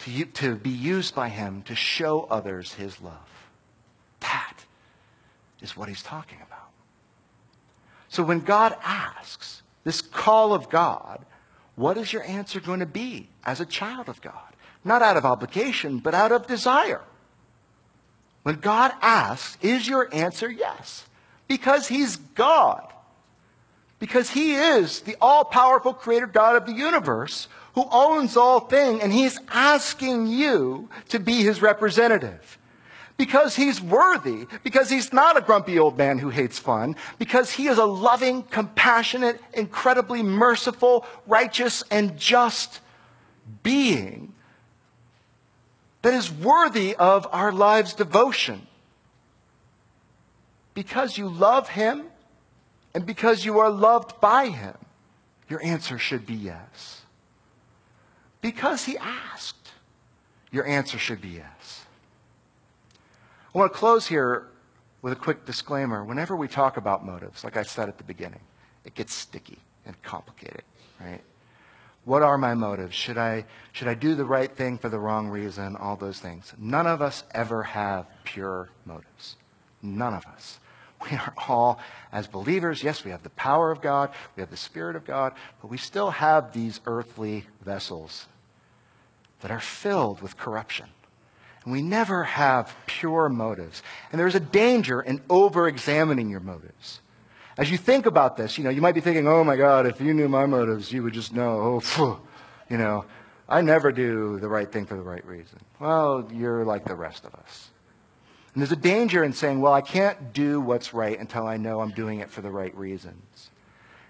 to, 0.00 0.24
to 0.24 0.56
be 0.56 0.70
used 0.70 1.14
by 1.14 1.28
Him 1.28 1.62
to 1.62 1.74
show 1.74 2.26
others 2.28 2.74
His 2.74 3.00
love. 3.00 3.46
That 4.20 4.64
is 5.60 5.76
what 5.76 5.88
He's 5.88 6.02
talking 6.02 6.38
about. 6.44 6.68
So 8.08 8.22
when 8.22 8.40
God 8.40 8.76
asks 8.82 9.62
this 9.84 10.02
call 10.02 10.52
of 10.52 10.68
God, 10.68 11.24
what 11.76 11.96
is 11.96 12.12
your 12.12 12.24
answer 12.24 12.60
going 12.60 12.80
to 12.80 12.86
be 12.86 13.28
as 13.44 13.60
a 13.60 13.66
child 13.66 14.08
of 14.08 14.20
God? 14.20 14.34
Not 14.84 15.02
out 15.02 15.16
of 15.16 15.24
obligation, 15.24 15.98
but 15.98 16.14
out 16.14 16.32
of 16.32 16.46
desire. 16.46 17.02
When 18.42 18.56
God 18.56 18.92
asks, 19.00 19.56
is 19.62 19.88
your 19.88 20.12
answer 20.12 20.50
yes? 20.50 21.06
Because 21.46 21.86
He's 21.86 22.16
God. 22.16 22.91
Because 24.02 24.30
He 24.30 24.56
is 24.56 25.02
the 25.02 25.16
all 25.20 25.44
powerful 25.44 25.94
creator 25.94 26.26
God 26.26 26.56
of 26.56 26.66
the 26.66 26.72
universe 26.72 27.46
who 27.76 27.86
owns 27.92 28.36
all 28.36 28.58
things, 28.58 29.00
and 29.00 29.12
He's 29.12 29.38
asking 29.48 30.26
you 30.26 30.88
to 31.10 31.20
be 31.20 31.44
His 31.44 31.62
representative. 31.62 32.58
Because 33.16 33.54
He's 33.54 33.80
worthy, 33.80 34.48
because 34.64 34.90
He's 34.90 35.12
not 35.12 35.36
a 35.36 35.40
grumpy 35.40 35.78
old 35.78 35.96
man 35.96 36.18
who 36.18 36.30
hates 36.30 36.58
fun, 36.58 36.96
because 37.20 37.52
He 37.52 37.68
is 37.68 37.78
a 37.78 37.84
loving, 37.84 38.42
compassionate, 38.42 39.40
incredibly 39.54 40.24
merciful, 40.24 41.06
righteous, 41.28 41.84
and 41.88 42.18
just 42.18 42.80
being 43.62 44.34
that 46.02 46.12
is 46.12 46.28
worthy 46.28 46.96
of 46.96 47.28
our 47.30 47.52
lives' 47.52 47.94
devotion. 47.94 48.66
Because 50.74 51.16
you 51.16 51.28
love 51.28 51.68
Him 51.68 52.06
and 52.94 53.06
because 53.06 53.44
you 53.44 53.58
are 53.58 53.70
loved 53.70 54.20
by 54.20 54.48
Him, 54.48 54.76
your 55.48 55.62
answer 55.62 55.98
should 55.98 56.26
be 56.26 56.34
yes. 56.34 57.02
Because 58.40 58.84
He 58.84 58.96
asked, 58.98 59.70
your 60.50 60.66
answer 60.66 60.98
should 60.98 61.20
be 61.20 61.28
yes. 61.28 61.84
I 63.54 63.58
want 63.58 63.72
to 63.72 63.78
close 63.78 64.06
here 64.06 64.48
with 65.02 65.12
a 65.12 65.16
quick 65.16 65.44
disclaimer. 65.44 66.04
Whenever 66.04 66.36
we 66.36 66.48
talk 66.48 66.76
about 66.76 67.04
motives, 67.04 67.44
like 67.44 67.56
I 67.56 67.62
said 67.62 67.88
at 67.88 67.98
the 67.98 68.04
beginning, 68.04 68.40
it 68.84 68.94
gets 68.94 69.12
sticky 69.12 69.58
and 69.84 70.00
complicated, 70.02 70.62
right? 71.00 71.20
What 72.04 72.22
are 72.22 72.36
my 72.36 72.54
motives? 72.54 72.94
Should 72.94 73.18
I, 73.18 73.44
should 73.72 73.88
I 73.88 73.94
do 73.94 74.14
the 74.14 74.24
right 74.24 74.50
thing 74.50 74.78
for 74.78 74.88
the 74.88 74.98
wrong 74.98 75.28
reason? 75.28 75.76
All 75.76 75.96
those 75.96 76.18
things. 76.18 76.52
None 76.58 76.86
of 76.86 77.00
us 77.00 77.24
ever 77.32 77.62
have 77.62 78.06
pure 78.24 78.70
motives. 78.84 79.36
None 79.82 80.14
of 80.14 80.26
us. 80.26 80.58
We 81.10 81.16
are 81.16 81.34
all, 81.48 81.80
as 82.12 82.26
believers, 82.26 82.82
yes, 82.82 83.04
we 83.04 83.10
have 83.10 83.22
the 83.22 83.30
power 83.30 83.70
of 83.70 83.80
God, 83.80 84.10
we 84.36 84.40
have 84.40 84.50
the 84.50 84.56
Spirit 84.56 84.96
of 84.96 85.04
God, 85.04 85.32
but 85.60 85.68
we 85.68 85.78
still 85.78 86.10
have 86.10 86.52
these 86.52 86.80
earthly 86.86 87.44
vessels 87.64 88.26
that 89.40 89.50
are 89.50 89.60
filled 89.60 90.22
with 90.22 90.36
corruption. 90.36 90.86
And 91.64 91.72
we 91.72 91.82
never 91.82 92.24
have 92.24 92.74
pure 92.86 93.28
motives. 93.28 93.82
And 94.10 94.20
there's 94.20 94.34
a 94.34 94.40
danger 94.40 95.00
in 95.00 95.20
over 95.30 95.68
examining 95.68 96.28
your 96.28 96.40
motives. 96.40 97.00
As 97.56 97.70
you 97.70 97.78
think 97.78 98.06
about 98.06 98.36
this, 98.36 98.56
you 98.56 98.64
know, 98.64 98.70
you 98.70 98.80
might 98.80 98.94
be 98.94 99.00
thinking, 99.00 99.28
oh 99.28 99.44
my 99.44 99.56
God, 99.56 99.86
if 99.86 100.00
you 100.00 100.14
knew 100.14 100.28
my 100.28 100.46
motives, 100.46 100.92
you 100.92 101.02
would 101.02 101.12
just 101.12 101.34
know, 101.34 101.60
oh, 101.60 101.80
phew, 101.80 102.18
you 102.70 102.78
know, 102.78 103.04
I 103.48 103.60
never 103.60 103.92
do 103.92 104.38
the 104.40 104.48
right 104.48 104.70
thing 104.70 104.86
for 104.86 104.96
the 104.96 105.02
right 105.02 105.24
reason. 105.26 105.58
Well, 105.78 106.28
you're 106.32 106.64
like 106.64 106.84
the 106.84 106.94
rest 106.94 107.24
of 107.24 107.34
us. 107.34 107.68
And 108.54 108.62
there's 108.62 108.72
a 108.72 108.76
danger 108.76 109.24
in 109.24 109.32
saying, 109.32 109.60
well, 109.60 109.72
I 109.72 109.80
can't 109.80 110.32
do 110.32 110.60
what's 110.60 110.92
right 110.92 111.18
until 111.18 111.46
I 111.46 111.56
know 111.56 111.80
I'm 111.80 111.90
doing 111.90 112.20
it 112.20 112.30
for 112.30 112.42
the 112.42 112.50
right 112.50 112.76
reasons. 112.76 113.50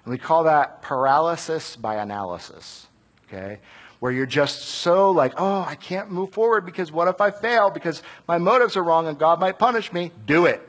And 0.04 0.10
we 0.10 0.18
call 0.18 0.44
that 0.44 0.82
paralysis 0.82 1.76
by 1.76 1.96
analysis, 1.96 2.88
okay? 3.28 3.60
Where 4.00 4.10
you're 4.10 4.26
just 4.26 4.62
so 4.62 5.12
like, 5.12 5.34
oh, 5.36 5.60
I 5.60 5.76
can't 5.76 6.10
move 6.10 6.32
forward 6.32 6.66
because 6.66 6.90
what 6.90 7.06
if 7.06 7.20
I 7.20 7.30
fail? 7.30 7.70
Because 7.70 8.02
my 8.26 8.38
motives 8.38 8.76
are 8.76 8.82
wrong 8.82 9.06
and 9.06 9.16
God 9.16 9.38
might 9.38 9.60
punish 9.60 9.92
me. 9.92 10.10
Do 10.26 10.46
it. 10.46 10.68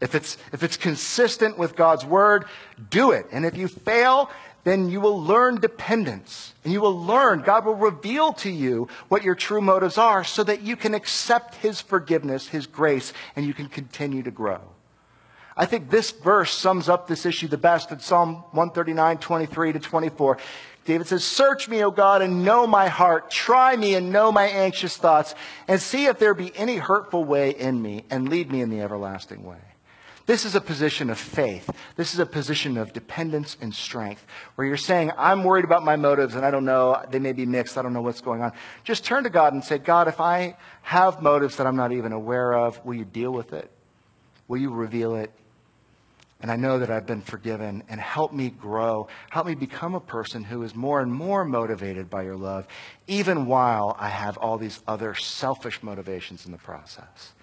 If 0.00 0.14
it's, 0.14 0.38
if 0.52 0.62
it's 0.62 0.78
consistent 0.78 1.58
with 1.58 1.76
God's 1.76 2.04
word, 2.06 2.46
do 2.90 3.12
it. 3.12 3.26
And 3.32 3.44
if 3.44 3.56
you 3.56 3.68
fail, 3.68 4.30
then 4.64 4.88
you 4.88 5.00
will 5.00 5.22
learn 5.22 5.60
dependence. 5.60 6.54
And 6.64 6.72
you 6.72 6.80
will 6.80 6.98
learn, 6.98 7.42
God 7.42 7.66
will 7.66 7.74
reveal 7.74 8.32
to 8.34 8.50
you 8.50 8.88
what 9.08 9.22
your 9.22 9.34
true 9.34 9.60
motives 9.60 9.98
are 9.98 10.24
so 10.24 10.42
that 10.44 10.62
you 10.62 10.74
can 10.74 10.94
accept 10.94 11.56
His 11.56 11.80
forgiveness, 11.80 12.48
His 12.48 12.66
grace, 12.66 13.12
and 13.36 13.46
you 13.46 13.54
can 13.54 13.68
continue 13.68 14.22
to 14.22 14.30
grow. 14.30 14.60
I 15.56 15.66
think 15.66 15.90
this 15.90 16.10
verse 16.10 16.52
sums 16.52 16.88
up 16.88 17.06
this 17.06 17.26
issue 17.26 17.46
the 17.46 17.58
best 17.58 17.92
in 17.92 18.00
Psalm 18.00 18.36
139, 18.52 19.18
23 19.18 19.72
to 19.74 19.78
24. 19.78 20.38
David 20.84 21.06
says, 21.06 21.24
Search 21.24 21.68
me, 21.68 21.84
O 21.84 21.90
God, 21.90 22.22
and 22.22 22.44
know 22.44 22.66
my 22.66 22.88
heart. 22.88 23.30
Try 23.30 23.76
me 23.76 23.94
and 23.94 24.10
know 24.10 24.32
my 24.32 24.44
anxious 24.44 24.96
thoughts, 24.96 25.34
and 25.68 25.80
see 25.80 26.06
if 26.06 26.18
there 26.18 26.34
be 26.34 26.56
any 26.56 26.76
hurtful 26.76 27.24
way 27.24 27.50
in 27.50 27.80
me, 27.80 28.04
and 28.10 28.28
lead 28.28 28.50
me 28.50 28.62
in 28.62 28.70
the 28.70 28.80
everlasting 28.80 29.44
way. 29.44 29.73
This 30.26 30.46
is 30.46 30.54
a 30.54 30.60
position 30.60 31.10
of 31.10 31.18
faith. 31.18 31.68
This 31.96 32.14
is 32.14 32.18
a 32.18 32.24
position 32.24 32.78
of 32.78 32.94
dependence 32.94 33.58
and 33.60 33.74
strength 33.74 34.26
where 34.54 34.66
you're 34.66 34.78
saying, 34.78 35.12
I'm 35.18 35.44
worried 35.44 35.66
about 35.66 35.84
my 35.84 35.96
motives 35.96 36.34
and 36.34 36.46
I 36.46 36.50
don't 36.50 36.64
know, 36.64 37.04
they 37.10 37.18
may 37.18 37.32
be 37.32 37.44
mixed, 37.44 37.76
I 37.76 37.82
don't 37.82 37.92
know 37.92 38.00
what's 38.00 38.22
going 38.22 38.40
on. 38.40 38.52
Just 38.84 39.04
turn 39.04 39.24
to 39.24 39.30
God 39.30 39.52
and 39.52 39.62
say, 39.62 39.76
God, 39.76 40.08
if 40.08 40.20
I 40.20 40.56
have 40.80 41.20
motives 41.20 41.56
that 41.56 41.66
I'm 41.66 41.76
not 41.76 41.92
even 41.92 42.12
aware 42.12 42.54
of, 42.54 42.82
will 42.86 42.94
you 42.94 43.04
deal 43.04 43.32
with 43.32 43.52
it? 43.52 43.70
Will 44.48 44.58
you 44.58 44.70
reveal 44.70 45.14
it? 45.14 45.30
And 46.40 46.50
I 46.50 46.56
know 46.56 46.78
that 46.78 46.90
I've 46.90 47.06
been 47.06 47.20
forgiven 47.20 47.82
and 47.88 48.00
help 48.00 48.32
me 48.32 48.48
grow. 48.48 49.08
Help 49.30 49.46
me 49.46 49.54
become 49.54 49.94
a 49.94 50.00
person 50.00 50.44
who 50.44 50.62
is 50.62 50.74
more 50.74 51.00
and 51.00 51.12
more 51.12 51.44
motivated 51.44 52.08
by 52.08 52.22
your 52.22 52.36
love, 52.36 52.66
even 53.06 53.46
while 53.46 53.94
I 53.98 54.08
have 54.08 54.38
all 54.38 54.56
these 54.56 54.80
other 54.86 55.14
selfish 55.14 55.82
motivations 55.82 56.46
in 56.46 56.52
the 56.52 56.58
process. 56.58 57.33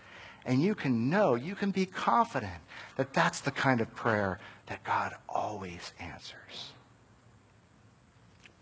And 0.46 0.62
you 0.62 0.76
can 0.76 1.10
know, 1.10 1.36
you 1.36 1.56
can 1.56 1.72
be 1.72 1.86
confident 1.86 2.62
that 2.96 3.14
that's 3.14 3.42
the 3.42 3.52
kind 3.52 3.82
of 3.82 3.94
prayer 3.96 4.40
that 4.68 4.84
God 4.84 5.14
always 5.30 5.94
answers. 6.00 6.72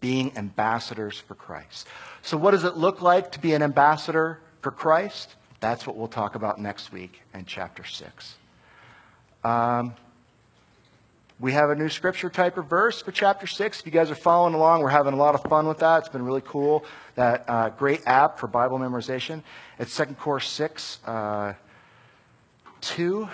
Being 0.01 0.35
ambassadors 0.37 1.19
for 1.19 1.35
Christ. 1.35 1.87
So, 2.21 2.37
what 2.37 2.51
does 2.51 2.63
it 2.63 2.77
look 2.77 3.01
like 3.01 3.31
to 3.33 3.39
be 3.39 3.53
an 3.53 3.61
ambassador 3.61 4.39
for 4.61 4.71
Christ? 4.71 5.35
That's 5.59 5.85
what 5.85 5.97
we'll 5.97 6.07
talk 6.07 6.35
about 6.35 6.59
next 6.59 6.91
week 6.91 7.21
in 7.33 7.45
chapter 7.45 7.83
6. 7.83 8.35
Um, 9.43 9.93
we 11.39 11.53
have 11.53 11.69
a 11.69 11.75
new 11.75 11.87
Scripture 11.87 12.29
Typer 12.29 12.65
verse 12.65 13.01
for 13.01 13.11
chapter 13.11 13.47
6. 13.47 13.79
If 13.79 13.85
you 13.85 13.91
guys 13.91 14.11
are 14.11 14.15
following 14.15 14.53
along, 14.53 14.81
we're 14.81 14.89
having 14.89 15.13
a 15.13 15.17
lot 15.17 15.35
of 15.35 15.43
fun 15.43 15.67
with 15.67 15.79
that. 15.79 15.99
It's 15.99 16.09
been 16.09 16.25
really 16.25 16.43
cool. 16.45 16.83
That 17.15 17.45
uh, 17.47 17.69
great 17.69 18.01
app 18.05 18.39
for 18.39 18.47
Bible 18.47 18.77
memorization. 18.77 19.43
It's 19.79 19.95
2 19.95 20.05
Cor 20.19 20.41
6. 20.41 20.99
Uh, 21.05 21.53
2. 22.81 23.27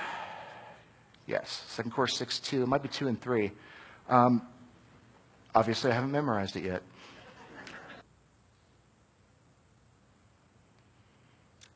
Yes, 1.28 1.64
Second 1.68 1.92
Cor 1.92 2.08
6 2.08 2.40
2. 2.40 2.64
It 2.64 2.68
might 2.68 2.84
be 2.84 2.90
2 2.90 3.08
and 3.08 3.20
3. 3.20 3.52
Um, 4.10 4.42
obviously, 5.54 5.92
I 5.92 5.96
haven't 5.96 6.12
memorized 6.12 6.56
it 6.56 6.64
yet. 6.64 6.84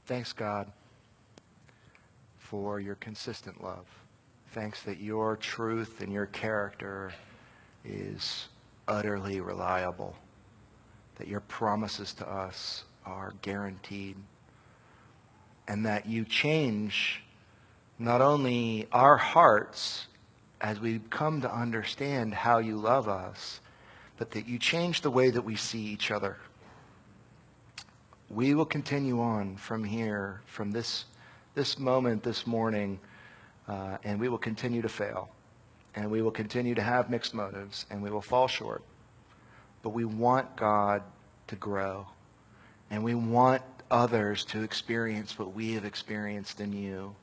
Thanks, 0.05 0.33
God, 0.33 0.71
for 2.39 2.79
your 2.79 2.95
consistent 2.95 3.63
love. 3.63 3.85
Thanks 4.53 4.81
that 4.83 4.99
your 4.99 5.37
truth 5.37 6.01
and 6.01 6.11
your 6.11 6.25
character 6.25 7.13
is 7.85 8.47
utterly 8.87 9.39
reliable, 9.39 10.15
that 11.17 11.27
your 11.27 11.41
promises 11.41 12.13
to 12.15 12.27
us 12.27 12.85
are 13.05 13.33
guaranteed, 13.43 14.17
and 15.67 15.85
that 15.85 16.07
you 16.07 16.25
change 16.25 17.21
not 17.99 18.21
only 18.21 18.87
our 18.93 19.17
hearts 19.17 20.07
as 20.61 20.79
we 20.79 20.99
come 21.09 21.41
to 21.41 21.53
understand 21.53 22.33
how 22.33 22.59
you 22.59 22.77
love 22.77 23.09
us, 23.09 23.59
but 24.17 24.31
that 24.31 24.47
you 24.47 24.57
change 24.57 25.01
the 25.01 25.11
way 25.11 25.29
that 25.29 25.41
we 25.41 25.57
see 25.57 25.79
each 25.79 26.09
other. 26.09 26.37
We 28.29 28.53
will 28.53 28.65
continue 28.65 29.21
on 29.21 29.57
from 29.57 29.83
here, 29.83 30.41
from 30.45 30.71
this, 30.71 31.05
this 31.55 31.77
moment, 31.77 32.23
this 32.23 32.47
morning, 32.47 32.99
uh, 33.67 33.97
and 34.03 34.19
we 34.19 34.29
will 34.29 34.37
continue 34.37 34.81
to 34.81 34.89
fail. 34.89 35.29
And 35.95 36.09
we 36.09 36.21
will 36.21 36.31
continue 36.31 36.75
to 36.75 36.81
have 36.81 37.09
mixed 37.09 37.33
motives, 37.33 37.85
and 37.89 38.01
we 38.01 38.09
will 38.09 38.21
fall 38.21 38.47
short. 38.47 38.83
But 39.81 39.89
we 39.89 40.05
want 40.05 40.55
God 40.55 41.01
to 41.47 41.55
grow. 41.55 42.07
And 42.91 43.03
we 43.03 43.15
want 43.15 43.63
others 43.91 44.45
to 44.45 44.61
experience 44.61 45.37
what 45.37 45.53
we 45.53 45.73
have 45.73 45.85
experienced 45.85 46.61
in 46.61 46.71
you 46.71 47.15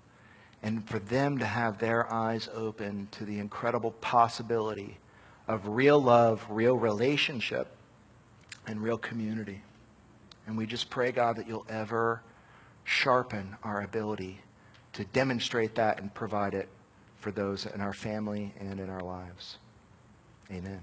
and 0.67 0.85
for 0.89 0.99
them 0.99 1.39
to 1.39 1.47
have 1.47 1.79
their 1.79 2.13
eyes 2.13 2.49
open 2.53 3.07
to 3.13 3.25
the 3.25 3.39
incredible 3.39 3.93
possibility 4.01 4.99
of 5.47 5.65
real 5.69 6.03
love, 6.03 6.45
real 6.51 6.77
relationship, 6.77 7.69
and 8.67 8.83
real 8.83 8.99
community. 8.99 9.63
And 10.45 10.59
we 10.59 10.67
just 10.67 10.91
pray, 10.91 11.13
God, 11.13 11.37
that 11.37 11.47
you'll 11.47 11.67
ever 11.69 12.21
sharpen 12.83 13.55
our 13.63 13.83
ability 13.83 14.41
to 14.95 15.05
demonstrate 15.05 15.77
that 15.77 16.01
and 16.01 16.13
provide 16.13 16.53
it 16.53 16.69
for 17.21 17.31
those 17.31 17.67
in 17.67 17.81
our 17.81 17.93
family 17.93 18.53
and 18.59 18.81
in 18.81 18.91
our 18.91 19.03
lives. 19.03 19.59
Amen. 20.51 20.83